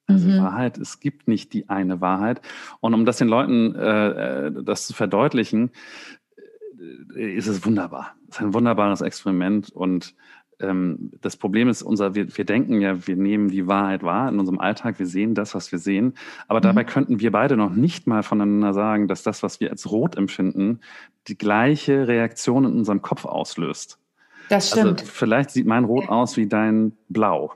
Also 0.08 0.28
mhm. 0.28 0.40
Wahrheit, 0.40 0.78
es 0.78 1.00
gibt 1.00 1.28
nicht 1.28 1.54
die 1.54 1.68
eine 1.70 2.00
Wahrheit. 2.00 2.42
Und 2.80 2.94
um 2.94 3.06
das 3.06 3.18
den 3.18 3.28
Leuten 3.28 3.76
äh, 3.76 4.48
äh 4.48 4.64
das 4.64 4.88
zu 4.88 4.94
verdeutlichen, 4.94 5.72
äh, 7.16 7.36
ist 7.36 7.48
es 7.48 7.66
wunderbar. 7.66 8.16
Es 8.30 8.36
ist 8.36 8.42
ein 8.42 8.54
wunderbares 8.54 9.02
Experiment. 9.02 9.72
Und 9.72 10.16
ähm, 10.60 11.12
das 11.22 11.38
Problem 11.38 11.70
ist, 11.70 11.82
unser, 11.82 12.16
wir, 12.16 12.38
wir 12.38 12.46
denken 12.46 12.82
ja, 12.82 13.08
wir 13.08 13.16
nehmen 13.16 13.50
die 13.50 13.68
Wahrheit 13.68 14.04
wahr 14.04 14.30
in 14.30 14.40
unserem 14.40 14.60
Alltag, 14.60 15.00
wir 15.00 15.08
sehen 15.08 15.34
das, 15.34 15.56
was 15.56 15.72
wir 15.72 15.80
sehen. 15.80 16.14
Aber 16.48 16.60
mhm. 16.60 16.64
dabei 16.64 16.84
könnten 16.84 17.20
wir 17.20 17.32
beide 17.32 17.58
noch 17.58 17.72
nicht 17.72 18.08
mal 18.08 18.24
voneinander 18.24 18.74
sagen, 18.74 19.08
dass 19.08 19.24
das, 19.24 19.44
was 19.44 19.60
wir 19.60 19.72
als 19.72 19.92
rot 19.92 20.16
empfinden, 20.16 20.80
die 21.28 21.38
gleiche 21.38 22.08
Reaktion 22.08 22.66
in 22.66 22.74
unserem 22.74 23.02
Kopf 23.02 23.26
auslöst. 23.26 24.00
Das 24.50 24.72
also 24.72 24.82
stimmt. 24.82 25.02
Also 25.02 25.12
vielleicht 25.12 25.52
sieht 25.52 25.66
mein 25.66 25.86
Rot 25.86 26.10
aus 26.10 26.38
wie 26.38 26.48
dein 26.48 26.94
Blau. 27.10 27.54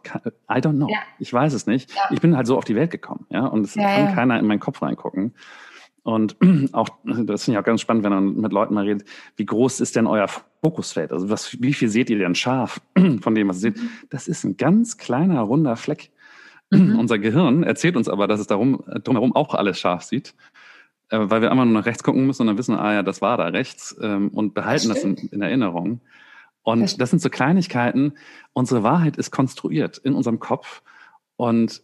I 0.50 0.56
don't 0.56 0.76
know. 0.76 0.90
Ja. 0.90 1.00
Ich 1.20 1.32
weiß 1.32 1.54
es 1.54 1.68
nicht. 1.68 1.94
Ja. 1.94 2.02
Ich 2.12 2.22
bin 2.22 2.36
halt 2.36 2.48
so 2.48 2.58
auf 2.58 2.66
die 2.66 2.76
Welt 2.76 2.92
gekommen, 2.92 3.26
ja, 3.30 3.46
und 3.46 3.66
es 3.66 3.76
ja, 3.76 3.84
kann 3.84 4.16
keiner 4.16 4.40
in 4.40 4.48
meinen 4.48 4.60
Kopf 4.60 4.82
reingucken. 4.82 5.34
Und 6.04 6.38
auch, 6.74 6.90
das 7.04 7.44
finde 7.44 7.58
ich 7.58 7.62
auch 7.62 7.66
ganz 7.66 7.82
spannend, 7.82 8.04
wenn 8.04 8.12
man 8.12 8.36
mit 8.36 8.52
Leuten 8.52 8.74
mal 8.74 8.86
redet, 8.86 9.08
wie 9.36 9.46
groß 9.46 9.80
ist 9.80 9.96
denn 9.96 10.08
euer 10.08 10.28
Fokusfeld? 10.64 11.12
Also 11.12 11.30
was, 11.30 11.62
wie 11.62 11.74
viel 11.74 11.90
seht 11.90 12.10
ihr 12.10 12.18
denn 12.18 12.36
scharf 12.36 12.82
von 13.22 13.36
dem, 13.36 13.50
was 13.50 13.58
ihr 13.58 13.74
seht? 13.74 13.78
Mhm. 13.78 13.90
Das 14.10 14.28
ist 14.28 14.44
ein 14.44 14.58
ganz 14.58 14.98
kleiner, 14.98 15.42
runder 15.42 15.76
Fleck. 15.76 16.12
Mhm. 16.72 17.00
Unser 17.00 17.18
Gehirn 17.18 17.64
erzählt 17.64 17.98
uns 17.98 18.08
aber, 18.08 18.28
dass 18.28 18.40
es 18.40 18.46
darum, 18.46 18.84
drumherum 19.04 19.36
auch 19.36 19.56
alles 19.56 19.80
scharf 19.80 20.04
sieht, 20.04 20.36
äh, 21.10 21.18
weil 21.20 21.42
wir 21.42 21.50
einmal 21.50 21.66
nur 21.66 21.74
nach 21.74 21.88
rechts 21.88 22.04
gucken 22.04 22.28
müssen 22.28 22.44
und 22.44 22.48
dann 22.50 22.60
wissen, 22.60 22.76
ah 22.76 22.94
ja, 22.94 23.02
das 23.02 23.24
war 23.24 23.38
da 23.38 23.46
rechts 23.46 23.98
ähm, 24.00 24.28
und 24.28 24.54
behalten 24.54 24.90
das, 24.90 25.02
das 25.02 25.04
in, 25.04 25.16
in 25.16 25.42
Erinnerung. 25.42 26.00
Und 26.64 27.02
das 27.02 27.10
sind 27.10 27.22
so 27.22 27.30
Kleinigkeiten. 27.30 28.14
Unsere 28.54 28.84
Wahrheit 28.84 29.18
ist 29.18 29.32
konstruiert 29.32 29.98
in 29.98 30.14
unserem 30.14 30.40
Kopf. 30.40 30.82
Und 31.36 31.82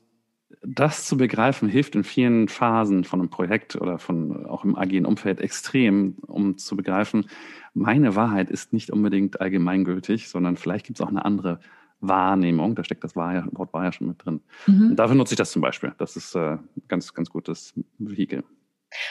das 0.61 1.05
zu 1.05 1.17
begreifen 1.17 1.69
hilft 1.69 1.95
in 1.95 2.03
vielen 2.03 2.47
Phasen 2.47 3.03
von 3.03 3.19
einem 3.19 3.29
Projekt 3.29 3.75
oder 3.75 3.99
von 3.99 4.45
auch 4.45 4.63
im 4.63 4.75
agilen 4.75 5.05
Umfeld 5.05 5.39
extrem, 5.39 6.15
um 6.27 6.57
zu 6.57 6.75
begreifen, 6.75 7.25
meine 7.73 8.15
Wahrheit 8.15 8.49
ist 8.49 8.73
nicht 8.73 8.89
unbedingt 8.91 9.41
allgemeingültig, 9.41 10.29
sondern 10.29 10.55
vielleicht 10.55 10.85
gibt 10.85 10.99
es 10.99 11.05
auch 11.05 11.09
eine 11.09 11.25
andere 11.25 11.59
Wahrnehmung. 11.99 12.75
Da 12.75 12.83
steckt 12.83 13.03
das 13.03 13.15
Wort 13.15 13.73
Wahr 13.73 13.83
ja 13.83 13.91
schon 13.91 14.07
mit 14.07 14.25
drin. 14.25 14.41
Mhm. 14.67 14.95
Dafür 14.95 15.15
nutze 15.15 15.33
ich 15.33 15.37
das 15.37 15.51
zum 15.51 15.61
Beispiel. 15.61 15.93
Das 15.97 16.15
ist 16.15 16.35
äh, 16.35 16.57
ganz, 16.87 17.13
ganz 17.13 17.29
gutes 17.29 17.73
Vehikel. 17.97 18.43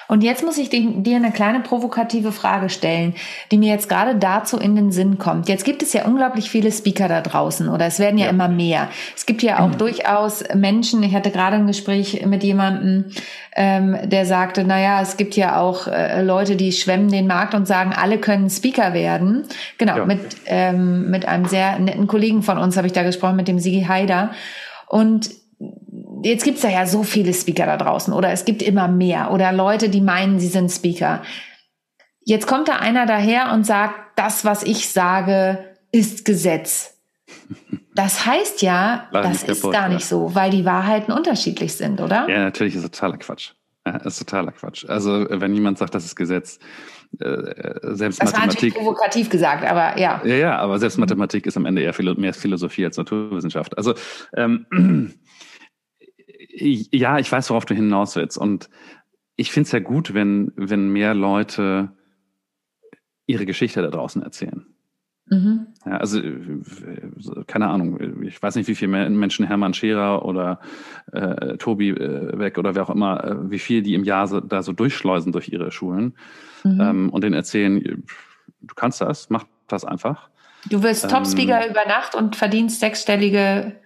Und 0.09 0.23
jetzt 0.23 0.45
muss 0.45 0.59
ich 0.59 0.71
dir 0.71 1.17
eine 1.17 1.33
kleine 1.33 1.61
provokative 1.61 2.33
Frage 2.33 2.69
stellen, 2.69 3.15
die 3.51 3.59
mir 3.59 3.71
jetzt 3.71 3.89
gerade 3.89 4.17
dazu 4.17 4.59
in 4.59 4.77
den 4.77 4.93
Sinn 4.93 5.19
kommt. 5.19 5.49
Jetzt 5.49 5.65
gibt 5.65 5.83
es 5.83 5.93
ja 5.93 6.05
unglaublich 6.05 6.51
viele 6.51 6.71
Speaker 6.71 7.09
da 7.09 7.21
draußen 7.21 7.69
oder 7.69 7.87
es 7.87 7.99
werden 7.99 8.19
ja, 8.19 8.27
ja. 8.27 8.31
immer 8.31 8.49
mehr. 8.49 8.89
Es 9.17 9.27
gibt 9.27 9.43
ja 9.43 9.61
auch 9.61 9.69
mhm. 9.69 9.79
durchaus 9.79 10.45
Menschen, 10.55 11.03
ich 11.03 11.15
hatte 11.15 11.31
gerade 11.31 11.57
ein 11.57 11.67
Gespräch 11.67 12.25
mit 12.27 12.43
jemandem, 12.43 13.07
ähm, 13.57 13.97
der 14.05 14.27
sagte, 14.27 14.65
naja, 14.65 15.01
es 15.01 15.17
gibt 15.17 15.37
ja 15.37 15.61
auch 15.61 15.87
äh, 15.87 16.23
Leute, 16.23 16.57
die 16.57 16.73
schwemmen 16.73 17.09
den 17.09 17.27
Markt 17.27 17.55
und 17.55 17.67
sagen, 17.67 17.93
alle 17.93 18.19
können 18.19 18.51
Speaker 18.51 18.95
werden. 18.95 19.45
Genau, 19.79 19.99
ja. 19.99 20.07
mit, 20.07 20.21
ähm, 20.47 21.11
mit 21.11 21.27
einem 21.27 21.47
sehr 21.47 21.79
netten 21.79 22.07
Kollegen 22.07 22.43
von 22.43 22.59
uns 22.59 22.77
habe 22.77 22.87
ich 22.87 22.93
da 22.93 23.03
gesprochen, 23.03 23.37
mit 23.37 23.49
dem 23.49 23.59
Sigi 23.59 23.85
Haider. 23.89 24.31
Und 24.89 25.31
jetzt 26.25 26.45
gibt's 26.45 26.63
da 26.63 26.69
ja 26.69 26.87
so 26.87 27.03
viele 27.03 27.33
Speaker 27.33 27.67
da 27.67 27.77
draußen 27.77 28.13
oder 28.13 28.31
es 28.31 28.45
gibt 28.45 28.63
immer 28.63 28.89
mehr 28.89 29.31
oder 29.31 29.53
Leute, 29.53 29.89
die 29.89 30.01
meinen, 30.01 30.41
sie 30.41 30.49
sind 30.49 30.71
Speaker. 30.71 31.23
Jetzt 32.25 32.47
kommt 32.47 32.69
da 32.69 32.77
einer 32.77 33.07
daher 33.07 33.53
und 33.53 33.65
sagt, 33.65 33.95
das, 34.17 34.45
was 34.45 34.63
ich 34.63 34.89
sage, 34.89 35.77
ist 35.93 36.25
Gesetz. 36.25 36.99
Das 37.95 38.27
heißt 38.27 38.63
ja, 38.63 39.09
Leider 39.13 39.29
das 39.29 39.43
ist 39.43 39.71
gar 39.71 39.89
nicht 39.89 40.07
so, 40.07 40.35
weil 40.35 40.51
die 40.51 40.65
Wahrheiten 40.65 41.13
unterschiedlich 41.13 41.75
sind, 41.75 42.01
oder? 42.01 42.29
Ja, 42.29 42.39
natürlich 42.39 42.75
ist 42.75 42.83
totaler 42.83 43.19
Quatsch. 43.19 43.53
Ja, 43.87 43.97
ist 43.99 44.19
totaler 44.19 44.53
Quatsch. 44.53 44.87
Also 44.89 45.27
wenn 45.29 45.55
jemand 45.55 45.79
sagt, 45.79 45.95
das 45.95 46.05
ist 46.05 46.17
Gesetz, 46.17 46.59
äh, 47.21 47.95
selbst 47.95 48.23
das 48.23 48.33
Mathematik. 48.33 48.75
War 48.75 48.83
provokativ 48.83 49.29
gesagt, 49.29 49.65
aber 49.65 49.99
ja. 49.99 50.21
Ja, 50.25 50.35
ja, 50.35 50.59
aber 50.59 50.79
selbst 50.79 50.99
Mathematik 50.99 51.47
ist 51.47 51.57
am 51.57 51.67
Ende 51.67 51.83
eher 51.83 51.95
mehr 52.17 52.35
Philosophie 52.35 52.85
als 52.87 52.97
Naturwissenschaft. 52.97 53.77
Also 53.77 53.95
ähm, 54.35 55.15
ja, 56.51 57.19
ich 57.19 57.31
weiß, 57.31 57.51
worauf 57.51 57.65
du 57.65 57.75
hinaus 57.75 58.17
willst. 58.17 58.39
Und 58.39 58.69
ich 59.37 59.51
finde 59.51 59.67
es 59.67 59.73
ja 59.73 59.81
gut, 59.81 60.15
wenn, 60.15 60.53
wenn 60.57 60.89
mehr 60.89 61.15
Leute 61.15 61.91
ihre 63.27 63.47
Geschichte 63.47 63.83
da 63.83 63.89
draußen 63.89 64.23
erzählen. 64.23 64.67
Mhm. 65.27 65.69
Ja, 65.87 65.97
also, 65.97 66.21
keine 67.47 67.69
Ahnung, 67.69 68.23
ich 68.25 68.43
weiß 68.43 68.57
nicht, 68.57 68.69
wie 68.69 68.75
viele 68.75 69.09
Menschen 69.09 69.47
Hermann 69.47 69.73
Scherer 69.73 70.25
oder 70.25 70.61
äh, 71.13 71.57
Tobi 71.57 71.91
äh, 71.91 72.39
Weg 72.39 72.59
oder 72.59 72.75
wer 72.75 72.83
auch 72.83 72.91
immer, 72.91 73.25
äh, 73.25 73.51
wie 73.51 73.59
viel 73.59 73.83
die 73.83 73.95
im 73.95 74.05
Jahr 74.05 74.27
so, 74.27 74.41
da 74.41 74.63
so 74.63 74.73
durchschleusen 74.73 75.33
durch 75.33 75.49
ihre 75.49 75.71
Schulen 75.71 76.15
mhm. 76.63 76.81
ähm, 76.81 77.11
und 77.11 77.25
denen 77.25 77.35
erzählen, 77.35 78.05
du 78.61 78.75
kannst 78.75 79.01
das, 79.01 79.31
mach 79.31 79.45
das 79.67 79.87
einfach. 79.87 80.29
Du 80.69 80.83
wirst 80.83 81.05
ähm, 81.05 81.11
Topspeaker 81.11 81.71
über 81.71 81.87
Nacht 81.87 82.15
und 82.15 82.37
verdienst 82.37 82.81
sechsstellige 82.81 83.77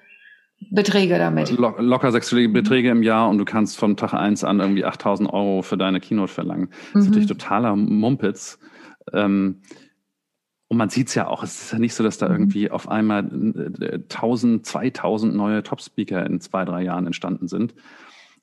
Beträge 0.71 1.19
damit. 1.19 1.51
locker 1.51 2.13
sechsstellige 2.13 2.49
Beträge 2.49 2.91
im 2.91 3.03
Jahr 3.03 3.29
und 3.29 3.39
du 3.39 3.45
kannst 3.45 3.79
von 3.79 3.97
Tag 3.97 4.13
eins 4.13 4.45
an 4.45 4.61
irgendwie 4.61 4.85
8000 4.85 5.33
Euro 5.33 5.63
für 5.63 5.77
deine 5.77 6.01
Keynote 6.01 6.33
verlangen. 6.33 6.69
Das 6.69 6.95
mhm. 6.95 7.01
ist 7.01 7.07
natürlich 7.09 7.29
totaler 7.29 7.77
Mumpitz. 7.77 8.59
Ähm, 9.13 9.63
und 10.69 10.77
man 10.77 10.91
sieht 10.91 11.09
es 11.09 11.15
ja 11.15 11.27
auch, 11.27 11.43
es 11.43 11.63
ist 11.63 11.73
ja 11.73 11.79
nicht 11.79 11.95
so, 11.95 12.05
dass 12.05 12.19
da 12.19 12.29
mhm. 12.29 12.35
irgendwie 12.35 12.71
auf 12.71 12.89
einmal 12.89 13.21
1000, 13.23 14.61
äh, 14.61 14.63
2000 14.63 15.35
neue 15.35 15.63
Top-Speaker 15.63 16.27
in 16.27 16.41
zwei, 16.41 16.65
drei 16.65 16.83
Jahren 16.83 17.07
entstanden 17.07 17.49
sind. 17.49 17.75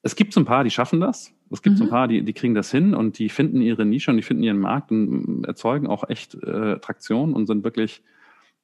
Es 0.01 0.15
gibt 0.15 0.33
so 0.33 0.39
ein 0.39 0.45
paar, 0.45 0.63
die 0.63 0.71
schaffen 0.71 0.99
das. 0.99 1.33
Es 1.51 1.61
gibt 1.61 1.75
mhm. 1.75 1.77
so 1.77 1.83
ein 1.83 1.87
mhm. 1.87 1.91
paar, 1.91 2.07
die, 2.07 2.23
die 2.23 2.33
kriegen 2.33 2.55
das 2.55 2.71
hin 2.71 2.95
und 2.95 3.19
die 3.19 3.29
finden 3.29 3.61
ihre 3.61 3.85
Nische 3.85 4.09
und 4.09 4.17
die 4.17 4.23
finden 4.23 4.43
ihren 4.43 4.59
Markt 4.59 4.89
und 4.91 5.45
erzeugen 5.45 5.85
auch 5.87 6.09
echt 6.09 6.33
äh, 6.35 6.79
Traktion 6.79 7.33
und 7.33 7.45
sind 7.45 7.63
wirklich 7.63 8.01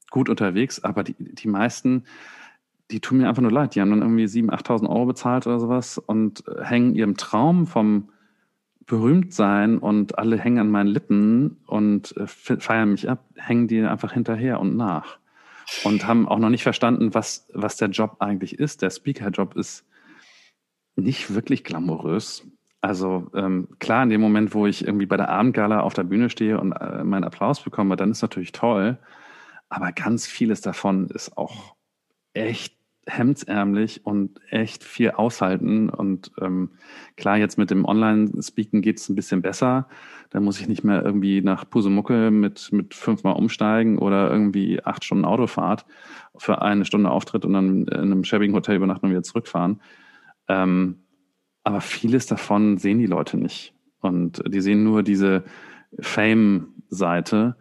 gut 0.09 0.29
unterwegs. 0.29 0.83
Aber 0.83 1.03
die, 1.03 1.15
die 1.17 1.47
meisten, 1.47 2.05
die 2.91 2.99
tun 2.99 3.19
mir 3.19 3.29
einfach 3.29 3.41
nur 3.41 3.51
leid. 3.51 3.75
Die 3.75 3.81
haben 3.81 3.89
dann 3.89 4.01
irgendwie 4.01 4.25
7.000, 4.25 4.51
8.000 4.51 4.89
Euro 4.89 5.05
bezahlt 5.05 5.47
oder 5.47 5.59
sowas 5.59 5.97
und 5.97 6.43
äh, 6.47 6.63
hängen 6.63 6.95
ihrem 6.95 7.17
Traum 7.17 7.67
vom 7.67 8.09
Berühmtsein 8.85 9.77
und 9.77 10.17
alle 10.17 10.37
hängen 10.37 10.59
an 10.59 10.69
meinen 10.69 10.87
Lippen 10.87 11.57
und 11.65 12.15
äh, 12.17 12.27
feiern 12.27 12.91
mich 12.91 13.09
ab, 13.09 13.23
hängen 13.35 13.67
die 13.67 13.81
einfach 13.81 14.13
hinterher 14.13 14.59
und 14.59 14.75
nach. 14.75 15.17
Und 15.85 16.05
haben 16.05 16.27
auch 16.27 16.39
noch 16.39 16.49
nicht 16.49 16.63
verstanden, 16.63 17.13
was, 17.13 17.47
was 17.53 17.77
der 17.77 17.89
Job 17.89 18.17
eigentlich 18.19 18.59
ist. 18.59 18.81
Der 18.81 18.89
Speaker-Job 18.89 19.55
ist 19.55 19.85
nicht 20.95 21.33
wirklich 21.33 21.63
glamourös. 21.63 22.45
Also 22.81 23.29
ähm, 23.35 23.69
klar, 23.79 24.03
in 24.03 24.09
dem 24.09 24.19
Moment, 24.19 24.53
wo 24.53 24.65
ich 24.65 24.85
irgendwie 24.85 25.05
bei 25.05 25.15
der 25.15 25.29
Abendgala 25.29 25.81
auf 25.81 25.93
der 25.93 26.03
Bühne 26.03 26.29
stehe 26.29 26.59
und 26.59 26.73
äh, 26.73 27.03
meinen 27.03 27.23
Applaus 27.23 27.61
bekomme, 27.61 27.95
dann 27.95 28.11
ist 28.11 28.21
natürlich 28.21 28.51
toll. 28.51 28.97
Aber 29.69 29.91
ganz 29.93 30.27
vieles 30.27 30.59
davon 30.59 31.07
ist 31.07 31.37
auch 31.37 31.75
echt 32.33 32.80
hemdsärmlich 33.07 34.05
und 34.05 34.39
echt 34.49 34.83
viel 34.83 35.11
aushalten. 35.11 35.89
Und 35.89 36.31
ähm, 36.39 36.71
klar, 37.17 37.37
jetzt 37.37 37.57
mit 37.57 37.71
dem 37.71 37.85
Online-Speaken 37.85 38.81
geht 38.81 38.99
es 38.99 39.09
ein 39.09 39.15
bisschen 39.15 39.41
besser. 39.41 39.87
Da 40.29 40.39
muss 40.39 40.61
ich 40.61 40.67
nicht 40.67 40.83
mehr 40.83 41.03
irgendwie 41.03 41.41
nach 41.41 41.69
Pusemucke 41.69 42.31
mit, 42.31 42.71
mit 42.71 42.93
fünfmal 42.93 43.35
umsteigen 43.35 43.97
oder 43.97 44.29
irgendwie 44.29 44.83
acht 44.83 45.03
Stunden 45.03 45.25
Autofahrt 45.25 45.85
für 46.37 46.61
eine 46.61 46.85
Stunde 46.85 47.09
Auftritt 47.09 47.43
und 47.43 47.53
dann 47.53 47.83
in 47.87 47.93
einem 47.93 48.23
schäbigen 48.23 48.55
Hotel 48.55 48.75
übernachten 48.75 49.07
und 49.07 49.11
wieder 49.11 49.23
zurückfahren. 49.23 49.81
Ähm, 50.47 50.99
aber 51.63 51.81
vieles 51.81 52.27
davon 52.27 52.77
sehen 52.77 52.99
die 52.99 53.07
Leute 53.07 53.37
nicht. 53.37 53.73
Und 53.99 54.41
die 54.47 54.61
sehen 54.61 54.83
nur 54.83 55.03
diese 55.03 55.43
Fame-Seite 55.99 57.55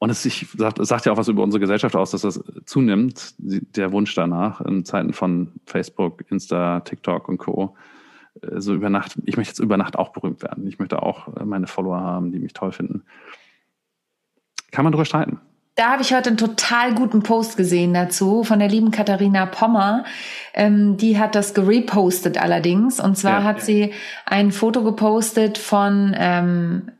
und 0.00 0.08
es 0.08 0.22
sagt, 0.56 0.84
sagt 0.84 1.04
ja 1.04 1.12
auch 1.12 1.18
was 1.18 1.28
über 1.28 1.42
unsere 1.42 1.60
Gesellschaft 1.60 1.94
aus, 1.94 2.12
dass 2.12 2.22
das 2.22 2.42
zunimmt, 2.64 3.34
der 3.36 3.92
Wunsch 3.92 4.14
danach 4.14 4.62
in 4.62 4.86
Zeiten 4.86 5.12
von 5.12 5.52
Facebook, 5.66 6.24
Insta, 6.30 6.80
TikTok 6.80 7.28
und 7.28 7.36
Co. 7.36 7.76
Äh, 8.40 8.60
so 8.60 8.72
über 8.72 8.88
Nacht, 8.88 9.18
ich 9.26 9.36
möchte 9.36 9.50
jetzt 9.50 9.58
über 9.58 9.76
Nacht 9.76 9.98
auch 9.98 10.08
berühmt 10.08 10.42
werden. 10.42 10.66
Ich 10.66 10.78
möchte 10.78 11.02
auch 11.02 11.36
äh, 11.36 11.44
meine 11.44 11.66
Follower 11.66 12.00
haben, 12.00 12.32
die 12.32 12.38
mich 12.38 12.54
toll 12.54 12.72
finden. 12.72 13.04
Kann 14.70 14.84
man 14.84 14.92
drüber 14.92 15.04
streiten. 15.04 15.38
Da 15.74 15.92
habe 15.92 16.02
ich 16.02 16.14
heute 16.14 16.30
einen 16.30 16.38
total 16.38 16.94
guten 16.94 17.22
Post 17.22 17.58
gesehen 17.58 17.92
dazu 17.92 18.42
von 18.42 18.58
der 18.58 18.68
lieben 18.68 18.90
Katharina 18.90 19.44
Pommer. 19.44 20.04
Ähm, 20.54 20.96
die 20.96 21.18
hat 21.18 21.34
das 21.34 21.52
gerepostet 21.52 22.38
allerdings. 22.38 23.00
Und 23.00 23.18
zwar 23.18 23.40
ja, 23.40 23.44
hat 23.44 23.58
ja. 23.58 23.64
sie 23.64 23.92
ein 24.24 24.50
Foto 24.50 24.82
gepostet 24.82 25.58
von 25.58 26.14
ähm, 26.18 26.90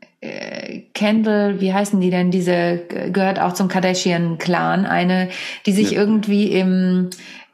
Kendall, 0.93 1.61
wie 1.61 1.73
heißen 1.73 1.99
die 1.99 2.11
denn? 2.11 2.29
Diese 2.29 2.79
gehört 3.11 3.39
auch 3.39 3.53
zum 3.53 3.67
Kardashian-Clan. 3.67 4.85
Eine, 4.85 5.29
die 5.65 5.71
sich 5.71 5.91
ja. 5.91 5.99
irgendwie 5.99 6.51
im 6.51 7.09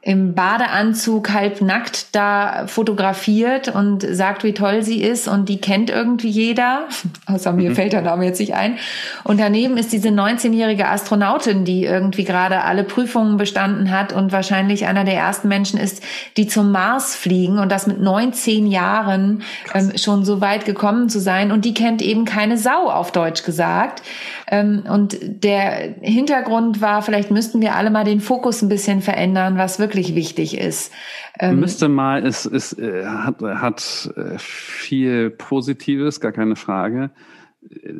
im 0.08 0.32
Badeanzug 0.32 1.34
halb 1.34 1.60
nackt 1.60 2.14
da 2.16 2.66
fotografiert 2.66 3.68
und 3.68 4.00
sagt, 4.10 4.42
wie 4.42 4.54
toll 4.54 4.82
sie 4.82 5.02
ist 5.02 5.28
und 5.28 5.50
die 5.50 5.60
kennt 5.60 5.90
irgendwie 5.90 6.30
jeder. 6.30 6.88
Außer 7.26 7.52
mir 7.52 7.68
mhm. 7.68 7.74
fällt 7.74 7.92
der 7.92 8.00
Name 8.00 8.24
jetzt 8.24 8.40
nicht 8.40 8.54
ein. 8.54 8.78
Und 9.22 9.38
daneben 9.38 9.76
ist 9.76 9.92
diese 9.92 10.08
19-jährige 10.08 10.88
Astronautin, 10.88 11.66
die 11.66 11.84
irgendwie 11.84 12.24
gerade 12.24 12.62
alle 12.62 12.84
Prüfungen 12.84 13.36
bestanden 13.36 13.90
hat 13.90 14.14
und 14.14 14.32
wahrscheinlich 14.32 14.86
einer 14.86 15.04
der 15.04 15.12
ersten 15.12 15.46
Menschen 15.46 15.78
ist, 15.78 16.02
die 16.38 16.46
zum 16.46 16.72
Mars 16.72 17.14
fliegen 17.14 17.58
und 17.58 17.70
das 17.70 17.86
mit 17.86 18.00
19 18.00 18.66
Jahren 18.66 19.42
ähm, 19.74 19.92
schon 19.98 20.24
so 20.24 20.40
weit 20.40 20.64
gekommen 20.64 21.10
zu 21.10 21.20
sein. 21.20 21.52
Und 21.52 21.66
die 21.66 21.74
kennt 21.74 22.00
eben 22.00 22.24
keine 22.24 22.56
Sau 22.56 22.88
auf 22.88 23.12
Deutsch 23.12 23.42
gesagt. 23.42 24.02
Ähm, 24.50 24.84
und 24.88 25.18
der 25.20 25.94
Hintergrund 26.00 26.80
war, 26.80 27.02
vielleicht 27.02 27.30
müssten 27.30 27.60
wir 27.60 27.74
alle 27.74 27.90
mal 27.90 28.04
den 28.04 28.20
Fokus 28.20 28.62
ein 28.62 28.68
bisschen 28.68 29.02
verändern, 29.02 29.58
was 29.58 29.78
wirklich 29.78 30.14
wichtig 30.14 30.56
ist. 30.56 30.90
Ähm, 31.38 31.60
Müsste 31.60 31.88
mal, 31.88 32.26
es, 32.26 32.46
es 32.46 32.72
äh, 32.78 33.04
hat, 33.04 33.42
hat 33.42 34.10
äh, 34.16 34.38
viel 34.38 35.30
Positives, 35.30 36.20
gar 36.20 36.32
keine 36.32 36.56
Frage. 36.56 37.10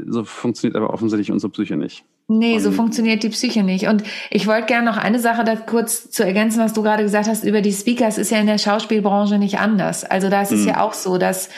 So 0.07 0.25
funktioniert 0.25 0.77
aber 0.77 0.95
offensichtlich 0.95 1.31
unsere 1.31 1.53
Psyche 1.53 1.77
nicht. 1.77 2.05
Nee, 2.29 2.59
so 2.59 2.73
funktioniert 2.73 3.23
die 3.23 3.31
Psyche 3.31 3.63
nicht. 3.63 3.89
Und 3.89 4.03
ich 4.31 4.47
wollte 4.47 4.67
gerne 4.67 4.85
noch 4.85 4.99
eine 4.99 5.19
Sache 5.19 5.45
da 5.45 5.57
kurz 5.57 6.11
zu 6.11 6.25
ergänzen, 6.25 6.61
was 6.61 6.75
du 6.75 6.83
gerade 6.83 7.03
gesagt 7.03 7.27
hast 7.27 7.43
über 7.43 7.63
die 7.63 7.73
Speakers, 7.73 8.19
ist 8.19 8.31
ja 8.31 8.39
in 8.39 8.47
der 8.47 8.59
Schauspielbranche 8.59 9.39
nicht 9.39 9.59
anders. 9.59 10.05
Also 10.05 10.29
da 10.29 10.43
ist 10.43 10.53
es 10.53 10.63
mhm. 10.63 10.69
ja 10.69 10.81
auch 10.81 10.93
so, 10.93 11.19
dass 11.19 11.49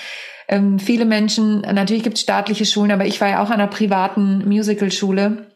ähm, 0.50 0.78
viele 0.78 1.06
Menschen, 1.06 1.62
natürlich 1.62 2.02
gibt 2.02 2.16
es 2.16 2.22
staatliche 2.22 2.66
Schulen, 2.66 2.92
aber 2.92 3.06
ich 3.06 3.20
war 3.20 3.28
ja 3.28 3.42
auch 3.42 3.48
an 3.48 3.60
einer 3.60 3.68
privaten 3.68 4.46
Musicalschule 4.46 5.46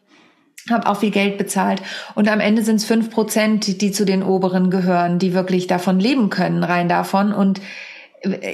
habe 0.71 0.87
auch 0.87 0.97
viel 0.97 1.11
Geld 1.11 1.37
bezahlt. 1.37 1.81
Und 2.15 2.27
am 2.27 2.39
Ende 2.39 2.63
sind 2.63 2.77
es 2.77 2.85
fünf 2.85 3.11
Prozent, 3.11 3.67
die, 3.67 3.77
die 3.77 3.91
zu 3.91 4.05
den 4.05 4.23
Oberen 4.23 4.71
gehören, 4.71 5.19
die 5.19 5.33
wirklich 5.33 5.67
davon 5.67 5.99
leben 5.99 6.29
können, 6.29 6.63
rein 6.63 6.89
davon. 6.89 7.33
Und 7.33 7.61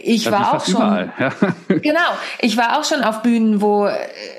ich 0.03 0.25
ja, 0.25 0.31
war 0.31 0.55
auch 0.55 0.65
schon 0.65 0.81
ja. 0.81 1.31
genau. 1.67 1.99
Ich 2.39 2.57
war 2.57 2.79
auch 2.79 2.83
schon 2.83 3.01
auf 3.03 3.21
Bühnen 3.21 3.61
wo 3.61 3.87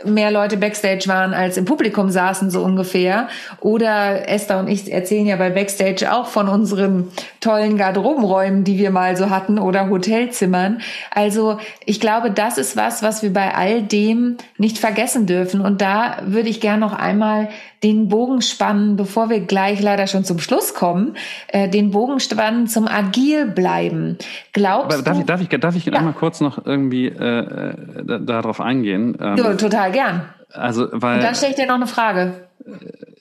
mehr 0.05 0.31
Leute 0.31 0.57
backstage 0.57 1.05
waren 1.07 1.33
als 1.35 1.57
im 1.57 1.65
Publikum 1.65 2.11
saßen 2.11 2.51
so 2.51 2.63
ungefähr. 2.63 3.29
Oder 3.61 4.29
Esther 4.29 4.59
und 4.59 4.69
ich 4.69 4.93
erzählen 4.93 5.27
ja 5.27 5.37
bei 5.37 5.51
backstage 5.51 6.13
auch 6.13 6.27
von 6.27 6.49
unseren 6.49 7.11
tollen 7.41 7.77
Garderobenräumen 7.77 8.65
die 8.65 8.79
wir 8.79 8.91
mal 8.91 9.17
so 9.17 9.31
hatten 9.31 9.59
oder 9.59 9.89
Hotelzimmern. 9.89 10.81
Also 11.11 11.59
ich 11.87 12.01
glaube 12.01 12.31
das 12.31 12.59
ist 12.59 12.77
was 12.77 13.03
was 13.03 13.23
wir 13.23 13.33
bei 13.33 13.55
all 13.55 13.83
dem 13.83 14.37
nicht 14.59 14.79
vergessen 14.79 15.27
dürfen. 15.27 15.61
Und 15.61 15.81
da 15.81 16.19
würde 16.25 16.49
ich 16.49 16.61
gern 16.61 16.81
noch 16.81 16.93
einmal 16.93 17.49
den 17.83 18.09
Bogen 18.09 18.43
spannen, 18.43 18.97
bevor 18.97 19.29
wir 19.31 19.41
gleich 19.41 19.81
leider 19.81 20.07
schon 20.07 20.25
zum 20.25 20.39
Schluss 20.39 20.75
kommen, 20.75 21.17
äh, 21.49 21.69
den 21.69 21.91
Bogen 21.91 22.21
spannen 22.21 22.67
zum 22.67 22.87
agil 22.87 23.47
bleiben. 23.47 24.19
Glaubst 24.53 24.95
Aber 24.95 25.03
darf 25.03 25.17
du? 25.17 25.21
Ich, 25.21 25.27
darf 25.27 25.41
ich, 25.41 25.49
darf 25.49 25.77
ich 25.77 25.87
ja. 25.87 25.93
einmal 25.95 26.13
kurz 26.13 26.41
noch 26.41 26.65
irgendwie 26.65 27.07
äh, 27.07 27.75
äh 28.07 28.21
darauf 28.21 28.61
eingehen? 28.61 29.17
Ähm, 29.21 29.37
ja, 29.37 29.55
total 29.55 29.93
gern. 29.93 30.29
Also, 30.53 30.89
weil. 30.93 31.17
Und 31.17 31.25
dann 31.25 31.35
stelle 31.35 31.51
ich 31.53 31.57
dir 31.57 31.67
noch 31.67 31.77
eine 31.77 31.87
Frage. 31.87 32.49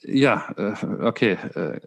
Ja, 0.03 0.45
äh, 0.57 0.73
okay, 1.03 1.37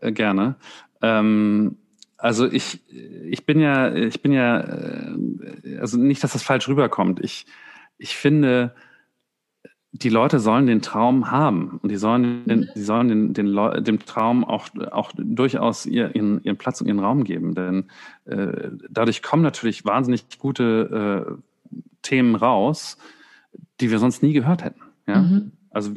äh, 0.00 0.12
gerne. 0.12 0.56
Ähm, 1.02 1.76
also 2.16 2.50
ich, 2.50 2.80
ich 2.90 3.44
bin 3.44 3.60
ja, 3.60 3.92
ich 3.92 4.22
bin 4.22 4.32
ja, 4.32 4.60
äh, 4.60 5.78
also 5.80 5.98
nicht, 5.98 6.24
dass 6.24 6.32
das 6.32 6.42
falsch 6.42 6.68
rüberkommt. 6.68 7.20
Ich, 7.20 7.46
ich 7.98 8.16
finde, 8.16 8.74
die 9.96 10.08
Leute 10.08 10.40
sollen 10.40 10.66
den 10.66 10.82
Traum 10.82 11.30
haben 11.30 11.78
und 11.80 11.88
die 11.88 11.96
sollen, 11.96 12.44
den, 12.46 12.68
die 12.74 12.82
sollen 12.82 13.08
den, 13.08 13.32
den, 13.32 13.84
dem 13.84 14.00
Traum 14.00 14.44
auch, 14.44 14.68
auch 14.90 15.12
durchaus 15.16 15.86
ihren, 15.86 16.42
ihren 16.42 16.56
Platz 16.56 16.80
und 16.80 16.88
ihren 16.88 16.98
Raum 16.98 17.22
geben. 17.22 17.54
Denn 17.54 17.84
äh, 18.24 18.70
dadurch 18.90 19.22
kommen 19.22 19.44
natürlich 19.44 19.84
wahnsinnig 19.84 20.40
gute 20.40 21.26
äh, 21.28 21.32
Themen 22.02 22.34
raus, 22.34 22.98
die 23.80 23.92
wir 23.92 24.00
sonst 24.00 24.24
nie 24.24 24.32
gehört 24.32 24.64
hätten. 24.64 24.82
Ja? 25.06 25.22
Mhm. 25.22 25.52
Also 25.70 25.92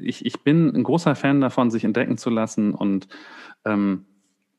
ich, 0.00 0.24
ich 0.24 0.40
bin 0.40 0.74
ein 0.74 0.84
großer 0.84 1.16
Fan 1.16 1.40
davon, 1.40 1.72
sich 1.72 1.82
entdecken 1.82 2.16
zu 2.16 2.30
lassen 2.30 2.74
und 2.74 3.08
ähm, 3.64 4.04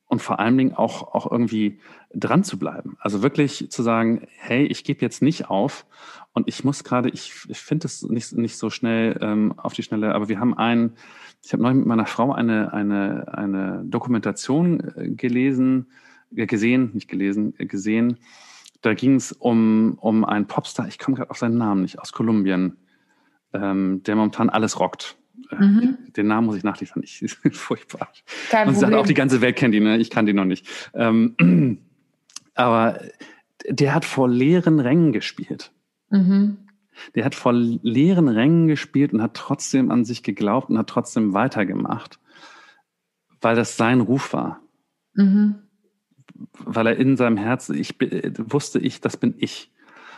und 0.09 0.23
vor 0.23 0.39
allen 0.39 0.57
Dingen 0.57 0.73
auch, 0.73 1.13
auch 1.13 1.31
irgendwie 1.31 1.79
dran 2.13 2.43
zu 2.43 2.57
bleiben. 2.57 2.97
Also 2.99 3.21
wirklich 3.21 3.69
zu 3.69 3.83
sagen, 3.83 4.27
hey, 4.39 4.65
ich 4.65 4.83
gebe 4.83 5.01
jetzt 5.01 5.21
nicht 5.21 5.49
auf 5.49 5.85
und 6.33 6.47
ich 6.47 6.63
muss 6.63 6.83
gerade, 6.83 7.09
ich, 7.09 7.45
ich 7.47 7.59
finde 7.59 7.85
es 7.85 8.01
nicht, 8.01 8.33
nicht 8.33 8.57
so 8.57 8.71
schnell 8.71 9.19
ähm, 9.21 9.53
auf 9.57 9.73
die 9.73 9.83
Schnelle, 9.83 10.15
aber 10.15 10.27
wir 10.27 10.39
haben 10.39 10.57
einen, 10.57 10.95
ich 11.43 11.53
habe 11.53 11.61
neulich 11.61 11.77
mit 11.77 11.85
meiner 11.85 12.07
Frau 12.07 12.33
eine, 12.33 12.73
eine, 12.73 13.37
eine 13.37 13.83
Dokumentation 13.85 14.79
äh, 14.95 15.09
gelesen, 15.11 15.91
äh, 16.35 16.47
gesehen, 16.47 16.89
nicht 16.93 17.07
gelesen, 17.07 17.53
äh, 17.59 17.67
gesehen. 17.67 18.17
Da 18.81 18.95
ging 18.95 19.13
es 19.13 19.31
um, 19.31 19.95
um 20.01 20.25
einen 20.25 20.47
Popstar, 20.47 20.87
ich 20.87 20.97
komme 20.97 21.17
gerade 21.17 21.29
auf 21.29 21.37
seinen 21.37 21.59
Namen 21.59 21.83
nicht, 21.83 21.99
aus 21.99 22.13
Kolumbien, 22.13 22.77
ähm, 23.53 24.01
der 24.03 24.15
momentan 24.15 24.49
alles 24.49 24.79
rockt. 24.79 25.18
Mhm. 25.57 25.97
Den 26.15 26.27
Namen 26.27 26.47
muss 26.47 26.57
ich 26.57 26.63
nachliefern. 26.63 27.03
Ich, 27.03 27.23
furchtbar. 27.51 28.11
Kein 28.49 28.67
Und 28.67 28.75
Problem. 28.75 28.99
auch 28.99 29.07
die 29.07 29.13
ganze 29.13 29.41
Welt 29.41 29.55
kennt 29.55 29.75
ihn, 29.75 29.83
ne? 29.83 29.97
ich 29.97 30.09
kann 30.09 30.25
den 30.25 30.35
noch 30.35 30.45
nicht. 30.45 30.67
Ähm, 30.93 31.79
aber 32.55 32.99
der 33.67 33.93
hat 33.93 34.05
vor 34.05 34.29
leeren 34.29 34.79
Rängen 34.79 35.11
gespielt. 35.11 35.71
Mhm. 36.09 36.57
Der 37.15 37.25
hat 37.25 37.35
vor 37.35 37.53
leeren 37.53 38.27
Rängen 38.27 38.67
gespielt 38.67 39.13
und 39.13 39.21
hat 39.21 39.33
trotzdem 39.33 39.89
an 39.91 40.05
sich 40.05 40.23
geglaubt 40.23 40.69
und 40.69 40.77
hat 40.77 40.87
trotzdem 40.87 41.33
weitergemacht, 41.33 42.19
weil 43.41 43.55
das 43.55 43.77
sein 43.77 44.01
Ruf 44.01 44.33
war. 44.33 44.61
Mhm. 45.13 45.55
Weil 46.53 46.87
er 46.87 46.97
in 46.97 47.17
seinem 47.17 47.37
Herzen, 47.37 47.75
ich 47.75 47.95
wusste 48.37 48.79
ich, 48.79 49.01
das 49.01 49.17
bin 49.17 49.33
ich 49.37 49.71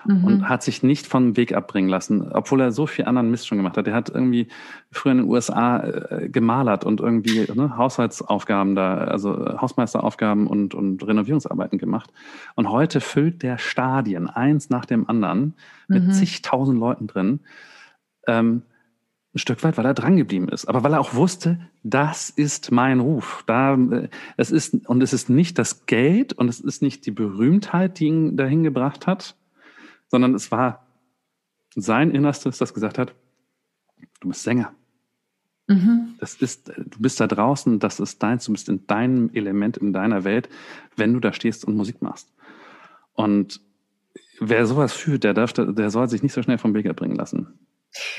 mhm. 0.05 0.23
und 0.23 0.49
hat 0.49 0.63
sich 0.63 0.83
nicht 0.83 1.07
vom 1.07 1.37
Weg 1.37 1.53
abbringen 1.53 1.89
lassen, 1.89 2.31
obwohl 2.31 2.61
er 2.61 2.71
so 2.71 2.87
viel 2.87 3.05
anderen 3.05 3.31
Mist 3.31 3.47
schon 3.47 3.57
gemacht 3.57 3.77
hat. 3.77 3.87
Er 3.87 3.93
hat 3.93 4.09
irgendwie 4.09 4.47
früher 4.91 5.13
in 5.13 5.17
den 5.19 5.29
USA 5.29 5.79
äh, 5.79 6.29
gemalert 6.29 6.85
und 6.85 6.99
irgendwie 6.99 7.47
ne, 7.53 7.77
Haushaltsaufgaben 7.77 8.75
da, 8.75 8.95
also 8.95 9.59
Hausmeisteraufgaben 9.59 10.47
und, 10.47 10.73
und 10.73 11.05
Renovierungsarbeiten 11.05 11.77
gemacht. 11.77 12.11
Und 12.55 12.69
heute 12.69 13.01
füllt 13.01 13.43
der 13.43 13.57
Stadien 13.57 14.29
eins 14.29 14.69
nach 14.69 14.85
dem 14.85 15.09
anderen 15.09 15.55
mit 15.87 16.05
mhm. 16.05 16.11
zigtausend 16.11 16.79
Leuten 16.79 17.07
drin. 17.07 17.41
Ähm, 18.27 18.63
ein 19.33 19.39
Stück 19.39 19.63
weit, 19.63 19.77
weil 19.77 19.85
er 19.85 19.93
drangeblieben 19.93 20.49
ist, 20.49 20.65
aber 20.65 20.83
weil 20.83 20.93
er 20.93 20.99
auch 20.99 21.13
wusste, 21.13 21.57
das 21.83 22.29
ist 22.29 22.71
mein 22.71 22.99
Ruf. 22.99 23.43
Da, 23.47 23.75
äh, 23.75 24.09
es 24.35 24.51
ist 24.51 24.87
und 24.87 25.01
es 25.01 25.13
ist 25.13 25.29
nicht 25.29 25.57
das 25.57 25.85
Geld 25.85 26.33
und 26.33 26.49
es 26.49 26.59
ist 26.59 26.81
nicht 26.81 27.05
die 27.05 27.11
Berühmtheit, 27.11 27.99
die 27.99 28.07
ihn 28.07 28.35
dahin 28.35 28.63
gebracht 28.63 29.07
hat, 29.07 29.35
sondern 30.11 30.35
es 30.35 30.51
war 30.51 30.85
sein 31.73 32.11
Innerstes, 32.11 32.57
das 32.57 32.73
gesagt 32.73 32.99
hat, 32.99 33.15
du 34.19 34.27
bist 34.27 34.43
Sänger. 34.43 34.73
Mhm. 35.67 36.15
Das 36.19 36.35
ist, 36.35 36.67
du 36.67 36.99
bist 36.99 37.19
da 37.21 37.27
draußen, 37.27 37.79
das 37.79 38.01
ist 38.01 38.21
deins, 38.21 38.45
du 38.45 38.51
bist 38.51 38.67
in 38.67 38.85
deinem 38.87 39.29
Element, 39.33 39.77
in 39.77 39.93
deiner 39.93 40.25
Welt, 40.25 40.49
wenn 40.97 41.13
du 41.13 41.21
da 41.21 41.31
stehst 41.31 41.63
und 41.63 41.77
Musik 41.77 42.01
machst. 42.01 42.31
Und 43.13 43.61
wer 44.41 44.65
sowas 44.65 44.91
fühlt, 44.91 45.23
der 45.23 45.33
darf, 45.33 45.53
der 45.53 45.89
soll 45.89 46.09
sich 46.09 46.21
nicht 46.21 46.33
so 46.33 46.43
schnell 46.43 46.57
vom 46.57 46.73
Weg 46.73 46.93
bringen 46.95 47.15
lassen. 47.15 47.57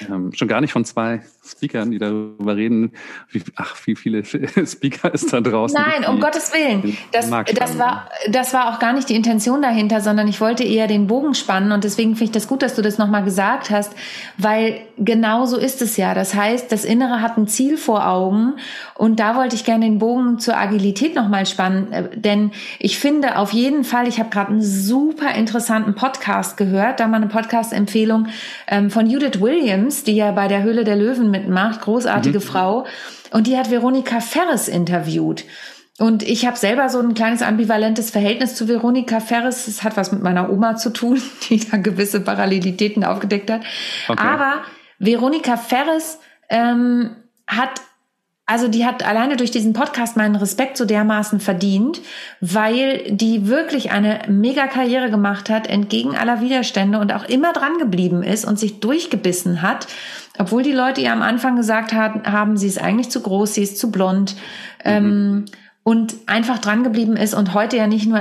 Ähm, 0.08 0.32
schon 0.34 0.48
gar 0.48 0.60
nicht 0.60 0.72
von 0.72 0.84
zwei 0.84 1.22
Speakern, 1.44 1.90
die 1.90 1.98
darüber 1.98 2.54
reden, 2.54 2.92
wie, 3.30 3.42
ach, 3.56 3.76
wie 3.86 3.96
viele 3.96 4.22
Speaker 4.66 5.12
ist 5.12 5.32
da 5.32 5.40
draußen. 5.40 5.76
Nein, 5.80 6.08
um 6.08 6.20
Gottes 6.20 6.52
Willen. 6.52 6.96
Das, 7.10 7.30
das, 7.30 7.78
war, 7.78 8.08
das 8.30 8.52
war 8.52 8.72
auch 8.72 8.78
gar 8.78 8.92
nicht 8.92 9.08
die 9.08 9.14
Intention 9.14 9.62
dahinter, 9.62 10.00
sondern 10.00 10.28
ich 10.28 10.40
wollte 10.40 10.62
eher 10.62 10.86
den 10.86 11.06
Bogen 11.06 11.34
spannen 11.34 11.72
und 11.72 11.84
deswegen 11.84 12.10
finde 12.12 12.24
ich 12.24 12.30
das 12.32 12.46
gut, 12.48 12.62
dass 12.62 12.74
du 12.74 12.82
das 12.82 12.98
nochmal 12.98 13.24
gesagt 13.24 13.70
hast, 13.70 13.92
weil 14.36 14.82
genau 14.98 15.46
so 15.46 15.56
ist 15.56 15.82
es 15.82 15.96
ja. 15.96 16.14
Das 16.14 16.34
heißt, 16.34 16.70
das 16.70 16.84
Innere 16.84 17.20
hat 17.22 17.38
ein 17.38 17.48
Ziel 17.48 17.76
vor 17.76 18.06
Augen 18.06 18.54
und 18.94 19.18
da 19.18 19.36
wollte 19.36 19.56
ich 19.56 19.64
gerne 19.64 19.86
den 19.86 19.98
Bogen 19.98 20.38
zur 20.38 20.56
Agilität 20.56 21.16
nochmal 21.16 21.46
spannen, 21.46 21.92
äh, 21.92 22.08
denn 22.14 22.52
ich 22.78 22.98
finde 22.98 23.36
auf 23.38 23.52
jeden 23.52 23.84
Fall, 23.84 24.06
ich 24.06 24.18
habe 24.20 24.30
gerade 24.30 24.50
einen 24.50 24.62
super 24.62 25.34
interessanten 25.34 25.94
Podcast 25.94 26.56
gehört, 26.56 27.00
da 27.00 27.08
mal 27.08 27.16
eine 27.16 27.26
Podcast-Empfehlung 27.26 28.28
ähm, 28.68 28.90
von 28.90 29.08
Judith 29.08 29.40
Williams, 29.40 29.61
Williams, 29.62 30.04
die 30.04 30.16
ja 30.16 30.32
bei 30.32 30.48
der 30.48 30.62
Höhle 30.62 30.84
der 30.84 30.96
Löwen 30.96 31.30
mitmacht, 31.30 31.80
großartige 31.82 32.38
mhm. 32.38 32.42
Frau, 32.42 32.86
und 33.30 33.46
die 33.46 33.56
hat 33.56 33.70
Veronika 33.70 34.20
Ferres 34.20 34.68
interviewt. 34.68 35.44
Und 35.98 36.22
ich 36.22 36.46
habe 36.46 36.56
selber 36.56 36.88
so 36.88 36.98
ein 36.98 37.14
kleines 37.14 37.42
ambivalentes 37.42 38.10
Verhältnis 38.10 38.54
zu 38.54 38.66
Veronika 38.66 39.20
Ferres. 39.20 39.68
Es 39.68 39.84
hat 39.84 39.96
was 39.96 40.10
mit 40.10 40.22
meiner 40.22 40.50
Oma 40.50 40.76
zu 40.76 40.90
tun, 40.90 41.20
die 41.48 41.60
da 41.60 41.76
gewisse 41.76 42.20
Parallelitäten 42.20 43.04
aufgedeckt 43.04 43.50
hat. 43.50 43.62
Okay. 44.08 44.22
Aber 44.22 44.62
Veronika 44.98 45.56
Ferres 45.56 46.18
ähm, 46.48 47.16
hat 47.46 47.80
also 48.52 48.68
die 48.68 48.84
hat 48.84 49.02
alleine 49.02 49.38
durch 49.38 49.50
diesen 49.50 49.72
Podcast 49.72 50.14
meinen 50.14 50.36
Respekt 50.36 50.76
so 50.76 50.84
dermaßen 50.84 51.40
verdient, 51.40 52.02
weil 52.42 53.02
die 53.08 53.48
wirklich 53.48 53.92
eine 53.92 54.20
mega 54.28 54.66
Karriere 54.66 55.10
gemacht 55.10 55.48
hat, 55.48 55.66
entgegen 55.66 56.14
aller 56.14 56.42
Widerstände 56.42 56.98
und 56.98 57.14
auch 57.14 57.24
immer 57.24 57.54
dran 57.54 57.78
geblieben 57.78 58.22
ist 58.22 58.44
und 58.44 58.58
sich 58.58 58.78
durchgebissen 58.78 59.62
hat, 59.62 59.86
obwohl 60.38 60.62
die 60.62 60.72
Leute 60.72 61.00
ihr 61.00 61.14
am 61.14 61.22
Anfang 61.22 61.56
gesagt 61.56 61.94
haben, 61.94 62.58
sie 62.58 62.66
ist 62.66 62.78
eigentlich 62.78 63.08
zu 63.08 63.22
groß, 63.22 63.54
sie 63.54 63.62
ist 63.62 63.78
zu 63.78 63.90
blond. 63.90 64.36
Mhm. 64.84 64.90
Ähm, 64.90 65.44
und 65.82 66.14
einfach 66.26 66.58
dran 66.58 66.84
geblieben 66.84 67.16
ist 67.16 67.32
und 67.32 67.54
heute 67.54 67.78
ja 67.78 67.86
nicht 67.86 68.06
nur 68.06 68.20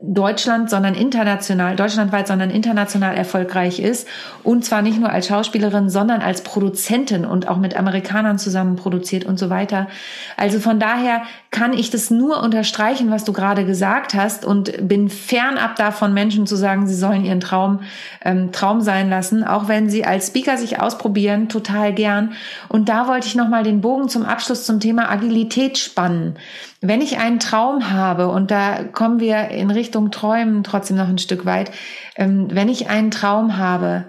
Deutschland, 0.00 0.70
sondern 0.70 0.94
international, 0.94 1.76
deutschlandweit, 1.76 2.26
sondern 2.26 2.50
international 2.50 3.16
erfolgreich 3.16 3.80
ist. 3.80 4.06
Und 4.42 4.64
zwar 4.64 4.82
nicht 4.82 4.98
nur 4.98 5.10
als 5.10 5.28
Schauspielerin, 5.28 5.90
sondern 5.90 6.20
als 6.20 6.42
Produzentin 6.42 7.24
und 7.24 7.48
auch 7.48 7.58
mit 7.58 7.76
Amerikanern 7.76 8.38
zusammen 8.38 8.76
produziert 8.76 9.24
und 9.24 9.38
so 9.38 9.50
weiter. 9.50 9.88
Also 10.36 10.60
von 10.60 10.78
daher 10.80 11.22
kann 11.50 11.72
ich 11.72 11.90
das 11.90 12.10
nur 12.10 12.42
unterstreichen, 12.42 13.10
was 13.10 13.24
du 13.24 13.32
gerade 13.32 13.64
gesagt 13.64 14.14
hast 14.14 14.44
und 14.44 14.86
bin 14.86 15.08
fernab 15.08 15.76
davon, 15.76 16.14
Menschen 16.14 16.46
zu 16.46 16.56
sagen, 16.56 16.86
sie 16.86 16.94
sollen 16.94 17.24
ihren 17.24 17.40
Traum 17.40 17.80
ähm, 18.24 18.52
Traum 18.52 18.80
sein 18.80 19.10
lassen, 19.10 19.44
auch 19.44 19.68
wenn 19.68 19.88
sie 19.88 20.04
als 20.04 20.28
Speaker 20.28 20.56
sich 20.56 20.80
ausprobieren, 20.80 21.48
total 21.48 21.92
gern. 21.92 22.32
Und 22.68 22.88
da 22.88 23.08
wollte 23.08 23.26
ich 23.26 23.34
nochmal 23.34 23.62
den 23.62 23.80
Bogen 23.80 24.08
zum 24.08 24.24
Abschluss 24.24 24.64
zum 24.64 24.80
Thema 24.80 25.10
Agilität 25.10 25.78
spannen. 25.78 26.36
Wenn 26.80 27.00
ich 27.00 27.18
einen 27.18 27.40
Traum 27.40 27.90
habe, 27.90 28.28
und 28.28 28.50
da 28.50 28.84
kommen 28.84 29.18
wir 29.18 29.48
in 29.48 29.70
Richtung 29.70 30.10
Träumen 30.10 30.62
trotzdem 30.62 30.96
noch 30.96 31.08
ein 31.08 31.18
Stück 31.18 31.44
weit, 31.44 31.72
ähm, 32.16 32.48
wenn 32.50 32.68
ich 32.68 32.88
einen 32.88 33.10
Traum 33.10 33.56
habe, 33.56 34.06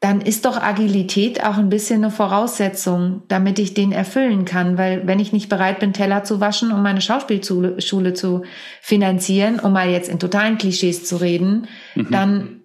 dann 0.00 0.22
ist 0.22 0.46
doch 0.46 0.56
Agilität 0.56 1.44
auch 1.44 1.58
ein 1.58 1.68
bisschen 1.68 2.02
eine 2.02 2.10
Voraussetzung, 2.10 3.22
damit 3.28 3.58
ich 3.58 3.74
den 3.74 3.92
erfüllen 3.92 4.46
kann. 4.46 4.78
Weil 4.78 5.06
wenn 5.06 5.20
ich 5.20 5.32
nicht 5.32 5.50
bereit 5.50 5.78
bin, 5.78 5.92
Teller 5.92 6.24
zu 6.24 6.40
waschen, 6.40 6.72
um 6.72 6.82
meine 6.82 7.02
Schauspielschule 7.02 8.14
zu 8.14 8.42
finanzieren, 8.80 9.60
um 9.60 9.74
mal 9.74 9.90
jetzt 9.90 10.08
in 10.08 10.18
totalen 10.18 10.56
Klischees 10.56 11.04
zu 11.04 11.16
reden, 11.18 11.68
mhm. 11.94 12.08
dann, 12.10 12.60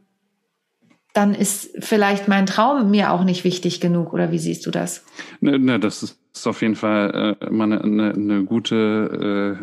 dann 1.14 1.36
ist 1.36 1.72
vielleicht 1.80 2.30
mein 2.30 2.46
Traum 2.46 2.90
mir 2.90 3.12
auch 3.12 3.26
nicht 3.26 3.44
wichtig 3.44 3.82
genug. 3.82 4.14
Oder 4.14 4.32
wie 4.32 4.40
siehst 4.40 4.66
du 4.66 4.72
das? 4.72 5.04
Ne, 5.42 5.60
ne, 5.60 5.78
das 5.78 6.04
ist 6.04 6.25
ist 6.38 6.48
auf 6.48 6.62
jeden 6.62 6.76
Fall 6.76 7.38
äh, 7.42 7.46
immer 7.46 7.64
eine, 7.66 7.82
eine, 7.82 8.14
eine 8.14 8.44
gute, 8.44 9.58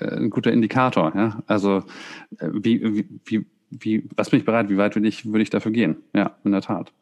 äh, 0.00 0.16
ein 0.16 0.30
guter 0.30 0.52
Indikator. 0.52 1.12
Ja? 1.14 1.42
Also 1.46 1.84
äh, 2.38 2.48
wie, 2.52 2.82
wie, 2.82 3.08
wie, 3.24 3.46
wie, 3.70 4.08
was 4.16 4.30
bin 4.30 4.40
ich 4.40 4.46
bereit, 4.46 4.68
wie 4.68 4.76
weit 4.76 4.96
würde 4.96 5.08
ich, 5.08 5.26
würde 5.26 5.42
ich 5.42 5.50
dafür 5.50 5.72
gehen? 5.72 5.96
Ja, 6.14 6.36
in 6.44 6.52
der 6.52 6.62
Tat. 6.62 6.92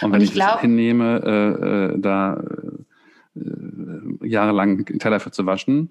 Und 0.00 0.12
wenn 0.12 0.20
Und 0.20 0.22
ich, 0.22 0.30
ich 0.30 0.34
glaub, 0.34 0.60
hinnehme, 0.60 1.22
äh, 1.24 1.94
äh, 1.94 1.98
da 1.98 2.42
äh, 3.34 4.26
jahrelang 4.26 4.84
Teller 4.84 5.20
für 5.20 5.30
zu 5.30 5.46
waschen, 5.46 5.90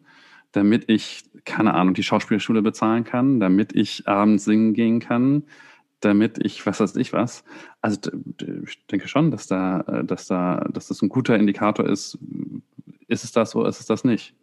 damit 0.52 0.90
ich, 0.90 1.24
keine 1.46 1.74
Ahnung, 1.74 1.94
die 1.94 2.04
Schauspielschule 2.04 2.62
bezahlen 2.62 3.04
kann, 3.04 3.40
damit 3.40 3.74
ich 3.74 4.08
abends 4.08 4.46
singen 4.46 4.74
gehen 4.74 5.00
kann, 5.00 5.44
damit 6.02 6.43
ich, 6.43 6.66
was 6.66 6.80
weiß 6.80 6.95
ich 6.97 7.14
was. 7.14 7.43
Also 7.82 7.99
ich 8.66 8.86
denke 8.88 9.08
schon, 9.08 9.32
dass 9.32 9.47
da, 9.47 9.82
äh, 9.82 10.04
dass 10.04 10.28
da, 10.28 10.68
dass 10.72 10.88
das 10.88 11.02
ein 11.02 11.10
guter 11.10 11.36
Indikator 11.36 11.88
ist. 11.88 12.18
Ist 13.08 13.24
es 13.24 13.32
das 13.32 13.56
oder 13.56 13.70
ist 13.70 13.80
es 13.80 13.86
das 13.86 14.04
nicht? 14.04 14.34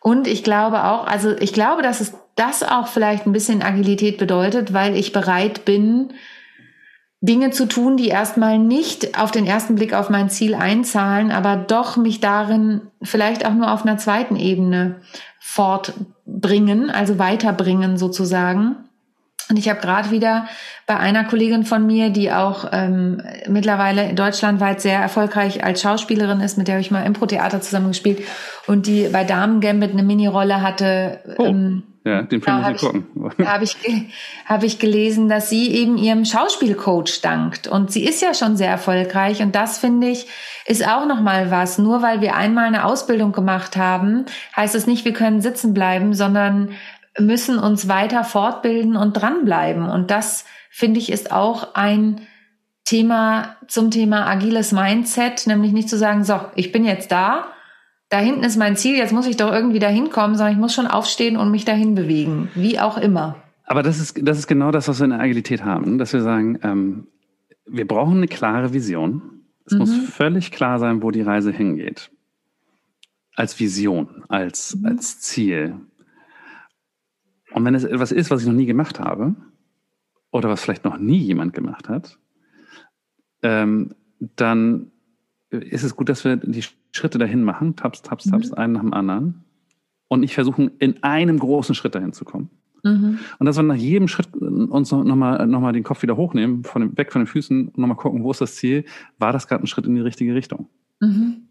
Und 0.00 0.26
ich 0.26 0.42
glaube 0.42 0.84
auch, 0.84 1.06
also 1.06 1.36
ich 1.38 1.52
glaube, 1.52 1.82
dass 1.82 2.00
es 2.00 2.14
das 2.34 2.62
auch 2.62 2.88
vielleicht 2.88 3.26
ein 3.26 3.32
bisschen 3.32 3.62
Agilität 3.62 4.18
bedeutet, 4.18 4.72
weil 4.72 4.96
ich 4.96 5.12
bereit 5.12 5.64
bin, 5.64 6.12
Dinge 7.20 7.50
zu 7.50 7.66
tun, 7.66 7.96
die 7.96 8.08
erstmal 8.08 8.58
nicht 8.58 9.16
auf 9.16 9.30
den 9.30 9.46
ersten 9.46 9.76
Blick 9.76 9.94
auf 9.94 10.10
mein 10.10 10.28
Ziel 10.28 10.56
einzahlen, 10.56 11.30
aber 11.30 11.56
doch 11.56 11.96
mich 11.96 12.18
darin 12.18 12.80
vielleicht 13.00 13.46
auch 13.46 13.54
nur 13.54 13.70
auf 13.70 13.84
einer 13.84 13.96
zweiten 13.96 14.34
Ebene 14.34 15.00
fortbringen, 15.38 16.90
also 16.90 17.20
weiterbringen 17.20 17.96
sozusagen. 17.96 18.88
Und 19.48 19.58
ich 19.58 19.68
habe 19.68 19.80
gerade 19.80 20.10
wieder 20.10 20.46
bei 20.86 20.96
einer 20.96 21.24
Kollegin 21.24 21.64
von 21.64 21.86
mir, 21.86 22.10
die 22.10 22.32
auch 22.32 22.66
ähm, 22.72 23.22
mittlerweile 23.48 24.14
deutschlandweit 24.14 24.80
sehr 24.80 24.98
erfolgreich 24.98 25.64
als 25.64 25.82
Schauspielerin 25.82 26.40
ist, 26.40 26.58
mit 26.58 26.68
der 26.68 26.74
habe 26.74 26.82
ich 26.82 26.90
mal 26.90 27.04
Impro-Theater 27.04 27.60
zusammengespielt 27.60 28.22
und 28.66 28.86
die 28.86 29.08
bei 29.12 29.24
Damen 29.24 29.60
Gambit 29.60 29.92
eine 29.92 30.02
Mini-Rolle 30.02 30.62
hatte. 30.62 31.20
Oh. 31.38 31.44
Ähm, 31.44 31.82
ja, 32.04 32.22
den 32.22 32.42
Film 32.42 32.62
muss 32.62 32.70
ich 32.70 32.80
gucken. 32.80 33.06
Da 33.38 33.52
habe 33.52 33.64
ich, 33.64 33.76
hab 34.46 34.64
ich 34.64 34.80
gelesen, 34.80 35.28
dass 35.28 35.48
sie 35.48 35.70
eben 35.72 35.96
ihrem 35.96 36.24
Schauspielcoach 36.24 37.20
dankt. 37.22 37.68
Und 37.68 37.92
sie 37.92 38.04
ist 38.04 38.20
ja 38.20 38.34
schon 38.34 38.56
sehr 38.56 38.70
erfolgreich. 38.70 39.40
Und 39.40 39.54
das, 39.54 39.78
finde 39.78 40.08
ich, 40.08 40.26
ist 40.66 40.86
auch 40.86 41.06
nochmal 41.06 41.52
was. 41.52 41.78
Nur 41.78 42.02
weil 42.02 42.20
wir 42.20 42.34
einmal 42.34 42.66
eine 42.66 42.84
Ausbildung 42.84 43.30
gemacht 43.30 43.76
haben, 43.76 44.26
heißt 44.56 44.74
es 44.74 44.88
nicht, 44.88 45.04
wir 45.04 45.12
können 45.12 45.40
sitzen 45.40 45.74
bleiben, 45.74 46.12
sondern 46.12 46.70
müssen 47.18 47.58
uns 47.58 47.88
weiter 47.88 48.24
fortbilden 48.24 48.96
und 48.96 49.12
dranbleiben. 49.12 49.88
Und 49.88 50.10
das, 50.10 50.44
finde 50.70 50.98
ich, 50.98 51.10
ist 51.12 51.32
auch 51.32 51.74
ein 51.74 52.22
Thema 52.84 53.56
zum 53.68 53.90
Thema 53.90 54.26
agiles 54.26 54.72
Mindset, 54.72 55.46
nämlich 55.46 55.72
nicht 55.72 55.88
zu 55.88 55.96
sagen, 55.96 56.24
so, 56.24 56.40
ich 56.54 56.72
bin 56.72 56.84
jetzt 56.84 57.12
da, 57.12 57.46
da 58.08 58.18
hinten 58.18 58.44
ist 58.44 58.58
mein 58.58 58.76
Ziel, 58.76 58.96
jetzt 58.96 59.12
muss 59.12 59.26
ich 59.26 59.38
doch 59.38 59.52
irgendwie 59.52 59.78
dahin 59.78 60.10
kommen, 60.10 60.34
sondern 60.34 60.52
ich 60.52 60.60
muss 60.60 60.74
schon 60.74 60.86
aufstehen 60.86 61.36
und 61.36 61.50
mich 61.50 61.64
dahin 61.64 61.94
bewegen, 61.94 62.50
wie 62.54 62.78
auch 62.78 62.98
immer. 62.98 63.36
Aber 63.64 63.82
das 63.82 63.98
ist, 64.00 64.20
das 64.22 64.38
ist 64.38 64.48
genau 64.48 64.70
das, 64.70 64.88
was 64.88 65.00
wir 65.00 65.04
in 65.04 65.10
der 65.10 65.20
Agilität 65.20 65.64
haben, 65.64 65.96
dass 65.96 66.12
wir 66.12 66.20
sagen, 66.20 66.58
ähm, 66.62 67.06
wir 67.66 67.86
brauchen 67.86 68.18
eine 68.18 68.28
klare 68.28 68.74
Vision. 68.74 69.22
Es 69.64 69.72
mhm. 69.72 69.78
muss 69.78 69.96
völlig 69.96 70.50
klar 70.50 70.78
sein, 70.78 71.02
wo 71.02 71.10
die 71.10 71.22
Reise 71.22 71.52
hingeht. 71.52 72.10
Als 73.34 73.58
Vision, 73.58 74.24
als, 74.28 74.76
mhm. 74.76 74.86
als 74.86 75.20
Ziel. 75.20 75.76
Und 77.54 77.64
wenn 77.64 77.74
es 77.74 77.84
etwas 77.84 78.12
ist, 78.12 78.30
was 78.30 78.42
ich 78.42 78.46
noch 78.46 78.54
nie 78.54 78.66
gemacht 78.66 79.00
habe, 79.00 79.34
oder 80.30 80.48
was 80.48 80.62
vielleicht 80.62 80.84
noch 80.84 80.98
nie 80.98 81.18
jemand 81.18 81.52
gemacht 81.52 81.88
hat, 81.88 82.18
ähm, 83.42 83.94
dann 84.36 84.90
ist 85.50 85.84
es 85.84 85.94
gut, 85.94 86.08
dass 86.08 86.24
wir 86.24 86.36
die 86.36 86.64
Schritte 86.92 87.18
dahin 87.18 87.44
machen, 87.44 87.76
taps, 87.76 88.02
taps, 88.02 88.24
taps, 88.24 88.50
mhm. 88.50 88.58
einen 88.58 88.72
nach 88.72 88.80
dem 88.80 88.94
anderen. 88.94 89.44
Und 90.08 90.20
nicht 90.20 90.34
versuchen, 90.34 90.72
in 90.78 91.02
einem 91.02 91.38
großen 91.38 91.74
Schritt 91.74 91.94
dahin 91.94 92.12
zu 92.12 92.24
kommen. 92.24 92.50
Mhm. 92.82 93.18
Und 93.38 93.46
dass 93.46 93.56
wir 93.56 93.62
nach 93.62 93.74
jedem 93.74 94.08
Schritt 94.08 94.34
uns 94.34 94.90
nochmal 94.90 95.46
noch 95.46 95.60
mal 95.60 95.72
den 95.72 95.84
Kopf 95.84 96.02
wieder 96.02 96.16
hochnehmen, 96.16 96.64
von 96.64 96.82
dem, 96.82 96.98
weg 96.98 97.12
von 97.12 97.22
den 97.22 97.26
Füßen 97.26 97.68
und 97.68 97.78
nochmal 97.78 97.96
gucken, 97.96 98.24
wo 98.24 98.30
ist 98.30 98.40
das 98.40 98.56
Ziel? 98.56 98.84
War 99.18 99.32
das 99.32 99.46
gerade 99.46 99.64
ein 99.64 99.66
Schritt 99.66 99.86
in 99.86 99.94
die 99.94 100.00
richtige 100.00 100.34
Richtung? 100.34 100.68
Mhm. 101.00 101.48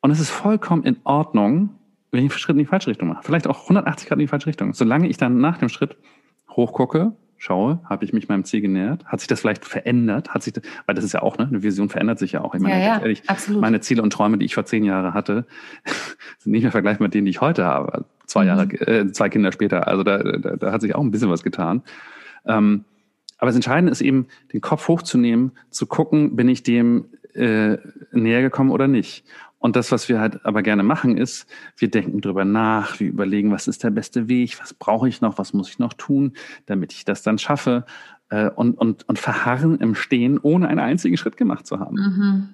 Und 0.00 0.10
es 0.10 0.20
ist 0.20 0.30
vollkommen 0.30 0.84
in 0.84 0.96
Ordnung, 1.04 1.70
wenn 2.10 2.24
ich 2.24 2.30
einen 2.30 2.38
Schritt 2.38 2.54
in 2.54 2.60
die 2.60 2.66
falsche 2.66 2.90
Richtung 2.90 3.08
mache. 3.08 3.22
Vielleicht 3.22 3.46
auch 3.46 3.62
180 3.62 4.08
Grad 4.08 4.16
in 4.16 4.20
die 4.20 4.28
falsche 4.28 4.46
Richtung. 4.46 4.72
Solange 4.72 5.08
ich 5.08 5.16
dann 5.16 5.38
nach 5.40 5.58
dem 5.58 5.68
Schritt 5.68 5.96
hochgucke, 6.50 7.12
schaue, 7.40 7.80
habe 7.84 8.04
ich 8.04 8.12
mich 8.12 8.28
meinem 8.28 8.44
Ziel 8.44 8.60
genähert? 8.60 9.06
Hat 9.06 9.20
sich 9.20 9.28
das 9.28 9.40
vielleicht 9.40 9.64
verändert? 9.64 10.34
Hat 10.34 10.42
sich 10.42 10.52
das, 10.52 10.62
weil 10.86 10.94
das 10.94 11.04
ist 11.04 11.14
ja 11.14 11.22
auch, 11.22 11.38
ne, 11.38 11.46
eine 11.46 11.62
Vision 11.62 11.88
verändert 11.88 12.18
sich 12.18 12.32
ja 12.32 12.42
auch. 12.42 12.54
Ich 12.54 12.60
meine, 12.60 12.78
ja, 12.78 12.96
ja, 12.96 13.00
ehrlich, 13.00 13.28
absolut. 13.28 13.62
meine 13.62 13.80
Ziele 13.80 14.02
und 14.02 14.12
Träume, 14.12 14.36
die 14.36 14.44
ich 14.44 14.54
vor 14.54 14.66
zehn 14.66 14.84
Jahren 14.84 15.14
hatte, 15.14 15.46
sind 16.38 16.52
nicht 16.52 16.62
mehr 16.62 16.72
vergleichbar 16.72 17.06
mit 17.06 17.14
denen, 17.14 17.24
die 17.24 17.30
ich 17.30 17.40
heute 17.40 17.64
habe. 17.64 18.04
Zwei 18.26 18.44
Jahre, 18.44 18.66
mhm. 18.66 18.72
äh, 18.86 19.12
zwei 19.12 19.30
Kinder 19.30 19.52
später. 19.52 19.88
Also 19.88 20.02
da, 20.02 20.18
da, 20.18 20.56
da 20.56 20.72
hat 20.72 20.82
sich 20.82 20.94
auch 20.94 21.00
ein 21.00 21.10
bisschen 21.10 21.30
was 21.30 21.42
getan. 21.42 21.82
Ähm, 22.44 22.84
aber 23.38 23.46
das 23.46 23.56
Entscheidende 23.56 23.90
ist 23.90 24.02
eben, 24.02 24.26
den 24.52 24.60
Kopf 24.60 24.86
hochzunehmen, 24.88 25.52
zu 25.70 25.86
gucken, 25.86 26.36
bin 26.36 26.48
ich 26.48 26.62
dem 26.62 27.06
äh, 27.32 27.78
näher 28.12 28.42
gekommen 28.42 28.70
oder 28.70 28.86
nicht. 28.86 29.24
Und 29.60 29.76
das, 29.76 29.92
was 29.92 30.08
wir 30.08 30.18
halt 30.18 30.44
aber 30.46 30.62
gerne 30.62 30.82
machen, 30.82 31.18
ist, 31.18 31.46
wir 31.76 31.90
denken 31.90 32.22
drüber 32.22 32.46
nach, 32.46 32.98
wir 32.98 33.08
überlegen, 33.08 33.52
was 33.52 33.68
ist 33.68 33.84
der 33.84 33.90
beste 33.90 34.26
Weg, 34.26 34.58
was 34.58 34.72
brauche 34.72 35.06
ich 35.06 35.20
noch, 35.20 35.36
was 35.36 35.52
muss 35.52 35.68
ich 35.68 35.78
noch 35.78 35.92
tun, 35.92 36.32
damit 36.64 36.94
ich 36.94 37.04
das 37.04 37.22
dann 37.22 37.36
schaffe 37.36 37.84
äh, 38.30 38.48
und, 38.48 38.78
und, 38.78 39.06
und 39.06 39.18
verharren 39.18 39.78
im 39.78 39.94
Stehen, 39.94 40.38
ohne 40.38 40.66
einen 40.66 40.80
einzigen 40.80 41.18
Schritt 41.18 41.36
gemacht 41.36 41.66
zu 41.66 41.78
haben. 41.78 41.96
Mhm. 41.96 42.48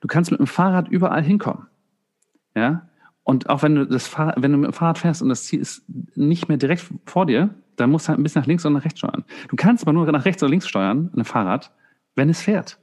Du 0.00 0.06
kannst 0.06 0.30
mit 0.30 0.38
dem 0.38 0.46
Fahrrad 0.46 0.88
überall 0.88 1.22
hinkommen. 1.22 1.66
Ja? 2.54 2.88
Und 3.24 3.50
auch 3.50 3.64
wenn 3.64 3.74
du 3.74 3.84
das 3.84 4.06
Fahrrad, 4.06 4.40
wenn 4.40 4.52
du 4.52 4.58
mit 4.58 4.70
dem 4.70 4.72
Fahrrad 4.72 4.98
fährst 4.98 5.22
und 5.22 5.28
das 5.28 5.44
Ziel 5.44 5.60
ist 5.60 5.82
nicht 6.14 6.48
mehr 6.48 6.58
direkt 6.58 6.88
vor 7.06 7.26
dir, 7.26 7.50
dann 7.74 7.90
musst 7.90 8.06
du 8.06 8.10
halt 8.10 8.20
ein 8.20 8.22
bisschen 8.22 8.42
nach 8.42 8.46
links 8.46 8.64
oder 8.64 8.74
nach 8.74 8.84
rechts 8.84 9.00
steuern. 9.00 9.24
Du 9.48 9.56
kannst 9.56 9.82
aber 9.82 9.92
nur 9.92 10.10
nach 10.12 10.24
rechts 10.24 10.44
oder 10.44 10.50
links 10.50 10.68
steuern, 10.68 11.10
ein 11.16 11.24
Fahrrad, 11.24 11.72
wenn 12.14 12.28
es 12.28 12.40
fährt. 12.40 12.78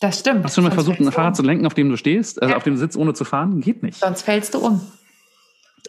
Das 0.00 0.20
stimmt. 0.20 0.44
Hast 0.44 0.56
du 0.56 0.62
mal 0.62 0.70
versucht, 0.70 1.00
ein 1.00 1.10
Fahrrad 1.10 1.32
um. 1.32 1.34
zu 1.34 1.42
lenken, 1.42 1.66
auf 1.66 1.74
dem 1.74 1.88
du 1.88 1.96
stehst, 1.96 2.40
also 2.40 2.52
ja. 2.52 2.56
auf 2.56 2.62
dem 2.62 2.74
du 2.74 2.78
sitzt, 2.78 2.96
ohne 2.96 3.14
zu 3.14 3.24
fahren? 3.24 3.60
Geht 3.60 3.82
nicht. 3.82 3.98
Sonst 3.98 4.22
fällst 4.22 4.54
du 4.54 4.58
um. 4.58 4.80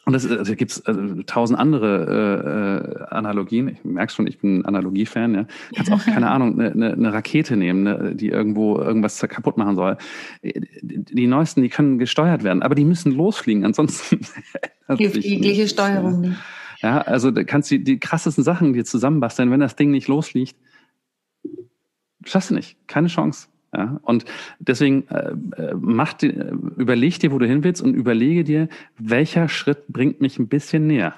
Und 0.05 0.13
das, 0.13 0.29
also 0.29 0.55
gibt 0.55 0.71
es 0.71 0.85
also, 0.85 1.21
tausend 1.23 1.59
andere 1.59 3.07
äh, 3.09 3.13
Analogien. 3.13 3.67
Ich 3.67 3.83
merke 3.83 4.11
schon, 4.11 4.25
ich 4.25 4.39
bin 4.39 4.65
Analogie-Fan. 4.65 5.35
Ja. 5.35 5.45
Kannst 5.75 5.91
auch, 5.91 6.03
keine 6.03 6.29
Ahnung, 6.31 6.59
eine, 6.59 6.71
eine, 6.71 6.93
eine 6.93 7.13
Rakete 7.13 7.55
nehmen, 7.55 7.83
ne, 7.83 8.15
die 8.15 8.29
irgendwo 8.29 8.77
irgendwas 8.77 9.19
kaputt 9.19 9.57
machen 9.57 9.75
soll. 9.75 9.97
Die 10.41 11.27
neuesten, 11.27 11.61
die 11.61 11.69
können 11.69 11.99
gesteuert 11.99 12.43
werden, 12.43 12.63
aber 12.63 12.75
die 12.75 12.85
müssen 12.85 13.11
losfliegen. 13.11 13.65
Ansonsten 13.65 14.21
hilft 14.87 15.17
jegliche 15.17 15.67
Steuerung 15.67 16.21
nicht. 16.21 16.37
Ja, 16.81 17.01
also 17.01 17.29
da 17.29 17.43
kannst 17.43 17.69
du 17.69 17.77
die, 17.77 17.83
die 17.83 17.99
krassesten 17.99 18.43
Sachen 18.43 18.73
dir 18.73 18.85
zusammenbasteln. 18.85 19.51
Wenn 19.51 19.59
das 19.59 19.75
Ding 19.75 19.91
nicht 19.91 20.07
losfliegt, 20.07 20.55
schaffst 22.25 22.51
du 22.51 22.55
nicht. 22.55 22.77
Keine 22.87 23.09
Chance. 23.09 23.47
Ja, 23.79 23.97
und 24.01 24.25
deswegen 24.59 25.07
äh, 25.07 25.31
äh 25.55 25.73
mach 25.79 26.11
die, 26.11 26.27
äh, 26.27 26.51
überleg 26.75 27.17
dir, 27.17 27.31
wo 27.31 27.39
du 27.39 27.47
hin 27.47 27.63
willst 27.63 27.81
und 27.81 27.93
überlege 27.93 28.43
dir, 28.43 28.67
welcher 28.97 29.47
Schritt 29.47 29.87
bringt 29.87 30.19
mich 30.19 30.37
ein 30.37 30.49
bisschen 30.49 30.85
näher. 30.85 31.13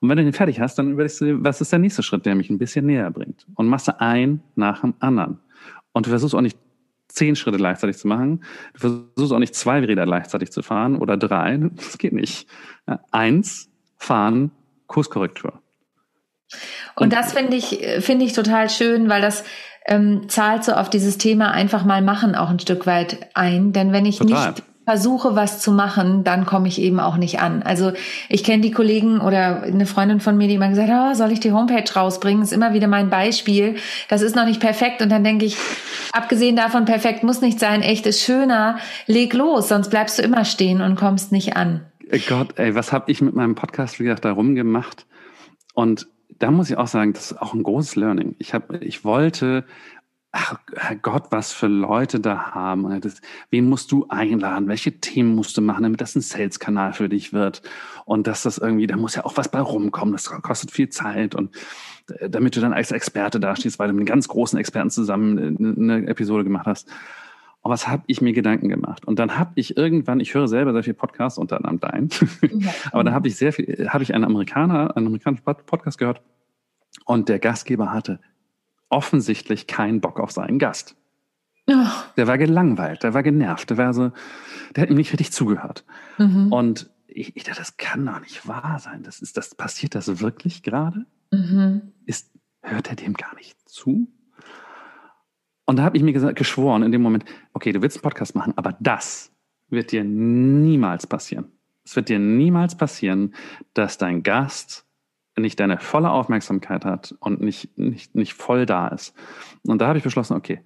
Und 0.00 0.08
wenn 0.08 0.16
du 0.16 0.24
den 0.24 0.32
fertig 0.32 0.58
hast, 0.58 0.78
dann 0.78 0.92
überlegst 0.92 1.20
du 1.20 1.26
dir, 1.26 1.44
was 1.44 1.60
ist 1.60 1.72
der 1.72 1.78
nächste 1.78 2.02
Schritt, 2.02 2.24
der 2.24 2.34
mich 2.34 2.48
ein 2.48 2.56
bisschen 2.56 2.86
näher 2.86 3.10
bringt. 3.10 3.46
Und 3.56 3.66
machst 3.66 3.88
du 3.88 4.00
ein 4.00 4.40
nach 4.54 4.80
dem 4.80 4.94
anderen. 5.00 5.38
Und 5.92 6.06
du 6.06 6.10
versuchst 6.10 6.34
auch 6.34 6.40
nicht 6.40 6.56
zehn 7.08 7.36
Schritte 7.36 7.58
gleichzeitig 7.58 7.98
zu 7.98 8.08
machen. 8.08 8.42
Du 8.72 8.80
versuchst 8.80 9.32
auch 9.34 9.38
nicht 9.38 9.54
zwei 9.54 9.80
Räder 9.80 10.06
gleichzeitig 10.06 10.50
zu 10.50 10.62
fahren 10.62 10.96
oder 10.96 11.18
drei. 11.18 11.58
Das 11.74 11.98
geht 11.98 12.14
nicht. 12.14 12.48
Ja, 12.88 13.00
eins, 13.10 13.68
fahren, 13.98 14.50
Kurskorrektur. 14.86 15.60
Und, 16.94 17.04
und 17.04 17.12
das 17.12 17.34
finde 17.34 17.56
ich, 17.56 17.86
finde 18.00 18.24
ich 18.24 18.32
total 18.32 18.70
schön, 18.70 19.10
weil 19.10 19.20
das 19.20 19.44
ähm, 19.86 20.28
zahlt 20.28 20.64
so 20.64 20.72
auf 20.72 20.90
dieses 20.90 21.18
Thema 21.18 21.50
einfach 21.50 21.84
mal 21.84 22.02
machen 22.02 22.34
auch 22.34 22.50
ein 22.50 22.58
Stück 22.58 22.86
weit 22.86 23.28
ein. 23.34 23.72
Denn 23.72 23.92
wenn 23.92 24.06
ich 24.06 24.18
Total. 24.18 24.50
nicht 24.50 24.62
versuche, 24.86 25.34
was 25.34 25.60
zu 25.60 25.72
machen, 25.72 26.22
dann 26.22 26.46
komme 26.46 26.68
ich 26.68 26.80
eben 26.80 27.00
auch 27.00 27.16
nicht 27.16 27.40
an. 27.40 27.62
Also 27.64 27.92
ich 28.28 28.44
kenne 28.44 28.62
die 28.62 28.70
Kollegen 28.70 29.20
oder 29.20 29.62
eine 29.62 29.84
Freundin 29.84 30.20
von 30.20 30.36
mir, 30.36 30.46
die 30.46 30.54
immer 30.54 30.68
gesagt 30.68 30.88
hat, 30.88 31.10
oh, 31.10 31.14
soll 31.14 31.32
ich 31.32 31.40
die 31.40 31.50
Homepage 31.50 31.92
rausbringen? 31.92 32.42
Ist 32.42 32.52
immer 32.52 32.72
wieder 32.72 32.86
mein 32.86 33.10
Beispiel. 33.10 33.76
Das 34.08 34.22
ist 34.22 34.36
noch 34.36 34.46
nicht 34.46 34.60
perfekt. 34.60 35.02
Und 35.02 35.10
dann 35.10 35.24
denke 35.24 35.44
ich, 35.44 35.56
abgesehen 36.12 36.54
davon, 36.54 36.84
perfekt 36.84 37.24
muss 37.24 37.40
nicht 37.40 37.58
sein, 37.58 37.82
echt 37.82 38.06
ist 38.06 38.22
schöner, 38.22 38.78
leg 39.06 39.34
los, 39.34 39.68
sonst 39.68 39.90
bleibst 39.90 40.20
du 40.20 40.22
immer 40.22 40.44
stehen 40.44 40.80
und 40.80 40.94
kommst 40.94 41.32
nicht 41.32 41.56
an. 41.56 41.80
Gott, 42.28 42.56
ey, 42.56 42.76
was 42.76 42.92
habe 42.92 43.10
ich 43.10 43.20
mit 43.20 43.34
meinem 43.34 43.56
Podcast, 43.56 43.98
wie 43.98 44.04
gesagt, 44.04 44.24
da 44.24 44.30
rumgemacht? 44.30 45.06
Und 45.74 46.06
da 46.28 46.50
muss 46.50 46.70
ich 46.70 46.76
auch 46.76 46.86
sagen, 46.86 47.12
das 47.12 47.32
ist 47.32 47.40
auch 47.40 47.54
ein 47.54 47.62
großes 47.62 47.96
Learning. 47.96 48.34
Ich 48.38 48.54
habe, 48.54 48.78
ich 48.78 49.04
wollte, 49.04 49.64
ach 50.32 50.58
Gott, 51.02 51.24
was 51.30 51.52
für 51.52 51.66
Leute 51.66 52.20
da 52.20 52.54
haben. 52.54 53.00
Das, 53.00 53.20
wen 53.50 53.68
musst 53.68 53.90
du 53.92 54.06
einladen? 54.08 54.68
Welche 54.68 55.00
Themen 55.00 55.34
musst 55.34 55.56
du 55.56 55.62
machen, 55.62 55.82
damit 55.82 56.00
das 56.00 56.14
ein 56.14 56.20
Sales-Kanal 56.20 56.92
für 56.92 57.08
dich 57.08 57.32
wird? 57.32 57.62
Und 58.04 58.26
dass 58.26 58.42
das 58.42 58.58
irgendwie, 58.58 58.86
da 58.86 58.96
muss 58.96 59.14
ja 59.14 59.24
auch 59.24 59.36
was 59.36 59.50
bei 59.50 59.60
rumkommen. 59.60 60.12
Das 60.12 60.26
kostet 60.26 60.70
viel 60.70 60.90
Zeit 60.90 61.34
und 61.34 61.56
äh, 62.18 62.28
damit 62.28 62.56
du 62.56 62.60
dann 62.60 62.72
als 62.72 62.92
Experte 62.92 63.40
dastehst, 63.40 63.78
weil 63.78 63.88
du 63.88 63.94
mit 63.94 64.06
ganz 64.06 64.28
großen 64.28 64.58
Experten 64.58 64.90
zusammen 64.90 65.38
äh, 65.38 65.82
eine 65.82 66.06
Episode 66.06 66.44
gemacht 66.44 66.66
hast. 66.66 66.88
Und 67.66 67.72
was 67.72 67.88
habe 67.88 68.04
ich 68.06 68.20
mir 68.20 68.32
Gedanken 68.32 68.68
gemacht? 68.68 69.06
Und 69.06 69.18
dann 69.18 69.40
habe 69.40 69.50
ich 69.56 69.76
irgendwann, 69.76 70.20
ich 70.20 70.32
höre 70.34 70.46
selber 70.46 70.72
sehr 70.72 70.84
viel 70.84 70.94
Podcasts, 70.94 71.36
unter 71.36 71.56
anderem 71.56 71.80
dein, 71.80 72.10
ja. 72.60 72.72
aber 72.92 73.02
da 73.02 73.10
habe 73.10 73.26
ich 73.26 73.34
sehr 73.34 73.52
viel, 73.52 73.88
habe 73.88 74.04
ich 74.04 74.14
einen 74.14 74.22
Amerikaner, 74.22 74.96
einen 74.96 75.08
amerikanischen 75.08 75.42
Podcast 75.42 75.98
gehört 75.98 76.22
und 77.06 77.28
der 77.28 77.40
Gastgeber 77.40 77.92
hatte 77.92 78.20
offensichtlich 78.88 79.66
keinen 79.66 80.00
Bock 80.00 80.20
auf 80.20 80.30
seinen 80.30 80.60
Gast. 80.60 80.94
Oh. 81.68 81.74
Der 82.16 82.28
war 82.28 82.38
gelangweilt, 82.38 83.02
der 83.02 83.14
war 83.14 83.24
genervt, 83.24 83.68
der 83.68 83.78
war 83.78 83.92
so, 83.92 84.12
der 84.76 84.82
hat 84.82 84.90
ihm 84.90 84.96
nicht 84.96 85.10
richtig 85.10 85.32
zugehört. 85.32 85.84
Mhm. 86.18 86.52
Und 86.52 86.88
ich, 87.08 87.36
ich 87.36 87.42
dachte, 87.42 87.58
das 87.58 87.78
kann 87.78 88.06
doch 88.06 88.20
nicht 88.20 88.46
wahr 88.46 88.78
sein. 88.78 89.02
Das 89.02 89.18
ist, 89.18 89.36
das 89.36 89.56
passiert 89.56 89.96
das 89.96 90.20
wirklich 90.20 90.62
gerade? 90.62 91.04
Mhm. 91.32 91.82
Ist 92.04 92.30
hört 92.62 92.90
er 92.90 92.94
dem 92.94 93.14
gar 93.14 93.34
nicht 93.34 93.56
zu? 93.68 94.06
Und 95.66 95.78
da 95.78 95.82
habe 95.82 95.96
ich 95.96 96.02
mir 96.02 96.12
gesagt, 96.12 96.36
geschworen 96.36 96.82
in 96.82 96.92
dem 96.92 97.02
Moment, 97.02 97.24
okay, 97.52 97.72
du 97.72 97.82
willst 97.82 97.98
einen 97.98 98.02
Podcast 98.02 98.34
machen, 98.34 98.54
aber 98.56 98.76
das 98.80 99.32
wird 99.68 99.92
dir 99.92 100.04
niemals 100.04 101.06
passieren. 101.06 101.52
Es 101.84 101.96
wird 101.96 102.08
dir 102.08 102.18
niemals 102.18 102.76
passieren, 102.76 103.34
dass 103.74 103.98
dein 103.98 104.22
Gast 104.22 104.86
nicht 105.36 105.60
deine 105.60 105.78
volle 105.78 106.10
Aufmerksamkeit 106.10 106.84
hat 106.84 107.14
und 107.20 107.40
nicht, 107.40 107.76
nicht, 107.76 108.14
nicht 108.14 108.34
voll 108.34 108.64
da 108.64 108.88
ist. 108.88 109.14
Und 109.66 109.80
da 109.80 109.88
habe 109.88 109.98
ich 109.98 110.04
beschlossen, 110.04 110.34
okay, 110.34 110.60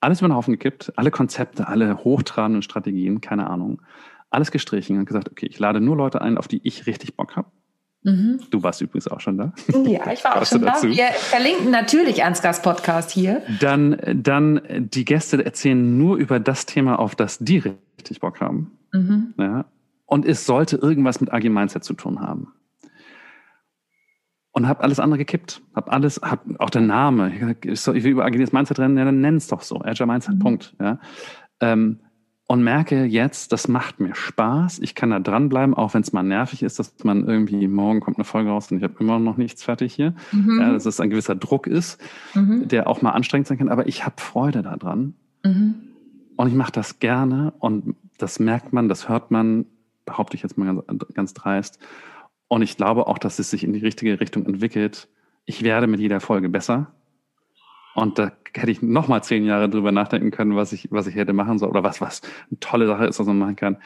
alles 0.00 0.20
über 0.20 0.28
den 0.28 0.34
Haufen 0.34 0.52
gekippt, 0.52 0.92
alle 0.96 1.10
Konzepte, 1.10 1.68
alle 1.68 2.04
hochtrabenden 2.04 2.62
Strategien, 2.62 3.20
keine 3.20 3.50
Ahnung, 3.50 3.82
alles 4.30 4.50
gestrichen 4.50 4.98
und 4.98 5.06
gesagt, 5.06 5.30
okay, 5.30 5.46
ich 5.46 5.58
lade 5.58 5.80
nur 5.80 5.96
Leute 5.96 6.20
ein, 6.20 6.38
auf 6.38 6.48
die 6.48 6.60
ich 6.62 6.86
richtig 6.86 7.16
Bock 7.16 7.36
habe. 7.36 7.50
Mhm. 8.06 8.38
Du 8.50 8.62
warst 8.62 8.80
übrigens 8.80 9.08
auch 9.08 9.20
schon 9.20 9.36
da. 9.36 9.52
Ja, 9.84 10.12
ich 10.12 10.22
war 10.22 10.40
auch 10.40 10.46
schon 10.46 10.62
da. 10.62 10.80
Wir 10.80 11.06
verlinken 11.06 11.72
natürlich 11.72 12.22
Ansgars 12.22 12.62
Podcast 12.62 13.10
hier. 13.10 13.42
Dann, 13.60 14.00
dann 14.22 14.60
die 14.78 15.04
Gäste 15.04 15.44
erzählen 15.44 15.98
nur 15.98 16.16
über 16.16 16.38
das 16.38 16.66
Thema, 16.66 17.00
auf 17.00 17.16
das 17.16 17.38
die 17.38 17.58
richtig 17.58 18.20
Bock 18.20 18.40
haben. 18.40 18.78
Mhm. 18.92 19.34
Ja, 19.38 19.64
und 20.06 20.24
es 20.24 20.46
sollte 20.46 20.76
irgendwas 20.76 21.20
mit 21.20 21.32
Agile 21.32 21.52
Mindset 21.52 21.82
zu 21.82 21.94
tun 21.94 22.20
haben. 22.20 22.52
Und 24.52 24.68
habe 24.68 24.84
alles 24.84 25.00
andere 25.00 25.18
gekippt. 25.18 25.60
Hab 25.74 25.92
alles, 25.92 26.20
hab 26.22 26.44
auch 26.60 26.70
der 26.70 26.82
Name. 26.82 27.56
Ich 27.62 27.86
will 27.86 28.06
über 28.06 28.24
agiles 28.24 28.52
Mindset 28.52 28.78
rennen, 28.78 28.96
ja, 28.96 29.04
dann 29.04 29.20
nenn 29.20 29.36
es 29.36 29.48
doch 29.48 29.62
so. 29.62 29.82
Agile 29.82 30.06
Mindset, 30.06 30.36
mhm. 30.36 30.38
Punkt. 30.38 30.76
Ja. 30.80 31.00
Ähm, 31.60 31.98
und 32.48 32.62
merke 32.62 33.04
jetzt, 33.04 33.50
das 33.52 33.66
macht 33.66 33.98
mir 33.98 34.14
Spaß. 34.14 34.78
Ich 34.78 34.94
kann 34.94 35.10
da 35.10 35.18
dranbleiben, 35.18 35.74
auch 35.74 35.94
wenn 35.94 36.02
es 36.02 36.12
mal 36.12 36.22
nervig 36.22 36.62
ist, 36.62 36.78
dass 36.78 36.94
man 37.02 37.26
irgendwie 37.26 37.66
morgen 37.66 38.00
kommt 38.00 38.18
eine 38.18 38.24
Folge 38.24 38.50
raus 38.50 38.70
und 38.70 38.78
ich 38.78 38.84
habe 38.84 38.94
immer 39.00 39.18
noch 39.18 39.36
nichts 39.36 39.64
fertig 39.64 39.94
hier. 39.94 40.14
Mhm. 40.30 40.60
Ja, 40.60 40.72
dass 40.72 40.86
es 40.86 41.00
ein 41.00 41.10
gewisser 41.10 41.34
Druck 41.34 41.66
ist, 41.66 42.00
mhm. 42.34 42.68
der 42.68 42.86
auch 42.86 43.02
mal 43.02 43.10
anstrengend 43.10 43.48
sein 43.48 43.58
kann. 43.58 43.68
Aber 43.68 43.88
ich 43.88 44.06
habe 44.06 44.20
Freude 44.20 44.62
daran. 44.62 45.14
Mhm. 45.44 45.74
Und 46.36 46.48
ich 46.48 46.54
mache 46.54 46.72
das 46.72 47.00
gerne 47.00 47.52
und 47.58 47.96
das 48.18 48.38
merkt 48.38 48.72
man, 48.72 48.88
das 48.88 49.08
hört 49.08 49.30
man, 49.30 49.66
behaupte 50.04 50.36
ich 50.36 50.42
jetzt 50.42 50.56
mal 50.56 50.82
ganz, 50.86 51.06
ganz 51.14 51.34
dreist. 51.34 51.78
Und 52.48 52.62
ich 52.62 52.76
glaube 52.76 53.08
auch, 53.08 53.18
dass 53.18 53.38
es 53.40 53.50
sich 53.50 53.64
in 53.64 53.72
die 53.72 53.80
richtige 53.80 54.20
Richtung 54.20 54.46
entwickelt. 54.46 55.08
Ich 55.46 55.64
werde 55.64 55.86
mit 55.88 55.98
jeder 55.98 56.20
Folge 56.20 56.48
besser. 56.48 56.92
Und 57.96 58.18
da 58.18 58.30
hätte 58.54 58.70
ich 58.70 58.82
noch 58.82 59.08
mal 59.08 59.22
zehn 59.22 59.46
Jahre 59.46 59.70
drüber 59.70 59.90
nachdenken 59.90 60.30
können, 60.30 60.54
was 60.54 60.72
ich, 60.72 60.88
was 60.92 61.06
ich 61.06 61.14
hätte 61.14 61.32
machen 61.32 61.58
soll 61.58 61.70
oder 61.70 61.82
was, 61.82 62.02
was 62.02 62.20
eine 62.50 62.60
tolle 62.60 62.86
Sache 62.86 63.06
ist, 63.06 63.18
was 63.18 63.26
man 63.26 63.38
machen 63.38 63.56
kann. 63.56 63.78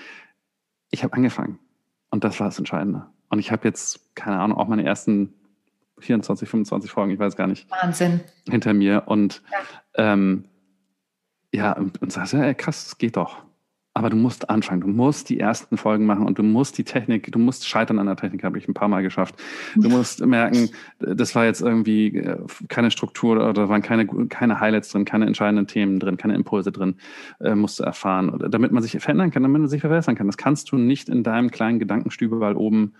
Ich 0.90 1.04
habe 1.04 1.14
angefangen. 1.14 1.60
Und 2.10 2.24
das 2.24 2.40
war 2.40 2.48
das 2.48 2.58
Entscheidende. 2.58 3.06
Und 3.28 3.38
ich 3.38 3.52
habe 3.52 3.68
jetzt, 3.68 4.16
keine 4.16 4.40
Ahnung, 4.40 4.58
auch 4.58 4.66
meine 4.66 4.84
ersten 4.84 5.32
24, 6.00 6.48
25 6.48 6.90
Folgen, 6.90 7.12
ich 7.12 7.20
weiß 7.20 7.36
gar 7.36 7.46
nicht. 7.46 7.70
Wahnsinn. 7.70 8.20
Hinter 8.48 8.74
mir. 8.74 9.04
Und 9.06 9.42
ja, 9.96 10.12
ähm, 10.12 10.44
ja 11.52 11.72
und, 11.72 12.02
und 12.02 12.12
sagst, 12.12 12.32
ja, 12.32 12.52
krass, 12.54 12.86
es 12.86 12.98
geht 12.98 13.16
doch. 13.16 13.44
Aber 13.92 14.08
du 14.08 14.16
musst 14.16 14.48
anfangen, 14.48 14.80
du 14.82 14.86
musst 14.86 15.28
die 15.30 15.40
ersten 15.40 15.76
Folgen 15.76 16.06
machen 16.06 16.24
und 16.24 16.38
du 16.38 16.44
musst 16.44 16.78
die 16.78 16.84
Technik, 16.84 17.32
du 17.32 17.40
musst 17.40 17.66
scheitern 17.66 17.98
an 17.98 18.06
der 18.06 18.14
Technik, 18.14 18.44
habe 18.44 18.56
ich 18.56 18.68
ein 18.68 18.74
paar 18.74 18.86
Mal 18.86 19.02
geschafft. 19.02 19.34
Du 19.74 19.88
musst 19.88 20.24
merken, 20.24 20.70
das 21.00 21.34
war 21.34 21.44
jetzt 21.44 21.60
irgendwie 21.60 22.16
äh, 22.16 22.38
keine 22.68 22.92
Struktur 22.92 23.48
oder 23.48 23.68
waren 23.68 23.82
keine, 23.82 24.06
keine 24.28 24.60
Highlights 24.60 24.90
drin, 24.90 25.04
keine 25.04 25.26
entscheidenden 25.26 25.66
Themen 25.66 25.98
drin, 25.98 26.16
keine 26.16 26.36
Impulse 26.36 26.70
drin, 26.70 26.96
äh, 27.40 27.56
musst 27.56 27.80
du 27.80 27.82
erfahren, 27.82 28.38
damit 28.48 28.70
man 28.70 28.82
sich 28.82 28.92
verändern 28.92 29.32
kann, 29.32 29.42
damit 29.42 29.60
man 29.60 29.68
sich 29.68 29.80
verbessern 29.80 30.14
kann. 30.14 30.28
Das 30.28 30.36
kannst 30.36 30.70
du 30.70 30.76
nicht 30.76 31.08
in 31.08 31.24
deinem 31.24 31.50
kleinen 31.50 31.80
Gedankenstübel 31.80 32.40
oben. 32.56 32.94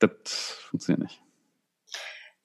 Das 0.00 0.58
funktioniert 0.68 1.02
nicht. 1.02 1.22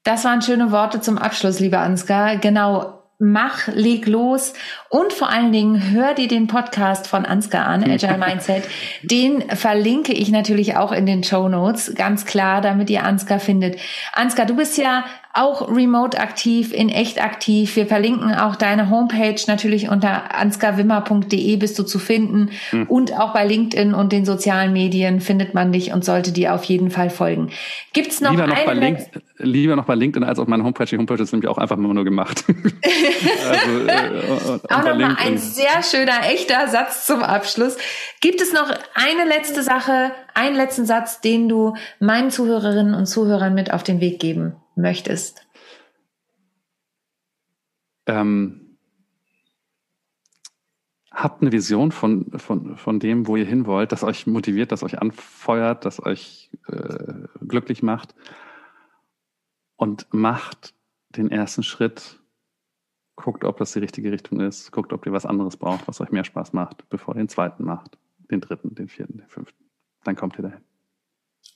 Das 0.04 0.24
waren 0.26 0.42
schöne 0.42 0.72
Worte 0.72 1.02
zum 1.02 1.18
Abschluss, 1.18 1.60
lieber 1.60 1.80
Ansgar. 1.80 2.38
Genau, 2.38 3.01
mach, 3.22 3.68
leg 3.68 4.08
los 4.08 4.54
und 4.90 5.14
vor 5.14 5.30
allen 5.30 5.52
Dingen 5.52 5.92
hör 5.92 6.16
dir 6.16 6.28
den 6.28 6.48
Podcast 6.48 7.08
von 7.08 7.26
Ansgar 7.26 7.68
an, 7.68 7.84
Agile 7.90 8.18
Mindset. 8.18 8.64
Den 9.04 9.42
verlinke 9.50 10.12
ich 10.12 10.30
natürlich 10.30 10.76
auch 10.76 10.92
in 10.92 11.06
den 11.06 11.24
Show 11.24 11.48
Notes, 11.48 11.94
ganz 11.96 12.26
klar, 12.26 12.62
damit 12.62 12.90
ihr 12.90 13.04
Ansgar 13.04 13.40
findet. 13.40 13.80
Ansgar, 14.14 14.46
du 14.46 14.56
bist 14.56 14.78
ja 14.78 15.06
auch 15.34 15.70
remote 15.70 16.20
aktiv, 16.20 16.74
in 16.74 16.90
echt 16.90 17.24
aktiv. 17.24 17.76
Wir 17.76 17.86
verlinken 17.86 18.34
auch 18.34 18.56
deine 18.56 18.90
Homepage 18.90 19.40
natürlich 19.48 19.90
unter 19.90 20.36
ansgarwimmer.de 20.36 21.56
bist 21.58 21.80
du 21.80 21.84
zu 21.84 22.00
finden 22.00 22.50
mhm. 22.72 22.84
und 22.88 23.18
auch 23.18 23.34
bei 23.34 23.46
LinkedIn 23.46 23.94
und 23.94 24.12
den 24.12 24.26
sozialen 24.26 24.74
Medien 24.74 25.22
findet 25.22 25.54
man 25.54 25.72
dich 25.72 25.94
und 25.94 26.04
sollte 26.04 26.32
dir 26.32 26.54
auf 26.54 26.64
jeden 26.66 26.92
Fall 26.92 27.10
folgen. 27.10 27.50
Gibt's 27.94 28.20
noch, 28.20 28.32
lieber 28.32 28.48
noch 28.48 28.66
bei 28.66 28.74
Link, 28.74 29.00
lieber 29.38 29.76
noch 29.76 29.86
bei 29.86 29.96
LinkedIn 29.96 30.28
als 30.28 30.40
auf 30.40 30.48
meiner 30.48 30.64
Homepage. 30.64 30.86
Die 30.86 30.98
Homepage 30.98 31.22
ist 31.22 31.32
nämlich 31.32 31.50
auch 31.50 31.58
einfach 31.58 31.78
nur 31.78 32.04
gemacht. 32.04 32.44
also, 33.50 33.88
äh, 33.88 34.60
auch 34.70 34.84
nochmal 34.84 35.16
ein 35.18 35.38
sehr 35.38 35.84
schöner, 35.84 36.30
echter 36.30 36.68
Satz 36.68 37.06
zum 37.06 37.22
Abschluss. 37.24 37.78
Gibt 38.20 38.42
es 38.42 38.54
noch 38.54 38.70
eine 38.96 39.30
letzte 39.30 39.64
Sache, 39.64 40.12
einen 40.34 40.56
letzten 40.56 40.86
Satz, 40.86 41.22
den 41.22 41.48
du 41.48 41.76
meinen 42.00 42.32
Zuhörerinnen 42.32 42.94
und 42.94 43.06
Zuhörern 43.06 43.54
mit 43.54 43.74
auf 43.74 43.84
den 43.84 44.02
Weg 44.02 44.20
geben 44.20 44.56
möchtest? 44.76 45.48
Ähm, 48.06 48.78
habt 51.12 51.42
eine 51.42 51.52
Vision 51.52 51.92
von, 51.92 52.32
von, 52.40 52.78
von 52.78 53.00
dem, 53.00 53.28
wo 53.28 53.36
ihr 53.36 53.46
hin 53.46 53.66
wollt, 53.66 53.92
das 53.92 54.04
euch 54.04 54.28
motiviert, 54.28 54.72
das 54.72 54.84
euch 54.84 55.00
anfeuert, 55.00 55.86
das 55.86 56.04
euch 56.04 56.50
äh, 56.68 57.28
glücklich 57.46 57.84
macht 57.84 58.16
und 59.76 60.08
macht 60.14 60.74
den 61.10 61.30
ersten 61.30 61.64
Schritt. 61.64 62.20
Guckt, 63.16 63.44
ob 63.44 63.58
das 63.58 63.74
die 63.74 63.80
richtige 63.80 64.12
Richtung 64.12 64.40
ist. 64.40 64.72
Guckt, 64.72 64.94
ob 64.94 65.06
ihr 65.06 65.12
was 65.12 65.26
anderes 65.26 65.58
braucht, 65.58 65.88
was 65.88 66.02
euch 66.02 66.12
mehr 66.12 66.24
Spaß 66.24 66.54
macht, 66.54 66.90
bevor 66.90 67.16
ihr 67.16 67.20
den 67.20 67.30
zweiten 67.30 67.64
macht, 67.64 67.98
den 68.32 68.42
dritten, 68.42 68.74
den 68.74 68.88
vierten, 68.88 69.18
den 69.18 69.28
fünften. 69.28 69.66
Dann 70.04 70.16
kommt 70.16 70.40
ihr 70.40 70.44
dahin. 70.44 70.71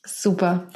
Super. 0.06 0.68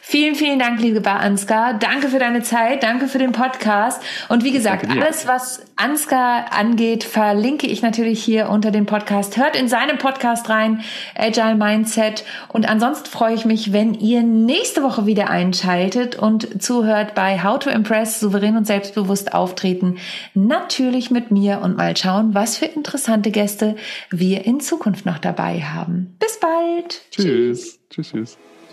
Vielen, 0.00 0.36
vielen 0.36 0.58
Dank, 0.58 0.80
liebe 0.80 1.10
Ansgar. 1.10 1.74
Danke 1.74 2.08
für 2.08 2.18
deine 2.18 2.42
Zeit. 2.42 2.82
Danke 2.82 3.08
für 3.08 3.18
den 3.18 3.32
Podcast. 3.32 4.00
Und 4.30 4.42
wie 4.42 4.52
gesagt, 4.52 4.88
alles, 4.88 5.26
was 5.26 5.60
Ansgar 5.76 6.52
angeht, 6.52 7.04
verlinke 7.04 7.66
ich 7.66 7.82
natürlich 7.82 8.22
hier 8.22 8.48
unter 8.48 8.70
dem 8.70 8.86
Podcast. 8.86 9.36
Hört 9.36 9.54
in 9.54 9.68
seinem 9.68 9.98
Podcast 9.98 10.48
rein, 10.48 10.82
Agile 11.14 11.56
Mindset. 11.56 12.24
Und 12.48 12.66
ansonsten 12.66 13.10
freue 13.10 13.34
ich 13.34 13.44
mich, 13.44 13.74
wenn 13.74 13.92
ihr 13.92 14.22
nächste 14.22 14.82
Woche 14.82 15.04
wieder 15.04 15.28
einschaltet 15.28 16.16
und 16.16 16.62
zuhört 16.62 17.14
bei 17.14 17.42
How 17.42 17.58
to 17.58 17.68
Impress, 17.68 18.18
souverän 18.18 18.56
und 18.56 18.66
selbstbewusst 18.66 19.34
auftreten. 19.34 19.98
Natürlich 20.32 21.10
mit 21.10 21.30
mir 21.30 21.60
und 21.60 21.76
mal 21.76 21.94
schauen, 21.96 22.32
was 22.32 22.56
für 22.56 22.66
interessante 22.66 23.30
Gäste 23.30 23.76
wir 24.10 24.46
in 24.46 24.60
Zukunft 24.60 25.04
noch 25.04 25.18
dabei 25.18 25.60
haben. 25.60 26.16
Bis 26.18 26.40
bald. 26.40 27.02
Tschüss. 27.10 27.78
Tschüss, 27.90 28.10
tschüss. 28.10 28.38